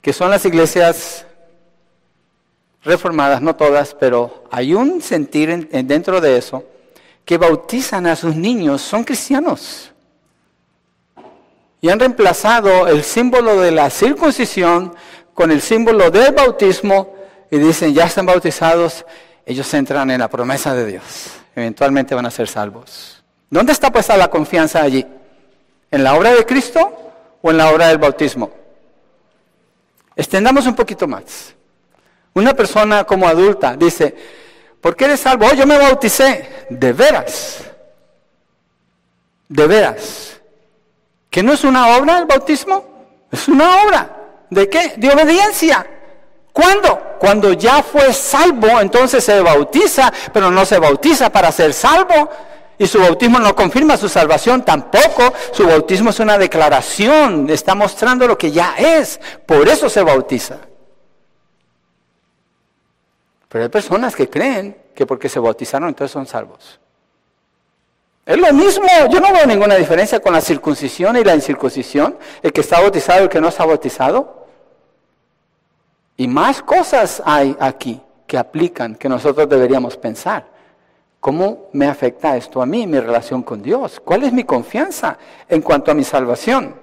que 0.00 0.12
son 0.12 0.30
las 0.30 0.44
iglesias 0.44 1.26
reformadas, 2.84 3.40
no 3.40 3.56
todas, 3.56 3.94
pero 3.94 4.44
hay 4.50 4.74
un 4.74 5.00
sentir 5.00 5.68
dentro 5.84 6.20
de 6.20 6.36
eso, 6.36 6.64
que 7.24 7.38
bautizan 7.38 8.06
a 8.06 8.16
sus 8.16 8.36
niños, 8.36 8.82
son 8.82 9.04
cristianos. 9.04 9.90
Y 11.80 11.88
han 11.88 11.98
reemplazado 11.98 12.86
el 12.88 13.02
símbolo 13.02 13.60
de 13.60 13.70
la 13.70 13.90
circuncisión 13.90 14.94
con 15.32 15.50
el 15.50 15.60
símbolo 15.60 16.10
del 16.10 16.32
bautismo 16.32 17.14
y 17.50 17.58
dicen, 17.58 17.92
ya 17.92 18.04
están 18.04 18.26
bautizados, 18.26 19.04
ellos 19.44 19.72
entran 19.74 20.10
en 20.10 20.20
la 20.20 20.28
promesa 20.28 20.74
de 20.74 20.86
Dios. 20.86 21.02
Eventualmente 21.54 22.14
van 22.14 22.26
a 22.26 22.30
ser 22.30 22.48
salvos. 22.48 23.22
¿Dónde 23.50 23.72
está 23.72 23.92
puesta 23.92 24.16
la 24.16 24.28
confianza 24.28 24.82
allí? 24.82 25.06
¿En 25.90 26.02
la 26.02 26.14
obra 26.14 26.34
de 26.34 26.44
Cristo 26.44 26.92
o 27.42 27.50
en 27.50 27.58
la 27.58 27.70
obra 27.70 27.88
del 27.88 27.98
bautismo? 27.98 28.50
Extendamos 30.16 30.66
un 30.66 30.74
poquito 30.74 31.06
más. 31.06 31.53
Una 32.34 32.54
persona 32.54 33.04
como 33.04 33.28
adulta 33.28 33.76
dice, 33.76 34.14
¿por 34.80 34.96
qué 34.96 35.06
eres 35.06 35.20
salvo? 35.20 35.46
Oh, 35.46 35.54
yo 35.54 35.66
me 35.66 35.78
bauticé. 35.78 36.66
De 36.68 36.92
veras. 36.92 37.60
De 39.48 39.66
veras. 39.66 40.40
¿Que 41.30 41.42
no 41.42 41.52
es 41.52 41.64
una 41.64 41.96
obra 41.96 42.18
el 42.18 42.26
bautismo? 42.26 42.84
Es 43.30 43.48
una 43.48 43.84
obra. 43.84 44.16
¿De 44.50 44.68
qué? 44.68 44.94
De 44.96 45.10
obediencia. 45.10 45.86
¿Cuándo? 46.52 47.16
Cuando 47.18 47.52
ya 47.52 47.82
fue 47.82 48.12
salvo, 48.12 48.80
entonces 48.80 49.24
se 49.24 49.40
bautiza, 49.40 50.12
pero 50.32 50.50
no 50.50 50.64
se 50.64 50.78
bautiza 50.78 51.30
para 51.30 51.50
ser 51.50 51.72
salvo, 51.72 52.30
y 52.78 52.86
su 52.86 53.00
bautismo 53.00 53.38
no 53.38 53.54
confirma 53.56 53.96
su 53.96 54.08
salvación 54.08 54.64
tampoco. 54.64 55.32
Su 55.52 55.66
bautismo 55.66 56.10
es 56.10 56.20
una 56.20 56.38
declaración, 56.38 57.48
está 57.50 57.74
mostrando 57.74 58.26
lo 58.26 58.38
que 58.38 58.52
ya 58.52 58.74
es. 58.76 59.20
Por 59.46 59.68
eso 59.68 59.88
se 59.88 60.02
bautiza. 60.02 60.58
Pero 63.54 63.66
hay 63.66 63.70
personas 63.70 64.16
que 64.16 64.28
creen 64.28 64.76
que 64.96 65.06
porque 65.06 65.28
se 65.28 65.38
bautizaron 65.38 65.88
entonces 65.88 66.10
son 66.10 66.26
salvos. 66.26 66.80
Es 68.26 68.36
lo 68.36 68.52
mismo, 68.52 68.88
yo 69.08 69.20
no 69.20 69.32
veo 69.32 69.46
ninguna 69.46 69.76
diferencia 69.76 70.18
con 70.18 70.32
la 70.32 70.40
circuncisión 70.40 71.16
y 71.16 71.22
la 71.22 71.36
incircuncisión, 71.36 72.18
el 72.42 72.52
que 72.52 72.62
está 72.62 72.80
bautizado 72.80 73.20
y 73.20 73.22
el 73.22 73.28
que 73.28 73.40
no 73.40 73.46
está 73.50 73.64
bautizado. 73.64 74.48
Y 76.16 76.26
más 76.26 76.62
cosas 76.62 77.22
hay 77.24 77.56
aquí 77.60 78.02
que 78.26 78.38
aplican, 78.38 78.96
que 78.96 79.08
nosotros 79.08 79.48
deberíamos 79.48 79.96
pensar. 79.98 80.46
¿Cómo 81.20 81.68
me 81.74 81.86
afecta 81.86 82.36
esto 82.36 82.60
a 82.60 82.66
mí, 82.66 82.88
mi 82.88 82.98
relación 82.98 83.44
con 83.44 83.62
Dios? 83.62 84.00
¿Cuál 84.04 84.24
es 84.24 84.32
mi 84.32 84.42
confianza 84.42 85.16
en 85.48 85.62
cuanto 85.62 85.92
a 85.92 85.94
mi 85.94 86.02
salvación? 86.02 86.74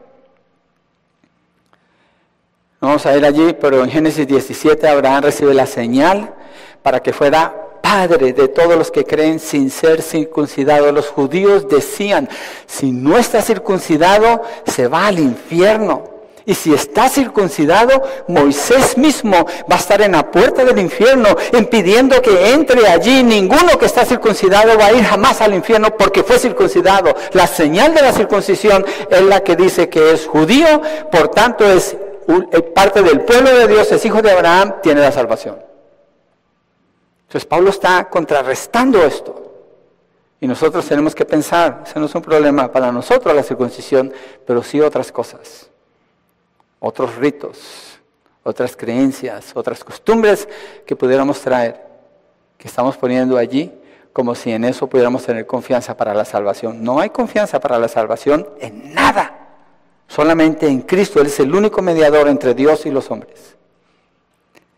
Vamos 2.82 3.06
a 3.06 3.16
ir 3.16 3.24
allí, 3.24 3.56
pero 3.62 3.84
en 3.84 3.92
Génesis 3.92 4.26
17 4.26 4.88
Abraham 4.88 5.26
recibe 5.26 5.54
la 5.54 5.68
señal 5.68 6.34
para 6.82 7.00
que 7.00 7.14
fuera 7.14 7.80
padre 7.80 8.34
de 8.34 8.48
todos 8.48 8.76
los 8.76 8.90
que 8.90 9.06
creen 9.06 9.40
sin 9.40 9.70
ser 9.70 10.02
circuncidado. 10.02 10.92
Los 10.92 11.10
judíos 11.10 11.70
decían, 11.70 12.28
si 12.66 12.92
no 12.92 13.20
está 13.20 13.44
circuncidado, 13.44 14.42
se 14.66 14.88
va 14.88 15.06
al 15.06 15.20
infierno. 15.20 16.10
Y 16.44 16.56
si 16.56 16.74
está 16.74 17.08
circuncidado, 17.08 18.02
Moisés 18.28 18.98
mismo 18.98 19.46
va 19.72 19.76
a 19.76 19.80
estar 19.80 20.02
en 20.02 20.14
la 20.14 20.32
puerta 20.32 20.66
del 20.66 20.80
infierno 20.80 21.30
impidiendo 21.54 22.20
que 22.20 22.52
entre 22.52 22.88
allí. 22.88 23.22
Ninguno 23.22 23.78
que 23.78 23.86
está 23.86 24.06
circuncidado 24.06 24.76
va 24.76 24.88
a 24.88 24.94
ir 24.94 25.04
jamás 25.04 25.40
al 25.42 25.54
infierno 25.54 25.96
porque 25.96 26.24
fue 26.24 26.40
circuncidado. 26.40 27.14
La 27.34 27.46
señal 27.46 27.94
de 27.94 28.02
la 28.02 28.12
circuncisión 28.12 28.84
es 29.08 29.22
la 29.22 29.42
que 29.42 29.56
dice 29.56 29.88
que 29.88 30.14
es 30.14 30.26
judío, 30.26 30.82
por 31.12 31.28
tanto 31.28 31.64
es 31.64 31.96
parte 32.74 33.02
del 33.02 33.22
pueblo 33.22 33.56
de 33.56 33.68
Dios, 33.68 33.92
es 33.92 34.06
hijo 34.06 34.22
de 34.22 34.32
Abraham, 34.32 34.76
tiene 34.82 35.02
la 35.02 35.12
salvación. 35.12 35.58
Entonces 37.22 37.46
Pablo 37.46 37.70
está 37.70 38.10
contrarrestando 38.10 39.04
esto. 39.04 39.38
Y 40.40 40.48
nosotros 40.48 40.86
tenemos 40.88 41.14
que 41.14 41.24
pensar, 41.24 41.84
ese 41.86 42.00
no 42.00 42.08
es 42.08 42.16
un 42.16 42.22
problema 42.22 42.72
para 42.72 42.92
nosotros 42.92 43.36
la 43.36 43.44
circuncisión, 43.44 44.12
pero 44.46 44.64
sí 44.64 44.82
otras 44.82 45.12
cosas 45.12 45.72
otros 46.82 47.16
ritos, 47.16 48.00
otras 48.44 48.76
creencias, 48.76 49.52
otras 49.56 49.84
costumbres 49.84 50.50
que 50.86 50.96
pudiéramos 50.96 51.40
traer, 51.40 51.80
que 52.58 52.68
estamos 52.68 52.98
poniendo 52.98 53.38
allí 53.38 53.72
como 54.12 54.36
si 54.36 54.52
en 54.52 54.66
eso 54.66 54.88
pudiéramos 54.88 55.24
tener 55.24 55.46
confianza 55.46 55.96
para 55.96 56.14
la 56.14 56.26
salvación. 56.26 56.84
No 56.84 57.00
hay 57.00 57.12
confianza 57.12 57.60
para 57.62 57.80
la 57.80 57.88
salvación 57.88 58.50
en 58.60 58.94
nada, 58.94 59.41
solamente 60.14 60.68
en 60.68 60.82
Cristo. 60.82 61.22
Él 61.22 61.28
es 61.28 61.40
el 61.40 61.54
único 61.54 61.82
mediador 61.82 62.28
entre 62.28 62.54
Dios 62.54 62.86
y 62.86 62.92
los 62.92 63.10
hombres. 63.12 63.56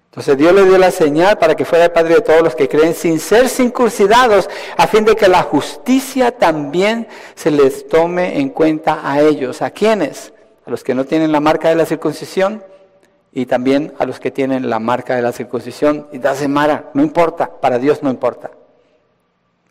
Entonces 0.06 0.38
Dios 0.38 0.54
le 0.54 0.66
dio 0.66 0.78
la 0.78 0.92
señal 0.92 1.40
para 1.40 1.56
que 1.56 1.66
fuera 1.66 1.86
el 1.86 1.92
Padre 1.92 2.16
de 2.16 2.22
todos 2.22 2.44
los 2.44 2.56
que 2.56 2.70
creen 2.70 2.94
sin 2.94 3.20
ser 3.20 3.50
circuncidados, 3.50 4.48
a 4.78 4.86
fin 4.86 5.06
de 5.06 5.16
que 5.16 5.28
la 5.28 5.42
justicia 5.42 6.38
también 6.38 7.08
se 7.34 7.50
les 7.50 7.88
tome 7.88 8.40
en 8.40 8.50
cuenta 8.50 9.02
a 9.04 9.22
ellos. 9.22 9.64
¿A 9.64 9.72
quiénes? 9.72 10.34
a 10.66 10.72
los 10.72 10.84
que 10.84 10.96
no 10.96 11.06
tienen 11.06 11.32
la 11.32 11.40
marca 11.40 11.70
de 11.70 11.76
la 11.76 11.86
circuncisión 11.86 12.64
y 13.32 13.46
también 13.46 13.94
a 14.00 14.06
los 14.06 14.20
que 14.20 14.32
tienen 14.32 14.70
la 14.70 14.80
marca 14.80 15.16
de 15.16 15.22
la 15.22 15.32
circuncisión. 15.32 16.08
Y 16.12 16.20
da 16.20 16.36
mara, 16.48 16.92
no 16.94 17.02
importa, 17.02 17.60
para 17.60 17.80
Dios 17.80 18.04
no 18.04 18.10
importa. 18.10 18.52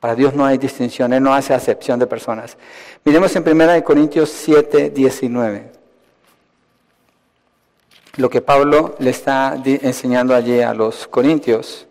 Para 0.02 0.16
Dios 0.16 0.34
no 0.34 0.44
hay 0.44 0.58
distinción, 0.58 1.12
Él 1.12 1.22
no 1.22 1.32
hace 1.32 1.54
acepción 1.54 1.96
de 2.00 2.08
personas. 2.08 2.56
Miremos 3.04 3.36
en 3.36 3.48
1 3.48 3.84
Corintios 3.84 4.30
7, 4.30 4.90
19. 4.90 5.70
lo 8.16 8.28
que 8.28 8.42
Pablo 8.42 8.96
le 8.98 9.10
está 9.10 9.56
enseñando 9.64 10.34
allí 10.34 10.60
a 10.60 10.74
los 10.74 11.06
corintios. 11.06 11.86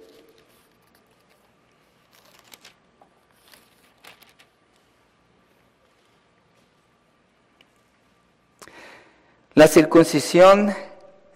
La 9.53 9.69
circuncisión 9.69 10.75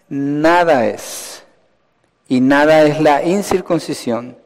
nada 0.09 0.85
es, 0.87 1.41
y 2.27 2.41
nada 2.41 2.83
es 2.83 2.99
la 2.99 3.23
incircuncisión, 3.23 4.43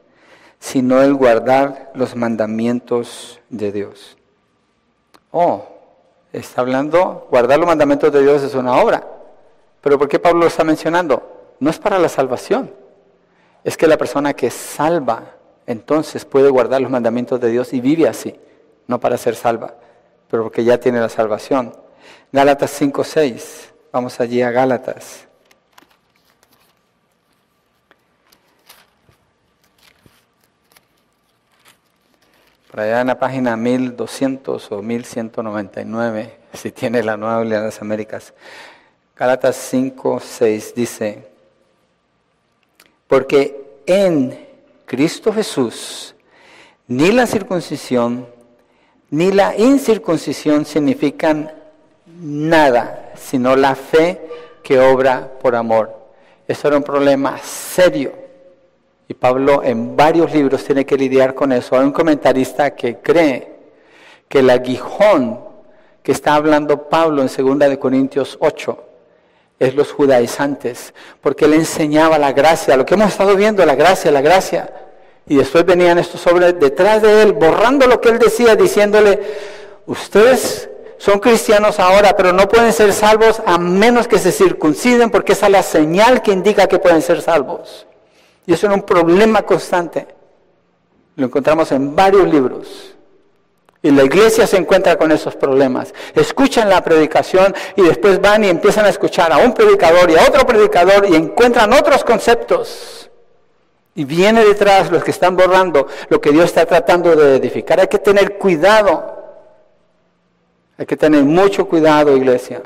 sino 0.60 1.02
el 1.02 1.14
guardar 1.14 1.92
los 1.96 2.16
mandamientos 2.16 3.40
de 3.50 3.72
Dios. 3.72 4.18
Oh, 5.32 5.66
está 6.34 6.62
hablando, 6.62 7.28
guardar 7.30 7.60
los 7.60 7.68
mandamientos 7.68 8.12
de 8.12 8.22
Dios 8.22 8.44
es 8.44 8.54
una 8.56 8.76
obra. 8.76 9.08
Pero 9.82 9.98
¿por 9.98 10.10
qué 10.10 10.20
Pablo 10.20 10.42
lo 10.42 10.48
está 10.48 10.64
mencionando? 10.64 11.56
No 11.60 11.70
es 11.70 11.80
para 11.80 11.98
la 11.98 12.10
salvación. 12.10 12.74
Es 13.64 13.78
que 13.78 13.88
la 13.88 13.98
persona 13.98 14.34
que 14.34 14.50
salva, 14.50 15.36
entonces 15.66 16.26
puede 16.26 16.50
guardar 16.50 16.82
los 16.82 16.92
mandamientos 16.92 17.40
de 17.40 17.50
Dios 17.50 17.74
y 17.74 17.80
vive 17.80 18.08
así, 18.08 18.36
no 18.88 19.00
para 19.00 19.18
ser 19.18 19.36
salva, 19.36 19.76
pero 20.30 20.44
porque 20.44 20.64
ya 20.64 20.80
tiene 20.80 21.00
la 21.00 21.10
salvación. 21.10 21.74
Gálatas 22.32 22.72
5:6. 22.72 23.74
Vamos 23.92 24.20
allí 24.20 24.42
a 24.42 24.52
Gálatas. 24.52 25.29
Por 32.70 32.82
allá 32.82 33.02
en 33.02 33.08
la 33.08 33.18
página 33.18 33.58
1200 33.58 34.72
o 34.72 34.82
1199, 34.84 36.38
si 36.54 36.72
tiene 36.72 37.02
la 37.02 37.18
Nueva 37.18 37.40
Biblia 37.40 37.60
de 37.60 37.66
las 37.66 37.82
Américas. 37.82 38.34
Gálatas 39.16 39.56
5, 39.56 40.20
6 40.20 40.76
dice, 40.76 41.28
porque 43.08 43.82
en 43.88 44.48
Cristo 44.86 45.34
Jesús 45.34 46.16
ni 46.88 47.12
la 47.12 47.26
circuncisión 47.26 48.28
ni 49.10 49.32
la 49.32 49.58
incircuncisión 49.58 50.66
significan 50.66 51.52
nada, 52.22 53.14
sino 53.16 53.56
la 53.56 53.74
fe 53.74 54.22
que 54.62 54.80
obra 54.80 55.32
por 55.42 55.56
amor. 55.56 55.98
Eso 56.48 56.68
era 56.68 56.78
un 56.78 56.84
problema 56.84 57.40
serio. 57.40 58.29
Y 59.10 59.16
Pablo 59.16 59.64
en 59.64 59.98
varios 59.98 60.32
libros 60.32 60.64
tiene 60.64 60.86
que 60.86 60.96
lidiar 60.96 61.34
con 61.34 61.52
eso. 61.52 61.76
Hay 61.76 61.84
un 61.84 61.92
comentarista 61.92 62.76
que 62.76 62.98
cree 62.98 63.56
que 64.28 64.40
el 64.40 64.50
aguijón 64.52 65.40
que 66.04 66.12
está 66.12 66.36
hablando 66.36 66.88
Pablo 66.88 67.24
en 67.24 67.28
2 67.28 67.58
de 67.58 67.80
Corintios 67.80 68.38
8 68.40 68.84
es 69.58 69.74
los 69.74 69.92
judaizantes, 69.92 70.94
porque 71.22 71.46
él 71.46 71.56
enseñaba 71.56 72.20
la 72.20 72.34
gracia, 72.34 72.78
lo 72.78 72.86
que 72.86 72.94
hemos 72.94 73.10
estado 73.10 73.36
viendo, 73.36 73.66
la 73.66 73.74
gracia, 73.74 74.12
la 74.12 74.22
gracia. 74.22 74.72
Y 75.28 75.36
después 75.36 75.66
venían 75.66 75.98
estos 75.98 76.26
hombres 76.28 76.60
detrás 76.60 77.02
de 77.02 77.24
él, 77.24 77.34
borrando 77.34 77.88
lo 77.88 78.00
que 78.00 78.10
él 78.10 78.20
decía, 78.20 78.56
diciéndole, 78.56 79.20
ustedes 79.88 80.70
son 81.00 81.20
cristianos 81.20 81.80
ahora, 81.80 82.16
pero 82.16 82.32
no 82.32 82.48
pueden 82.48 82.72
ser 82.72 82.94
salvos 82.94 83.42
a 83.44 83.58
menos 83.58 84.08
que 84.08 84.20
se 84.20 84.32
circunciden, 84.32 85.10
porque 85.10 85.34
esa 85.34 85.48
es 85.48 85.52
la 85.52 85.64
señal 85.64 86.22
que 86.22 86.32
indica 86.32 86.68
que 86.68 86.78
pueden 86.78 87.02
ser 87.02 87.24
salvos. 87.24 87.88
Y 88.50 88.54
eso 88.54 88.66
era 88.66 88.74
un 88.74 88.82
problema 88.82 89.44
constante. 89.44 90.08
Lo 91.18 91.28
encontramos 91.28 91.72
en 91.72 91.96
varios 91.96 92.28
libros. 92.28 92.96
Y 93.84 93.92
la 93.92 94.04
iglesia 94.04 94.48
se 94.48 94.58
encuentra 94.58 94.98
con 94.98 95.12
esos 95.12 95.36
problemas. 95.36 95.94
Escuchan 96.16 96.68
la 96.68 96.84
predicación 96.84 97.54
y 97.76 97.84
después 97.84 98.20
van 98.20 98.44
y 98.44 98.50
empiezan 98.50 98.86
a 98.86 98.90
escuchar 98.90 99.32
a 99.32 99.38
un 99.38 99.54
predicador 99.54 100.10
y 100.10 100.16
a 100.16 100.24
otro 100.24 100.48
predicador 100.48 101.06
y 101.08 101.16
encuentran 101.16 101.72
otros 101.74 102.04
conceptos. 102.04 103.12
Y 103.94 104.04
viene 104.04 104.44
detrás 104.44 104.90
los 104.90 105.04
que 105.04 105.12
están 105.12 105.38
borrando 105.38 105.86
lo 106.10 106.20
que 106.20 106.32
Dios 106.32 106.46
está 106.46 106.66
tratando 106.66 107.16
de 107.16 107.36
edificar. 107.36 107.80
Hay 107.80 107.88
que 107.88 108.00
tener 108.00 108.40
cuidado. 108.40 109.46
Hay 110.76 110.88
que 110.88 110.98
tener 110.98 111.24
mucho 111.24 111.68
cuidado, 111.68 112.18
iglesia. 112.18 112.64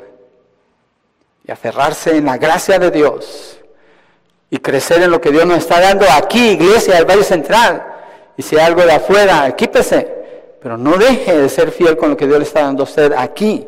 Y 1.46 1.52
aferrarse 1.52 2.16
en 2.16 2.24
la 2.24 2.38
gracia 2.38 2.78
de 2.78 2.90
Dios. 2.90 3.58
Y 4.54 4.58
crecer 4.58 5.02
en 5.02 5.10
lo 5.10 5.20
que 5.20 5.32
Dios 5.32 5.44
nos 5.46 5.58
está 5.58 5.80
dando 5.80 6.06
aquí, 6.16 6.50
iglesia 6.50 6.94
del 6.94 7.06
Valle 7.06 7.24
Central. 7.24 7.84
Y 8.36 8.42
si 8.42 8.56
hay 8.56 8.64
algo 8.64 8.82
de 8.82 8.92
afuera, 8.92 9.48
equípese. 9.48 10.06
Pero 10.62 10.78
no 10.78 10.96
deje 10.96 11.36
de 11.36 11.48
ser 11.48 11.72
fiel 11.72 11.96
con 11.96 12.10
lo 12.10 12.16
que 12.16 12.24
Dios 12.24 12.38
le 12.38 12.44
está 12.44 12.60
dando 12.60 12.84
a 12.84 12.86
usted 12.86 13.12
aquí. 13.14 13.66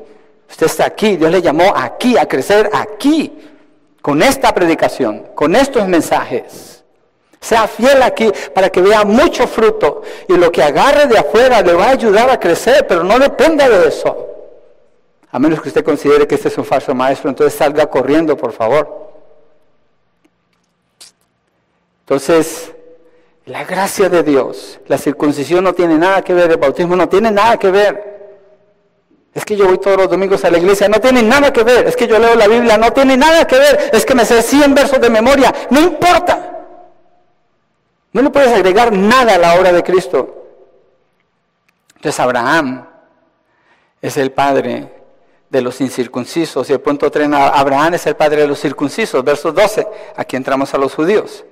Usted 0.48 0.66
está 0.66 0.86
aquí, 0.86 1.16
Dios 1.16 1.28
le 1.32 1.42
llamó 1.42 1.72
aquí, 1.74 2.16
a 2.16 2.26
crecer 2.26 2.70
aquí, 2.72 3.36
con 4.00 4.22
esta 4.22 4.54
predicación, 4.54 5.26
con 5.34 5.56
estos 5.56 5.88
mensajes. 5.88 6.84
Sea 7.40 7.66
fiel 7.66 8.00
aquí 8.04 8.30
para 8.54 8.68
que 8.68 8.80
vea 8.80 9.04
mucho 9.04 9.48
fruto 9.48 10.02
y 10.28 10.36
lo 10.36 10.52
que 10.52 10.62
agarre 10.62 11.08
de 11.08 11.18
afuera 11.18 11.62
le 11.62 11.74
va 11.74 11.86
a 11.86 11.90
ayudar 11.90 12.30
a 12.30 12.38
crecer, 12.38 12.86
pero 12.86 13.02
no 13.02 13.18
dependa 13.18 13.68
de 13.68 13.88
eso. 13.88 14.28
A 15.32 15.40
menos 15.40 15.60
que 15.60 15.66
usted 15.66 15.84
considere 15.84 16.28
que 16.28 16.36
este 16.36 16.46
es 16.46 16.56
un 16.56 16.64
falso 16.64 16.94
maestro, 16.94 17.28
entonces 17.28 17.58
salga 17.58 17.86
corriendo, 17.86 18.36
por 18.36 18.52
favor. 18.52 19.05
Entonces, 22.06 22.72
la 23.46 23.64
gracia 23.64 24.08
de 24.08 24.22
Dios, 24.22 24.78
la 24.86 24.96
circuncisión 24.96 25.64
no 25.64 25.72
tiene 25.72 25.98
nada 25.98 26.22
que 26.22 26.34
ver, 26.34 26.48
el 26.52 26.56
bautismo 26.56 26.94
no 26.94 27.08
tiene 27.08 27.32
nada 27.32 27.56
que 27.56 27.68
ver. 27.68 28.16
Es 29.34 29.44
que 29.44 29.56
yo 29.56 29.66
voy 29.66 29.78
todos 29.78 29.96
los 29.96 30.08
domingos 30.08 30.44
a 30.44 30.50
la 30.50 30.58
iglesia, 30.58 30.88
no 30.88 31.00
tiene 31.00 31.20
nada 31.20 31.52
que 31.52 31.64
ver. 31.64 31.84
Es 31.88 31.96
que 31.96 32.06
yo 32.06 32.16
leo 32.20 32.36
la 32.36 32.46
Biblia, 32.46 32.78
no 32.78 32.92
tiene 32.92 33.16
nada 33.16 33.44
que 33.44 33.58
ver. 33.58 33.90
Es 33.92 34.06
que 34.06 34.14
me 34.14 34.24
sé 34.24 34.40
100 34.40 34.72
versos 34.72 35.00
de 35.00 35.10
memoria, 35.10 35.52
no 35.68 35.80
importa. 35.80 36.52
No 38.12 38.22
le 38.22 38.30
puedes 38.30 38.52
agregar 38.52 38.92
nada 38.92 39.34
a 39.34 39.38
la 39.38 39.58
obra 39.58 39.72
de 39.72 39.82
Cristo. 39.82 40.44
Entonces 41.96 42.20
Abraham 42.20 42.86
es 44.00 44.16
el 44.16 44.30
padre 44.30 44.92
de 45.50 45.60
los 45.60 45.80
incircuncisos. 45.80 46.70
Y 46.70 46.72
el 46.72 46.80
punto 46.80 47.10
3, 47.10 47.28
Abraham 47.32 47.94
es 47.94 48.06
el 48.06 48.14
padre 48.14 48.42
de 48.42 48.46
los 48.46 48.60
circuncisos. 48.60 49.24
Verso 49.24 49.50
12, 49.50 49.88
aquí 50.14 50.36
entramos 50.36 50.72
a 50.72 50.78
los 50.78 50.94
judíos. 50.94 51.44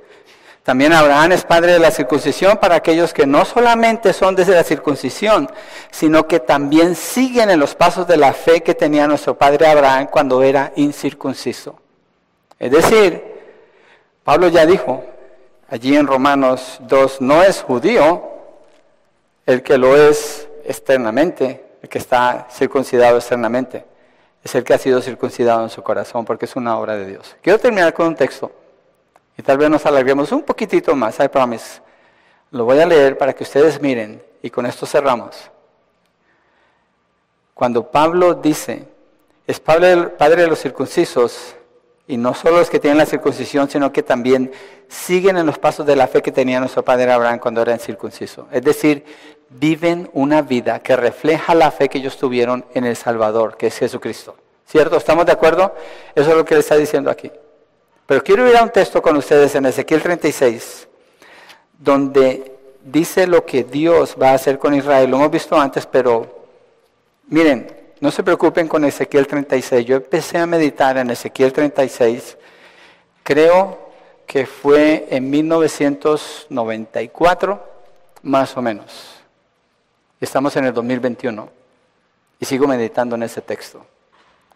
También 0.65 0.95
Abraham 0.95 1.33
es 1.33 1.45
padre 1.45 1.75
de 1.75 1.79
la 1.79 1.91
circuncisión 1.91 2.57
para 2.57 2.77
aquellos 2.77 3.13
que 3.13 3.27
no 3.27 3.45
solamente 3.45 4.15
son 4.15 4.35
desde 4.35 4.55
la 4.55 4.65
circuncisión, 4.65 5.51
sino 5.91 6.27
que 6.27 6.41
también 6.41 6.97
siguen 6.97 7.51
en 7.51 7.61
los 7.61 7.75
pasos 7.75 8.09
de 8.09 8.17
la 8.17 8.33
fe 8.33 8.63
que 8.63 8.75
tenía 8.75 9.07
nuestro 9.07 9.37
padre 9.37 9.67
Abraham 9.67 10.09
cuando 10.11 10.43
era 10.43 10.73
incircunciso. 10.77 11.79
Es 12.59 12.71
decir, 12.71 13.23
Pablo 14.25 14.49
ya 14.49 14.65
dijo 14.65 15.05
allí 15.69 15.95
en 15.97 16.07
Romanos 16.07 16.79
2, 16.81 17.21
no 17.21 17.43
es 17.43 17.61
judío 17.61 18.23
el 19.45 19.63
que 19.63 19.77
lo 19.77 19.95
es 19.95 20.49
externamente, 20.65 21.63
el 21.83 21.91
que 21.91 21.99
está 21.99 22.49
circuncidado 22.51 23.19
externamente, 23.19 23.85
es 24.43 24.55
el 24.55 24.65
que 24.65 24.73
ha 24.73 24.79
sido 24.79 25.03
circuncidado 25.03 25.63
en 25.63 25.69
su 25.69 25.83
corazón, 25.83 26.25
porque 26.25 26.47
es 26.47 26.57
una 26.57 26.79
obra 26.79 26.97
de 26.97 27.05
Dios. 27.05 27.37
Quiero 27.43 27.59
terminar 27.59 27.93
con 27.93 28.07
un 28.07 28.15
texto. 28.15 28.64
Y 29.37 29.43
tal 29.43 29.59
vez 29.59 29.69
nos 29.69 29.85
alarguemos 29.87 30.31
un 30.33 30.43
poquitito 30.43 30.95
más, 30.95 31.19
I 31.19 31.29
promise. 31.29 31.81
Lo 32.51 32.65
voy 32.65 32.79
a 32.79 32.87
leer 32.87 33.19
para 33.19 33.33
que 33.33 33.43
ustedes 33.43 33.81
miren 33.81 34.23
y 34.43 34.51
con 34.51 34.67
esto 34.67 34.87
cerramos. 34.87 35.51
Cuando 37.55 37.91
Pablo 37.91 38.35
dice, 38.35 38.87
es 39.47 39.61
padre, 39.61 40.11
de 40.19 40.47
los 40.47 40.61
circuncisos, 40.61 41.55
y 42.07 42.17
no 42.17 42.35
solo 42.35 42.59
los 42.59 42.69
que 42.69 42.79
tienen 42.79 42.99
la 42.99 43.07
circuncisión, 43.07 43.71
sino 43.71 43.93
que 43.93 44.03
también 44.03 44.53
siguen 44.89 45.39
en 45.39 45.47
los 45.47 45.59
pasos 45.59 45.87
de 45.87 45.97
la 45.97 46.07
fe 46.07 46.21
que 46.21 46.33
tenía 46.33 46.61
nuestro 46.61 46.85
padre 46.85 47.11
Abraham 47.11 47.39
cuando 47.39 47.63
era 47.63 47.79
circunciso. 47.79 48.47
Es 48.53 48.63
decir, 48.63 49.05
viven 49.49 50.11
una 50.13 50.43
vida 50.43 50.81
que 50.81 50.97
refleja 50.97 51.55
la 51.55 51.71
fe 51.71 51.89
que 51.89 51.99
ellos 51.99 52.19
tuvieron 52.19 52.67
en 52.75 52.85
el 52.85 52.97
Salvador, 52.97 53.57
que 53.57 53.69
es 53.69 53.79
Jesucristo. 53.79 54.37
¿Cierto? 54.67 54.97
¿Estamos 54.97 55.25
de 55.27 55.33
acuerdo? 55.33 55.75
Eso 56.15 56.31
es 56.31 56.37
lo 56.37 56.45
que 56.45 56.55
él 56.55 56.61
está 56.61 56.77
diciendo 56.77 57.11
aquí. 57.11 57.31
Pero 58.07 58.23
quiero 58.23 58.49
ir 58.49 58.57
a 58.57 58.63
un 58.63 58.71
texto 58.71 59.01
con 59.01 59.17
ustedes 59.17 59.55
en 59.55 59.67
Ezequiel 59.67 60.03
36, 60.03 60.89
donde 61.79 62.53
dice 62.85 63.27
lo 63.27 63.47
que 63.47 63.65
Dios 63.65 64.15
va 64.21 64.31
a 64.31 64.35
hacer 64.35 64.59
con 64.59 64.75
Israel. 64.75 65.11
Lo 65.11 65.17
hemos 65.17 65.31
visto 65.31 65.59
antes, 65.59 65.87
pero 65.87 66.47
miren, 67.29 67.67
no 68.01 68.11
se 68.11 68.23
preocupen 68.23 68.69
con 68.69 68.85
Ezequiel 68.85 69.27
36. 69.27 69.87
Yo 69.87 69.97
empecé 69.97 70.37
a 70.37 70.47
meditar 70.47 70.99
en 70.99 71.09
Ezequiel 71.11 71.51
36, 71.53 72.37
creo 73.23 73.79
que 74.27 74.45
fue 74.45 75.07
en 75.11 75.31
1994, 75.31 77.73
más 78.23 78.55
o 78.57 78.63
menos. 78.63 79.15
Estamos 80.21 80.55
en 80.57 80.67
el 80.67 80.75
2021 80.75 81.49
y 82.39 82.45
sigo 82.45 82.67
meditando 82.67 83.17
en 83.17 83.23
ese 83.23 83.41
texto. 83.41 83.87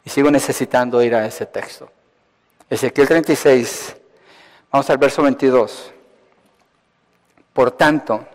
Y 0.05 0.11
sigo 0.11 0.31
necesitando 0.31 1.03
ir 1.03 1.15
a 1.15 1.25
ese 1.27 1.47
texto. 1.47 1.91
Ezequiel 2.71 3.09
36, 3.09 3.97
vamos 4.71 4.91
al 4.91 4.99
verso 4.99 5.23
22. 5.23 5.91
Por 7.55 7.71
tanto, 7.71 8.27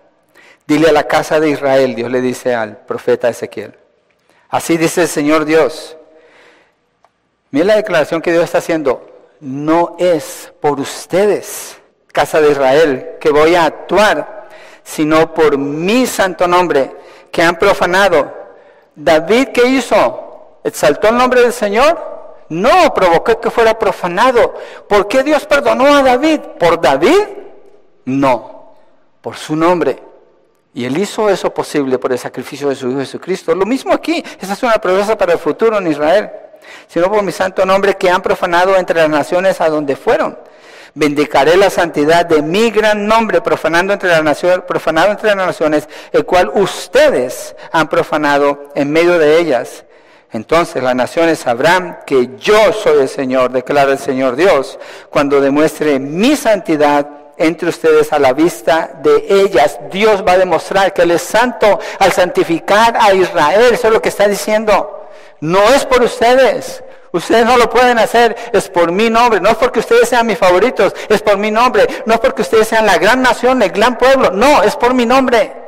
dile 0.66 0.90
a 0.90 0.92
la 0.92 1.08
casa 1.08 1.40
de 1.40 1.52
Israel, 1.52 1.94
Dios 1.94 2.10
le 2.10 2.20
dice 2.20 2.56
al 2.56 2.78
profeta 2.78 3.30
Ezequiel, 3.30 3.78
así 4.50 4.76
dice 4.78 5.04
el 5.04 5.08
Señor 5.08 5.46
Dios. 5.46 5.98
Mira 7.52 7.66
la 7.66 7.76
declaración 7.76 8.24
que 8.24 8.32
Dios 8.32 8.46
está 8.46 8.58
haciendo. 8.58 9.10
no 9.40 9.98
es 10.00 10.52
por 10.62 10.80
ustedes, 10.80 11.78
casa 12.08 12.40
de 12.40 12.52
Israel, 12.52 13.10
que 13.20 13.30
voy 13.30 13.56
a 13.56 13.66
actuar, 13.66 14.50
sino 14.84 15.34
por 15.34 15.58
mi 15.58 16.08
santo 16.08 16.48
nombre, 16.48 16.96
que 17.30 17.44
han 17.44 17.60
profanado. 17.60 18.34
David, 18.96 19.50
¿qué 19.54 19.68
hizo? 19.68 20.60
¿Exaltó 20.64 21.10
el 21.10 21.18
nombre 21.18 21.42
del 21.42 21.52
Señor? 21.52 22.12
No, 22.50 22.94
provocó 22.94 23.39
que 23.39 23.50
fuera 23.50 23.78
profanado. 23.78 24.54
¿Por 24.88 25.08
qué 25.08 25.24
Dios 25.24 25.46
perdonó 25.46 25.96
a 25.96 26.04
David? 26.04 26.39
¿Por 26.60 26.80
David? 26.80 27.22
No, 28.06 28.76
por 29.22 29.36
su 29.36 29.56
nombre. 29.56 30.02
Y 30.74 30.86
Él 30.86 30.98
hizo 30.98 31.30
eso 31.30 31.54
posible 31.54 32.00
por 32.00 32.12
el 32.12 32.20
sacrificio 32.20 32.70
de 32.70 32.76
su 32.76 32.89
Hijo 32.89 33.00
Jesucristo. 33.00 33.54
Lo 33.54 33.66
mismo 33.66 33.94
aquí, 33.94 34.24
esa 34.39 34.54
es 34.54 34.64
una 34.64 34.74
promesa 34.74 35.18
para 35.18 35.34
el 35.34 35.39
futuro 35.39 35.78
en 35.78 35.88
Israel 35.88 36.32
sino 36.88 37.12
por 37.12 37.24
mi 37.24 37.32
santo 37.32 37.66
nombre 37.66 37.96
que 37.96 38.10
han 38.10 38.22
profanado 38.22 38.78
entre 38.78 39.00
las 39.00 39.10
naciones 39.10 39.62
a 39.62 39.70
donde 39.70 39.96
fueron. 39.96 40.38
Vindicaré 40.96 41.58
la 41.58 41.72
santidad 41.72 42.26
de 42.26 42.44
mi 42.44 42.70
gran 42.70 43.08
nombre, 43.08 43.41
profanando 43.41 43.94
entre 43.94 44.10
las 44.10 44.24
naciones, 44.24 44.60
profanado 44.68 45.12
entre 45.12 45.30
las 45.30 45.38
naciones, 45.48 45.89
el 46.12 46.24
cual 46.24 46.52
ustedes 46.54 47.56
han 47.72 47.89
profanado 47.89 48.70
en 48.76 48.91
medio 48.91 49.18
de 49.18 49.39
ellas. 49.39 49.86
Entonces 50.34 50.82
las 50.82 50.96
naciones 50.96 51.40
sabrán 51.40 52.00
que 52.08 52.32
yo 52.40 52.74
soy 52.74 53.02
el 53.02 53.10
Señor, 53.10 53.52
declara 53.52 53.92
el 53.92 54.00
Señor 54.00 54.36
Dios, 54.36 54.80
cuando 55.12 55.40
demuestre 55.40 56.00
mi 56.00 56.36
santidad 56.36 57.08
entre 57.38 57.70
ustedes 57.70 58.12
a 58.12 58.20
la 58.20 58.34
vista 58.34 59.00
de 59.04 59.26
ellas. 59.30 59.80
Dios 59.92 60.24
va 60.28 60.34
a 60.34 60.38
demostrar 60.40 60.92
que 60.92 61.04
Él 61.04 61.12
es 61.12 61.22
santo 61.22 61.80
al 62.00 62.12
santificar 62.12 62.98
a 63.00 63.14
Israel. 63.14 63.74
Eso 63.74 63.88
es 63.88 63.94
lo 63.94 64.02
que 64.02 64.10
está 64.10 64.28
diciendo. 64.28 65.08
No 65.40 65.62
es 65.74 65.86
por 65.86 66.02
ustedes. 66.02 66.84
Ustedes 67.12 67.46
no 67.46 67.58
lo 67.58 67.70
pueden 67.70 68.00
hacer, 68.00 68.36
es 68.54 68.70
por 68.70 68.92
mi 68.92 69.12
nombre. 69.12 69.40
No 69.40 69.50
es 69.50 69.58
porque 69.58 69.82
ustedes 69.82 70.10
sean 70.10 70.26
mis 70.26 70.40
favoritos, 70.40 70.96
es 71.10 71.22
por 71.22 71.38
mi 71.38 71.52
nombre. 71.52 71.86
No 72.08 72.16
es 72.16 72.20
porque 72.20 72.42
ustedes 72.42 72.68
sean 72.68 72.88
la 72.88 72.98
gran 72.98 73.22
nación, 73.22 73.62
el 73.62 73.70
gran 73.70 74.00
pueblo. 74.00 74.32
No, 74.32 74.64
es 74.64 74.76
por 74.76 74.96
mi 74.96 75.06
nombre. 75.06 75.62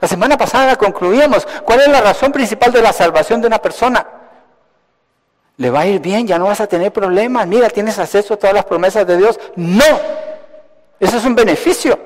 La 0.00 0.08
semana 0.08 0.36
pasada 0.36 0.76
concluíamos 0.76 1.46
cuál 1.64 1.80
es 1.80 1.88
la 1.88 2.00
razón 2.00 2.32
principal 2.32 2.72
de 2.72 2.82
la 2.82 2.92
salvación 2.92 3.40
de 3.40 3.46
una 3.46 3.58
persona. 3.58 4.06
Le 5.56 5.70
va 5.70 5.80
a 5.80 5.86
ir 5.86 6.00
bien, 6.00 6.26
ya 6.26 6.38
no 6.38 6.46
vas 6.46 6.60
a 6.60 6.66
tener 6.66 6.92
problemas. 6.92 7.46
Mira, 7.46 7.70
tienes 7.70 7.98
acceso 7.98 8.34
a 8.34 8.36
todas 8.36 8.54
las 8.54 8.64
promesas 8.64 9.06
de 9.06 9.16
Dios. 9.16 9.38
No, 9.56 9.84
eso 10.98 11.16
es 11.16 11.24
un 11.24 11.34
beneficio. 11.34 11.98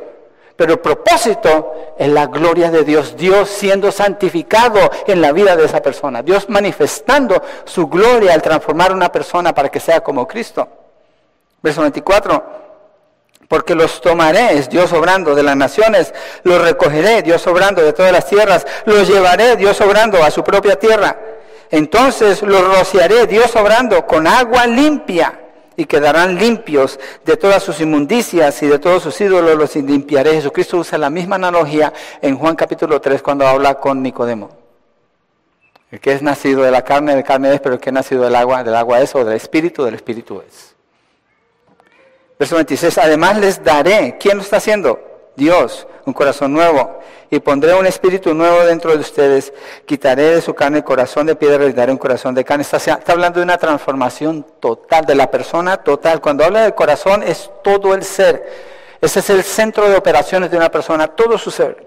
Pero 0.59 0.73
el 0.73 0.81
propósito 0.81 1.95
es 1.97 2.09
la 2.09 2.27
gloria 2.27 2.69
de 2.69 2.83
Dios, 2.83 3.17
Dios 3.17 3.49
siendo 3.49 3.93
santificado 3.93 4.91
en 5.07 5.23
la 5.23 5.31
vida 5.31 5.55
de 5.55 5.65
esa 5.65 5.81
persona, 5.81 6.21
Dios 6.21 6.49
manifestando 6.49 7.41
su 7.65 7.87
gloria 7.87 8.35
al 8.35 8.43
transformar 8.43 8.91
a 8.91 8.95
una 8.95 9.13
persona 9.13 9.55
para 9.55 9.69
que 9.69 9.79
sea 9.79 10.01
como 10.01 10.27
Cristo. 10.27 10.67
Verso 11.63 11.83
24, 11.83 12.68
porque 13.49 13.75
los 13.75 14.01
tomaré, 14.03 14.61
Dios 14.71 14.93
obrando 14.93 15.35
de 15.35 15.43
las 15.43 15.57
naciones, 15.57 16.13
los 16.45 16.61
recogeré, 16.61 17.23
Dios 17.23 17.47
obrando 17.47 17.83
de 17.83 17.95
todas 17.95 18.13
las 18.13 18.27
tierras, 18.27 18.67
los 18.85 19.09
llevaré, 19.09 19.57
Dios 19.57 19.81
obrando 19.81 20.23
a 20.23 20.31
su 20.31 20.45
propia 20.45 20.79
tierra. 20.79 21.19
Entonces 21.71 22.43
los 22.43 22.63
rociaré, 22.63 23.27
Dios 23.27 23.57
obrando 23.57 24.07
con 24.07 24.27
agua 24.27 24.67
limpia 24.67 25.41
y 25.77 25.87
quedarán 25.87 26.37
limpios 26.37 26.99
de 27.25 27.37
todas 27.37 27.63
sus 27.63 27.81
inmundicias 27.81 28.63
y 28.63 28.67
de 28.67 28.79
todos 28.79 29.03
sus 29.03 29.19
ídolos 29.21 29.57
los 29.57 29.77
limpiaré. 29.77 30.33
Jesucristo 30.33 30.77
usa 30.79 30.99
la 30.99 31.09
misma 31.09 31.37
analogía 31.37 31.93
en 32.21 32.37
Juan 32.37 32.55
capítulo 32.55 33.01
3 33.01 33.23
cuando 33.23 33.47
habla 33.47 33.77
con 33.77 34.03
Nicodemo. 34.03 34.51
El 35.91 36.01
que 36.01 36.13
es 36.13 36.21
nacido 36.21 36.63
de 36.63 36.71
la 36.71 36.83
carne, 36.83 37.17
de 37.17 37.25
carne 37.25 37.55
es, 37.55 37.61
pero 37.61 37.77
el 37.77 37.81
que 37.81 37.89
es 37.89 37.95
nacido 37.95 38.25
del 38.25 38.35
agua, 38.35 38.63
del 38.63 38.75
agua 38.75 39.01
es, 39.01 39.15
o 39.15 39.25
del 39.25 39.37
espíritu, 39.37 39.85
del 39.85 39.95
espíritu 39.95 40.43
es. 40.47 40.75
Verso 42.39 42.55
26, 42.55 42.99
además 42.99 43.39
les 43.39 43.65
daré, 43.65 44.17
¿quién 44.19 44.37
lo 44.37 44.43
está 44.43 44.59
haciendo? 44.59 45.01
Dios, 45.35 45.87
un 46.05 46.13
corazón 46.13 46.53
nuevo, 46.53 47.01
y 47.31 47.41
pondré 47.41 47.75
un 47.75 47.87
espíritu 47.87 48.33
nuevo 48.33 48.65
dentro 48.65 48.93
de 48.93 48.99
ustedes, 48.99 49.53
quitaré 49.87 50.37
de 50.37 50.41
su 50.41 50.55
carne 50.55 50.79
el 50.79 50.85
corazón 50.85 51.27
de 51.27 51.35
piedra 51.35 51.67
y 51.67 51.73
daré 51.73 51.91
un 51.91 51.99
corazón 51.99 52.35
de 52.35 52.45
carne. 52.45 52.63
Está, 52.63 52.77
está, 52.77 53.13
hablando 53.13 53.41
de 53.41 53.45
una 53.45 53.59
transformación 53.59 54.47
total, 54.61 55.05
de 55.05 55.15
la 55.15 55.31
persona 55.31 55.79
total. 55.79 56.21
Cuando 56.21 56.45
habla 56.45 56.63
del 56.63 56.75
corazón 56.75 57.23
es 57.23 57.51
todo 57.63 57.95
el 57.95 58.05
ser. 58.05 58.79
Ese 59.01 59.19
es 59.19 59.31
el 59.31 59.43
centro 59.43 59.89
de 59.89 59.97
operaciones 59.97 60.51
de 60.51 60.57
una 60.57 60.71
persona, 60.71 61.09
todo 61.09 61.39
su 61.39 61.51
ser. 61.51 61.87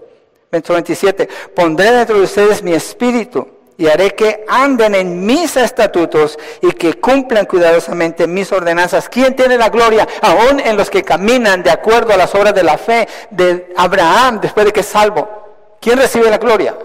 Verso 0.51 0.73
27, 0.73 1.29
pondré 1.55 1.91
dentro 1.91 2.17
de 2.17 2.23
ustedes 2.23 2.61
mi 2.61 2.73
espíritu 2.73 3.47
y 3.77 3.87
haré 3.87 4.11
que 4.15 4.45
anden 4.47 4.95
en 4.95 5.25
mis 5.25 5.57
estatutos 5.57 6.37
y 6.61 6.71
que 6.71 6.99
cumplan 6.99 7.45
cuidadosamente 7.45 8.27
mis 8.27 8.51
ordenanzas. 8.51 9.09
¿Quién 9.09 9.35
tiene 9.35 9.57
la 9.57 9.69
gloria? 9.69 10.07
Aún 10.21 10.59
en 10.59 10.77
los 10.77 10.89
que 10.89 11.03
caminan 11.03 11.63
de 11.63 11.71
acuerdo 11.71 12.13
a 12.13 12.17
las 12.17 12.33
obras 12.35 12.53
de 12.53 12.63
la 12.63 12.77
fe 12.77 13.07
de 13.31 13.73
Abraham 13.75 14.39
después 14.41 14.65
de 14.65 14.73
que 14.73 14.81
es 14.81 14.85
salvo. 14.85 15.77
¿Quién 15.79 15.97
recibe 15.97 16.29
la 16.29 16.37
gloria? 16.37 16.77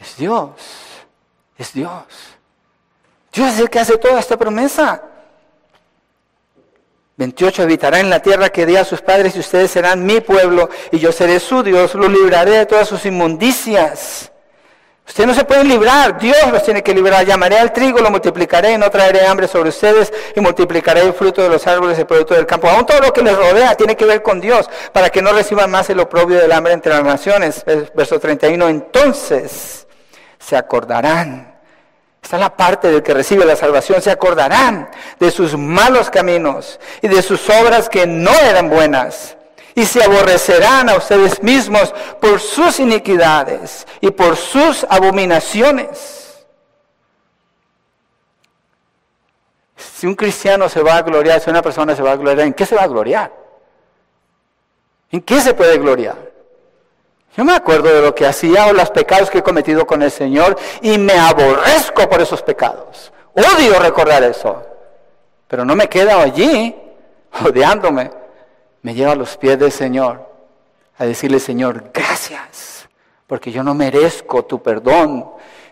Es 0.00 0.16
Dios. 0.16 0.50
Es 1.58 1.72
Dios. 1.72 2.04
Dios 3.32 3.54
es 3.54 3.58
el 3.60 3.70
que 3.70 3.80
hace 3.80 3.98
toda 3.98 4.20
esta 4.20 4.36
promesa. 4.36 5.02
28 7.16 7.64
habitará 7.64 8.00
en 8.00 8.08
la 8.08 8.22
tierra 8.22 8.48
que 8.48 8.64
di 8.64 8.76
a 8.76 8.84
sus 8.84 9.02
padres 9.02 9.36
y 9.36 9.40
ustedes 9.40 9.70
serán 9.70 10.06
mi 10.06 10.20
pueblo 10.20 10.70
y 10.90 10.98
yo 10.98 11.12
seré 11.12 11.38
su 11.38 11.62
Dios, 11.62 11.94
lo 11.94 12.08
libraré 12.08 12.52
de 12.52 12.66
todas 12.66 12.88
sus 12.88 13.04
inmundicias 13.04 14.29
Ustedes 15.10 15.26
no 15.26 15.34
se 15.34 15.44
pueden 15.44 15.66
librar, 15.66 16.20
Dios 16.20 16.38
los 16.52 16.62
tiene 16.62 16.84
que 16.84 16.94
librar. 16.94 17.26
Llamaré 17.26 17.58
al 17.58 17.72
trigo, 17.72 17.98
lo 17.98 18.12
multiplicaré 18.12 18.74
y 18.74 18.78
no 18.78 18.88
traeré 18.92 19.26
hambre 19.26 19.48
sobre 19.48 19.70
ustedes 19.70 20.12
y 20.36 20.40
multiplicaré 20.40 21.00
el 21.00 21.12
fruto 21.12 21.42
de 21.42 21.48
los 21.48 21.66
árboles, 21.66 21.98
el 21.98 22.06
producto 22.06 22.34
del 22.34 22.46
campo. 22.46 22.68
Aún 22.68 22.86
todo 22.86 23.00
lo 23.00 23.12
que 23.12 23.20
les 23.20 23.36
rodea 23.36 23.74
tiene 23.74 23.96
que 23.96 24.04
ver 24.04 24.22
con 24.22 24.40
Dios 24.40 24.70
para 24.92 25.10
que 25.10 25.20
no 25.20 25.32
reciban 25.32 25.68
más 25.68 25.90
el 25.90 25.98
oprobio 25.98 26.38
del 26.38 26.52
hambre 26.52 26.74
entre 26.74 26.92
las 26.92 27.02
naciones. 27.02 27.64
Verso 27.92 28.20
31, 28.20 28.68
entonces 28.68 29.88
se 30.38 30.56
acordarán. 30.56 31.58
Esta 32.22 32.36
es 32.36 32.40
la 32.40 32.56
parte 32.56 32.92
del 32.92 33.02
que 33.02 33.12
recibe 33.12 33.44
la 33.44 33.56
salvación. 33.56 34.00
Se 34.00 34.12
acordarán 34.12 34.90
de 35.18 35.32
sus 35.32 35.58
malos 35.58 36.08
caminos 36.08 36.78
y 37.02 37.08
de 37.08 37.20
sus 37.22 37.50
obras 37.50 37.88
que 37.88 38.06
no 38.06 38.30
eran 38.30 38.70
buenas 38.70 39.36
y 39.74 39.84
se 39.84 40.02
aborrecerán 40.02 40.88
a 40.88 40.96
ustedes 40.96 41.42
mismos 41.42 41.94
por 42.20 42.40
sus 42.40 42.80
iniquidades 42.80 43.86
y 44.00 44.10
por 44.10 44.36
sus 44.36 44.86
abominaciones. 44.88 46.44
Si 49.76 50.06
un 50.06 50.14
cristiano 50.14 50.68
se 50.68 50.82
va 50.82 50.96
a 50.96 51.02
gloriar, 51.02 51.40
si 51.40 51.50
una 51.50 51.62
persona 51.62 51.94
se 51.94 52.02
va 52.02 52.12
a 52.12 52.16
gloriar, 52.16 52.46
¿en 52.46 52.54
qué 52.54 52.66
se 52.66 52.74
va 52.74 52.82
a 52.82 52.88
gloriar? 52.88 53.32
¿En 55.10 55.20
qué 55.22 55.40
se 55.40 55.54
puede 55.54 55.78
gloriar? 55.78 56.30
Yo 57.36 57.44
me 57.44 57.54
acuerdo 57.54 57.88
de 57.94 58.02
lo 58.02 58.14
que 58.14 58.26
hacía 58.26 58.66
o 58.66 58.72
los 58.72 58.90
pecados 58.90 59.30
que 59.30 59.38
he 59.38 59.42
cometido 59.42 59.86
con 59.86 60.02
el 60.02 60.10
Señor 60.10 60.56
y 60.82 60.98
me 60.98 61.14
aborrezco 61.14 62.08
por 62.08 62.20
esos 62.20 62.42
pecados. 62.42 63.12
Odio 63.34 63.78
recordar 63.78 64.22
eso. 64.24 64.62
Pero 65.46 65.64
no 65.64 65.74
me 65.74 65.88
quedo 65.88 66.18
allí 66.18 66.74
odiándome 67.44 68.19
me 68.82 68.94
lleva 68.94 69.12
a 69.12 69.16
los 69.16 69.36
pies 69.36 69.58
del 69.58 69.72
Señor 69.72 70.28
a 70.96 71.06
decirle, 71.06 71.40
Señor, 71.40 71.90
gracias, 71.92 72.88
porque 73.26 73.50
yo 73.50 73.62
no 73.62 73.74
merezco 73.74 74.44
tu 74.44 74.62
perdón. 74.62 75.30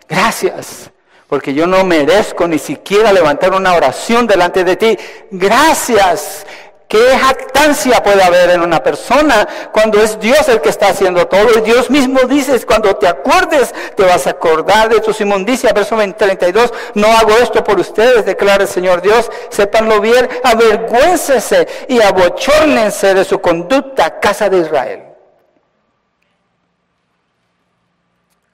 Gracias, 0.09 0.91
porque 1.27 1.53
yo 1.53 1.67
no 1.67 1.85
merezco 1.85 2.49
ni 2.49 2.59
siquiera 2.59 3.13
levantar 3.13 3.53
una 3.53 3.75
oración 3.75 4.27
delante 4.27 4.65
de 4.65 4.77
ti. 4.77 4.99
Gracias, 5.31 6.47
¿Qué 6.89 7.19
jactancia 7.19 8.03
puede 8.03 8.23
haber 8.23 8.49
en 8.49 8.63
una 8.63 8.83
persona 8.83 9.47
cuando 9.73 10.03
es 10.03 10.19
Dios 10.19 10.49
el 10.49 10.63
que 10.63 10.71
está 10.71 10.89
haciendo 10.89 11.29
todo? 11.29 11.59
Y 11.59 11.61
Dios 11.61 11.91
mismo 11.91 12.21
dice, 12.21 12.65
cuando 12.65 12.97
te 12.97 13.07
acuerdes, 13.07 13.75
te 13.95 14.05
vas 14.05 14.27
a 14.27 14.31
acordar 14.31 14.89
de 14.89 15.01
tus 15.01 15.21
inmundicias. 15.21 15.75
Verso 15.75 15.97
32, 15.97 16.73
no 16.95 17.09
hago 17.09 17.33
esto 17.33 17.63
por 17.63 17.79
ustedes, 17.79 18.25
declara 18.25 18.63
el 18.63 18.69
Señor 18.71 19.03
Dios. 19.03 19.31
Sépanlo 19.51 20.01
bien, 20.01 20.31
avergüéncese 20.43 21.69
y 21.89 22.01
abochórnense 22.01 23.13
de 23.13 23.25
su 23.27 23.39
conducta, 23.39 24.19
casa 24.19 24.49
de 24.49 24.59
Israel. 24.61 25.03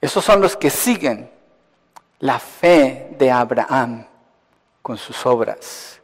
Esos 0.01 0.25
son 0.25 0.41
los 0.41 0.57
que 0.57 0.69
siguen 0.69 1.31
la 2.19 2.37
fe 2.37 3.15
de 3.17 3.31
Abraham 3.31 4.05
con 4.81 4.97
sus 4.97 5.25
obras. 5.25 5.94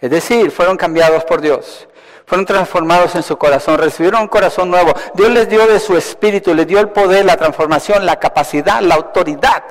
Es 0.00 0.10
decir, 0.10 0.50
fueron 0.50 0.76
cambiados 0.76 1.24
por 1.24 1.40
Dios, 1.40 1.88
fueron 2.26 2.44
transformados 2.44 3.14
en 3.14 3.22
su 3.22 3.36
corazón, 3.38 3.78
recibieron 3.78 4.22
un 4.22 4.28
corazón 4.28 4.70
nuevo. 4.70 4.92
Dios 5.14 5.30
les 5.30 5.48
dio 5.48 5.66
de 5.66 5.80
su 5.80 5.96
espíritu, 5.96 6.54
les 6.54 6.66
dio 6.66 6.80
el 6.80 6.90
poder, 6.90 7.24
la 7.24 7.36
transformación, 7.36 8.04
la 8.04 8.18
capacidad, 8.18 8.80
la 8.80 8.96
autoridad 8.96 9.64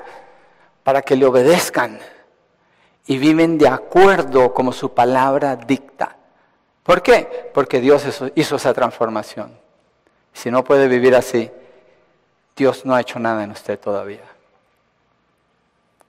para 0.83 1.01
que 1.01 1.15
le 1.15 1.25
obedezcan 1.25 1.99
y 3.07 3.17
viven 3.17 3.57
de 3.57 3.67
acuerdo 3.67 4.53
como 4.53 4.71
su 4.71 4.93
palabra 4.93 5.55
dicta. 5.55 6.15
¿Por 6.83 7.01
qué? 7.01 7.51
Porque 7.53 7.79
Dios 7.79 8.03
hizo 8.35 8.55
esa 8.55 8.73
transformación. 8.73 9.57
Si 10.33 10.51
no 10.51 10.63
puede 10.63 10.87
vivir 10.87 11.15
así, 11.15 11.51
Dios 12.55 12.85
no 12.85 12.95
ha 12.95 13.01
hecho 13.01 13.19
nada 13.19 13.43
en 13.43 13.51
usted 13.51 13.79
todavía. 13.79 14.23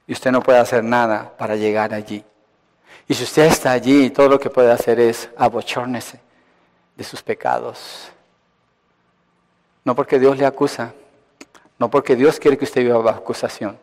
Y 0.07 0.13
usted 0.13 0.31
no 0.31 0.43
puede 0.43 0.59
hacer 0.59 0.85
nada 0.85 1.33
para 1.37 1.57
llegar 1.57 1.93
allí. 1.93 2.25
Y 3.09 3.15
si 3.15 3.25
usted 3.25 3.45
está 3.45 3.73
allí, 3.73 4.11
todo 4.11 4.29
lo 4.29 4.41
que 4.41 4.51
puede 4.51 4.71
hacer 4.71 4.99
es 4.99 5.29
abochórnese 5.37 6.21
de 6.97 7.05
sus 7.05 7.23
pecados. 7.23 8.11
No 9.85 9.95
porque 9.95 10.19
Dios 10.19 10.37
le 10.39 10.47
acusa, 10.47 10.93
no 11.79 11.89
porque 11.89 12.17
Dios 12.17 12.41
quiere 12.41 12.59
que 12.59 12.65
usted 12.65 12.83
viva 12.83 12.99
bajo 12.99 13.21
acusación. 13.21 13.79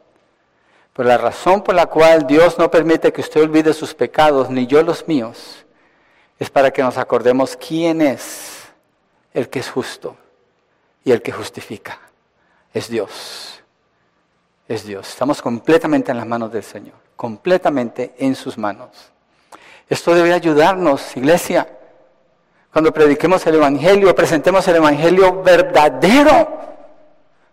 Pero 0.94 1.08
la 1.08 1.18
razón 1.18 1.64
por 1.64 1.74
la 1.74 1.86
cual 1.86 2.28
Dios 2.28 2.58
no 2.60 2.70
permite 2.70 3.14
que 3.14 3.22
usted 3.22 3.42
olvide 3.42 3.74
sus 3.74 3.94
pecados, 3.94 4.50
ni 4.50 4.68
yo 4.68 4.84
los 4.84 5.08
míos, 5.08 5.66
es 6.38 6.50
para 6.50 6.72
que 6.72 6.84
nos 6.84 6.98
acordemos 6.98 7.56
quién 7.56 8.02
es 8.02 8.64
el 9.34 9.50
que 9.50 9.60
es 9.60 9.70
justo 9.70 10.18
y 11.06 11.12
el 11.12 11.22
que 11.22 11.32
justifica. 11.32 12.00
Es 12.74 12.90
Dios. 12.90 13.62
Es 14.68 14.86
Dios. 14.86 15.08
Estamos 15.08 15.42
completamente 15.42 16.12
en 16.12 16.18
las 16.18 16.28
manos 16.28 16.52
del 16.52 16.64
Señor, 16.64 16.96
completamente 17.16 18.14
en 18.18 18.36
sus 18.36 18.58
manos. 18.58 19.13
Esto 19.90 20.16
debe 20.16 20.34
ayudarnos, 20.34 21.16
iglesia. 21.16 21.68
Cuando 22.72 22.92
prediquemos 22.92 23.46
el 23.46 23.56
Evangelio, 23.56 24.16
presentemos 24.16 24.68
el 24.68 24.78
Evangelio 24.78 25.44
verdadero. 25.44 26.64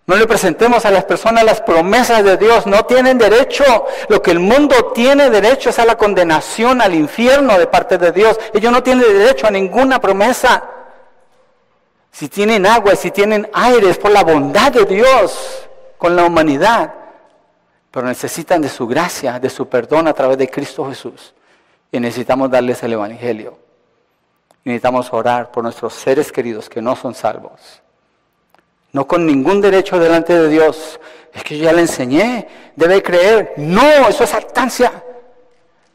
No 0.06 0.16
le 0.16 0.26
presentemos 0.26 0.84
a 0.86 0.90
las 0.90 1.04
personas 1.04 1.44
las 1.44 1.60
promesas 1.60 2.24
de 2.24 2.36
Dios. 2.36 2.66
No 2.66 2.84
tienen 2.84 3.18
derecho. 3.18 3.86
Lo 4.08 4.22
que 4.22 4.30
el 4.30 4.40
mundo 4.40 4.92
tiene 4.94 5.30
derecho 5.30 5.70
es 5.70 5.78
a 5.78 5.84
la 5.84 5.96
condenación, 5.96 6.80
al 6.80 6.94
infierno 6.94 7.58
de 7.58 7.66
parte 7.66 7.98
de 7.98 8.10
Dios. 8.10 8.40
Ellos 8.54 8.72
no 8.72 8.82
tienen 8.82 9.04
derecho 9.04 9.46
a 9.46 9.50
ninguna 9.50 10.00
promesa. 10.00 10.64
Si 12.10 12.28
tienen 12.28 12.66
agua, 12.66 12.96
si 12.96 13.10
tienen 13.10 13.48
aire, 13.52 13.90
es 13.90 13.98
por 13.98 14.10
la 14.10 14.24
bondad 14.24 14.72
de 14.72 14.84
Dios 14.84 15.68
con 15.96 16.16
la 16.16 16.24
humanidad. 16.24 16.92
Pero 17.90 18.06
necesitan 18.06 18.62
de 18.62 18.68
su 18.68 18.86
gracia, 18.86 19.38
de 19.38 19.50
su 19.50 19.68
perdón 19.68 20.08
a 20.08 20.12
través 20.12 20.38
de 20.38 20.48
Cristo 20.48 20.88
Jesús. 20.88 21.34
Y 21.92 21.98
necesitamos 21.98 22.50
darles 22.50 22.82
el 22.82 22.92
Evangelio. 22.92 23.58
Necesitamos 24.64 25.12
orar 25.12 25.50
por 25.50 25.64
nuestros 25.64 25.94
seres 25.94 26.30
queridos 26.30 26.68
que 26.68 26.82
no 26.82 26.94
son 26.94 27.14
salvos. 27.14 27.82
No 28.92 29.06
con 29.06 29.26
ningún 29.26 29.60
derecho 29.60 29.98
delante 29.98 30.34
de 30.34 30.48
Dios. 30.48 31.00
Es 31.32 31.42
que 31.42 31.56
yo 31.56 31.64
ya 31.64 31.72
le 31.72 31.82
enseñé, 31.82 32.48
debe 32.76 33.02
creer. 33.02 33.54
No, 33.56 34.08
eso 34.08 34.24
es 34.24 34.34
altancia. 34.34 35.04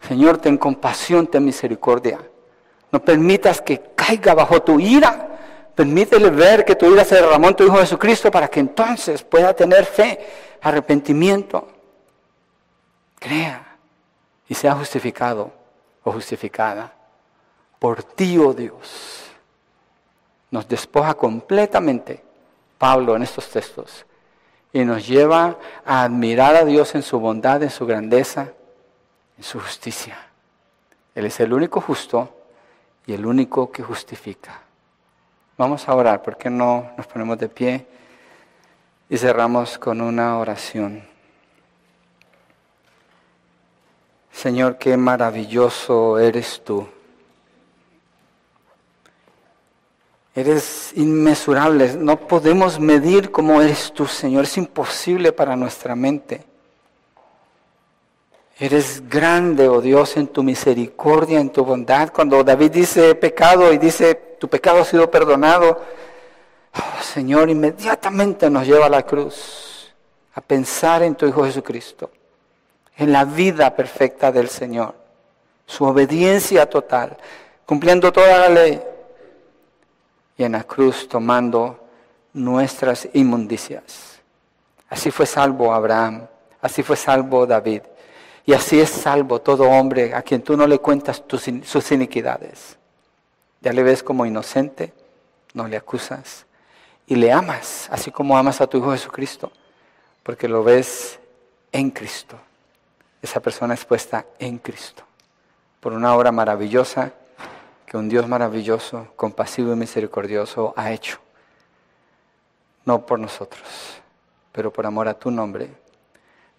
Señor, 0.07 0.37
ten 0.37 0.57
compasión, 0.57 1.27
ten 1.27 1.45
misericordia. 1.45 2.19
No 2.91 3.03
permitas 3.03 3.61
que 3.61 3.81
caiga 3.95 4.33
bajo 4.33 4.61
tu 4.61 4.79
ira. 4.79 5.29
Permítele 5.75 6.29
ver 6.29 6.63
que 6.63 6.75
tu 6.75 6.91
ira 6.91 7.03
se 7.03 7.15
derramó 7.15 7.49
en 7.49 7.55
tu 7.55 7.65
Hijo 7.65 7.77
Jesucristo 7.77 8.31
para 8.31 8.47
que 8.47 8.61
entonces 8.61 9.23
pueda 9.23 9.53
tener 9.53 9.85
fe, 9.85 10.19
arrepentimiento. 10.61 11.67
Crea 13.19 13.77
y 14.47 14.53
sea 14.53 14.73
justificado 14.73 15.64
o 16.05 16.11
justificada 16.13 16.93
por 17.79 18.01
ti, 18.03 18.37
oh 18.37 18.53
Dios. 18.53 19.25
Nos 20.51 20.67
despoja 20.67 21.13
completamente 21.15 22.23
Pablo 22.77 23.15
en 23.15 23.23
estos 23.23 23.49
textos 23.49 24.05
y 24.71 24.85
nos 24.85 25.05
lleva 25.05 25.57
a 25.85 26.03
admirar 26.03 26.55
a 26.55 26.63
Dios 26.63 26.95
en 26.95 27.03
su 27.03 27.19
bondad, 27.19 27.61
en 27.63 27.69
su 27.69 27.85
grandeza, 27.85 28.53
en 29.37 29.43
su 29.43 29.59
justicia. 29.59 30.17
Él 31.13 31.25
es 31.25 31.39
el 31.39 31.51
único 31.51 31.81
justo 31.81 32.29
y 33.05 33.13
el 33.13 33.25
único 33.25 33.71
que 33.71 33.83
justifica. 33.83 34.61
Vamos 35.57 35.87
a 35.87 35.95
orar, 35.95 36.21
¿por 36.21 36.37
qué 36.37 36.49
no 36.49 36.91
nos 36.97 37.07
ponemos 37.07 37.37
de 37.37 37.49
pie 37.49 37.87
y 39.09 39.17
cerramos 39.17 39.77
con 39.77 40.01
una 40.01 40.37
oración? 40.37 41.14
Señor, 44.35 44.77
qué 44.77 44.97
maravilloso 44.97 46.19
eres 46.19 46.61
tú. 46.63 46.85
Eres 50.35 50.91
inmesurable, 50.95 51.93
no 51.93 52.19
podemos 52.27 52.77
medir 52.77 53.31
cómo 53.31 53.61
eres 53.61 53.93
tú, 53.93 54.05
Señor, 54.05 54.43
es 54.43 54.57
imposible 54.57 55.31
para 55.31 55.55
nuestra 55.55 55.95
mente. 55.95 56.43
Eres 58.59 59.07
grande, 59.07 59.69
oh 59.69 59.79
Dios, 59.79 60.17
en 60.17 60.27
tu 60.27 60.43
misericordia, 60.43 61.39
en 61.39 61.49
tu 61.49 61.63
bondad. 61.63 62.11
Cuando 62.13 62.43
David 62.43 62.71
dice 62.71 63.15
pecado 63.15 63.71
y 63.71 63.77
dice, 63.77 64.15
tu 64.37 64.49
pecado 64.49 64.81
ha 64.81 64.85
sido 64.85 65.09
perdonado, 65.09 65.81
oh, 66.73 67.01
Señor, 67.01 67.49
inmediatamente 67.49 68.49
nos 68.49 68.67
lleva 68.67 68.87
a 68.87 68.89
la 68.89 69.03
cruz, 69.03 69.93
a 70.33 70.41
pensar 70.41 71.03
en 71.03 71.15
tu 71.15 71.25
Hijo 71.25 71.45
Jesucristo, 71.45 72.11
en 72.97 73.11
la 73.11 73.25
vida 73.25 73.75
perfecta 73.75 74.31
del 74.31 74.49
Señor, 74.49 74.95
su 75.65 75.83
obediencia 75.83 76.69
total, 76.69 77.17
cumpliendo 77.65 78.11
toda 78.11 78.37
la 78.39 78.49
ley 78.49 78.81
y 80.37 80.43
en 80.43 80.53
la 80.53 80.63
cruz 80.63 81.07
tomando 81.07 81.79
nuestras 82.33 83.07
inmundicias. 83.13 84.19
Así 84.89 85.11
fue 85.11 85.25
salvo 85.25 85.73
Abraham, 85.73 86.27
así 86.61 86.83
fue 86.83 86.95
salvo 86.95 87.45
David, 87.45 87.81
y 88.45 88.53
así 88.53 88.79
es 88.79 88.89
salvo 88.89 89.41
todo 89.41 89.69
hombre 89.69 90.13
a 90.13 90.21
quien 90.21 90.41
tú 90.41 90.55
no 90.55 90.67
le 90.67 90.79
cuentas 90.79 91.23
sus 91.63 91.91
iniquidades. 91.91 92.77
Ya 93.61 93.73
le 93.73 93.81
ves 93.81 94.03
como 94.03 94.25
inocente, 94.25 94.93
no 95.53 95.67
le 95.67 95.75
acusas, 95.75 96.45
y 97.07 97.15
le 97.15 97.31
amas, 97.31 97.87
así 97.91 98.11
como 98.11 98.37
amas 98.37 98.61
a 98.61 98.67
tu 98.67 98.77
Hijo 98.77 98.91
Jesucristo, 98.91 99.51
porque 100.21 100.47
lo 100.47 100.63
ves 100.63 101.19
en 101.71 101.89
Cristo. 101.89 102.37
Esa 103.25 103.39
persona 103.39 103.73
es 103.73 103.83
puesta 103.83 104.23
en 104.37 104.59
Cristo, 104.59 105.01
por 105.79 105.93
una 105.93 106.15
obra 106.15 106.31
maravillosa 106.31 107.11
que 107.83 107.97
un 107.97 108.07
Dios 108.07 108.27
maravilloso, 108.27 109.07
compasivo 109.15 109.73
y 109.73 109.75
misericordioso 109.75 110.75
ha 110.77 110.91
hecho. 110.91 111.17
No 112.85 113.03
por 113.03 113.17
nosotros, 113.17 113.63
pero 114.51 114.71
por 114.71 114.85
amor 114.85 115.07
a 115.07 115.15
tu 115.15 115.31
nombre, 115.31 115.71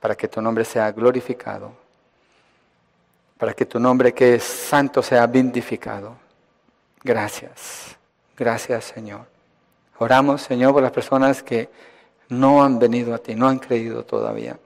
para 0.01 0.17
que 0.17 0.27
tu 0.27 0.43
nombre 0.43 0.64
sea 0.64 0.91
glorificado, 0.91 1.71
para 3.39 3.55
que 3.55 3.64
tu 3.64 3.79
nombre 3.79 4.12
que 4.12 4.35
es 4.35 4.43
santo 4.43 5.05
sea 5.05 5.25
vindificado. 5.29 6.17
Gracias, 7.05 7.97
gracias 8.37 8.87
Señor. 8.87 9.25
Oramos 9.99 10.43
Señor 10.43 10.73
por 10.73 10.83
las 10.83 10.91
personas 10.91 11.45
que 11.45 11.71
no 12.29 12.64
han 12.64 12.81
venido 12.81 13.14
a 13.14 13.19
ti, 13.19 13.37
no 13.37 13.47
han 13.47 13.61
creído 13.61 14.05
todavía. 14.05 14.59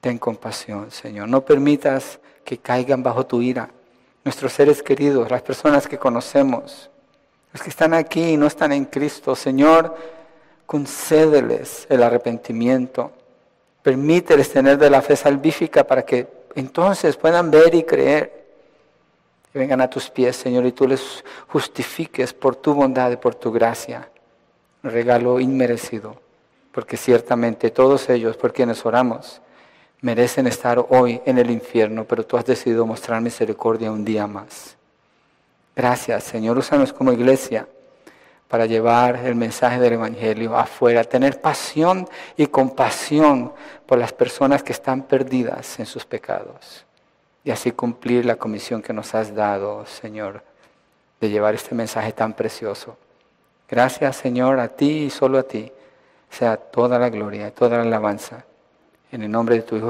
Ten 0.00 0.18
compasión, 0.18 0.90
Señor. 0.90 1.28
No 1.28 1.44
permitas 1.44 2.20
que 2.44 2.58
caigan 2.58 3.02
bajo 3.02 3.26
tu 3.26 3.42
ira 3.42 3.70
nuestros 4.24 4.52
seres 4.52 4.82
queridos, 4.82 5.30
las 5.30 5.42
personas 5.42 5.86
que 5.86 5.98
conocemos, 5.98 6.90
los 7.52 7.62
que 7.62 7.70
están 7.70 7.94
aquí 7.94 8.22
y 8.22 8.36
no 8.36 8.46
están 8.46 8.72
en 8.72 8.84
Cristo. 8.84 9.34
Señor, 9.34 9.96
concédeles 10.66 11.86
el 11.88 12.02
arrepentimiento. 12.02 13.12
Permíteles 13.82 14.52
tener 14.52 14.78
de 14.78 14.90
la 14.90 15.02
fe 15.02 15.16
salvífica 15.16 15.84
para 15.84 16.02
que 16.04 16.28
entonces 16.54 17.16
puedan 17.16 17.50
ver 17.50 17.74
y 17.74 17.82
creer. 17.82 18.40
Y 19.52 19.58
vengan 19.58 19.80
a 19.80 19.90
tus 19.90 20.10
pies, 20.10 20.36
Señor, 20.36 20.64
y 20.66 20.72
tú 20.72 20.86
les 20.86 21.24
justifiques 21.48 22.32
por 22.32 22.56
tu 22.56 22.74
bondad 22.74 23.10
y 23.10 23.16
por 23.16 23.34
tu 23.34 23.50
gracia. 23.50 24.08
Un 24.82 24.90
regalo 24.90 25.40
inmerecido, 25.40 26.20
porque 26.72 26.96
ciertamente 26.96 27.70
todos 27.70 28.08
ellos 28.10 28.36
por 28.36 28.52
quienes 28.52 28.86
oramos, 28.86 29.40
merecen 30.00 30.46
estar 30.46 30.84
hoy 30.88 31.20
en 31.26 31.38
el 31.38 31.50
infierno, 31.50 32.04
pero 32.04 32.24
tú 32.24 32.36
has 32.36 32.44
decidido 32.44 32.86
mostrar 32.86 33.20
misericordia 33.20 33.92
un 33.92 34.04
día 34.04 34.26
más. 34.26 34.76
Gracias, 35.76 36.24
Señor. 36.24 36.58
Úsanos 36.58 36.92
como 36.92 37.12
iglesia 37.12 37.68
para 38.48 38.66
llevar 38.66 39.16
el 39.16 39.36
mensaje 39.36 39.78
del 39.78 39.94
Evangelio 39.94 40.56
afuera, 40.56 41.04
tener 41.04 41.40
pasión 41.40 42.08
y 42.36 42.46
compasión 42.46 43.52
por 43.86 43.98
las 43.98 44.12
personas 44.12 44.62
que 44.62 44.72
están 44.72 45.02
perdidas 45.02 45.78
en 45.78 45.86
sus 45.86 46.04
pecados 46.04 46.84
y 47.44 47.50
así 47.50 47.70
cumplir 47.70 48.26
la 48.26 48.36
comisión 48.36 48.82
que 48.82 48.92
nos 48.92 49.14
has 49.14 49.34
dado, 49.34 49.86
Señor, 49.86 50.42
de 51.20 51.30
llevar 51.30 51.54
este 51.54 51.74
mensaje 51.74 52.12
tan 52.12 52.32
precioso. 52.32 52.96
Gracias, 53.68 54.16
Señor, 54.16 54.58
a 54.58 54.68
ti 54.68 55.04
y 55.04 55.10
solo 55.10 55.38
a 55.38 55.44
ti 55.44 55.70
sea 56.28 56.56
toda 56.56 56.98
la 56.98 57.08
gloria 57.08 57.48
y 57.48 57.50
toda 57.52 57.76
la 57.76 57.82
alabanza 57.84 58.44
en 59.12 59.22
el 59.22 59.30
nombre 59.30 59.56
de 59.56 59.62
tu 59.62 59.76
Hijo 59.76 59.88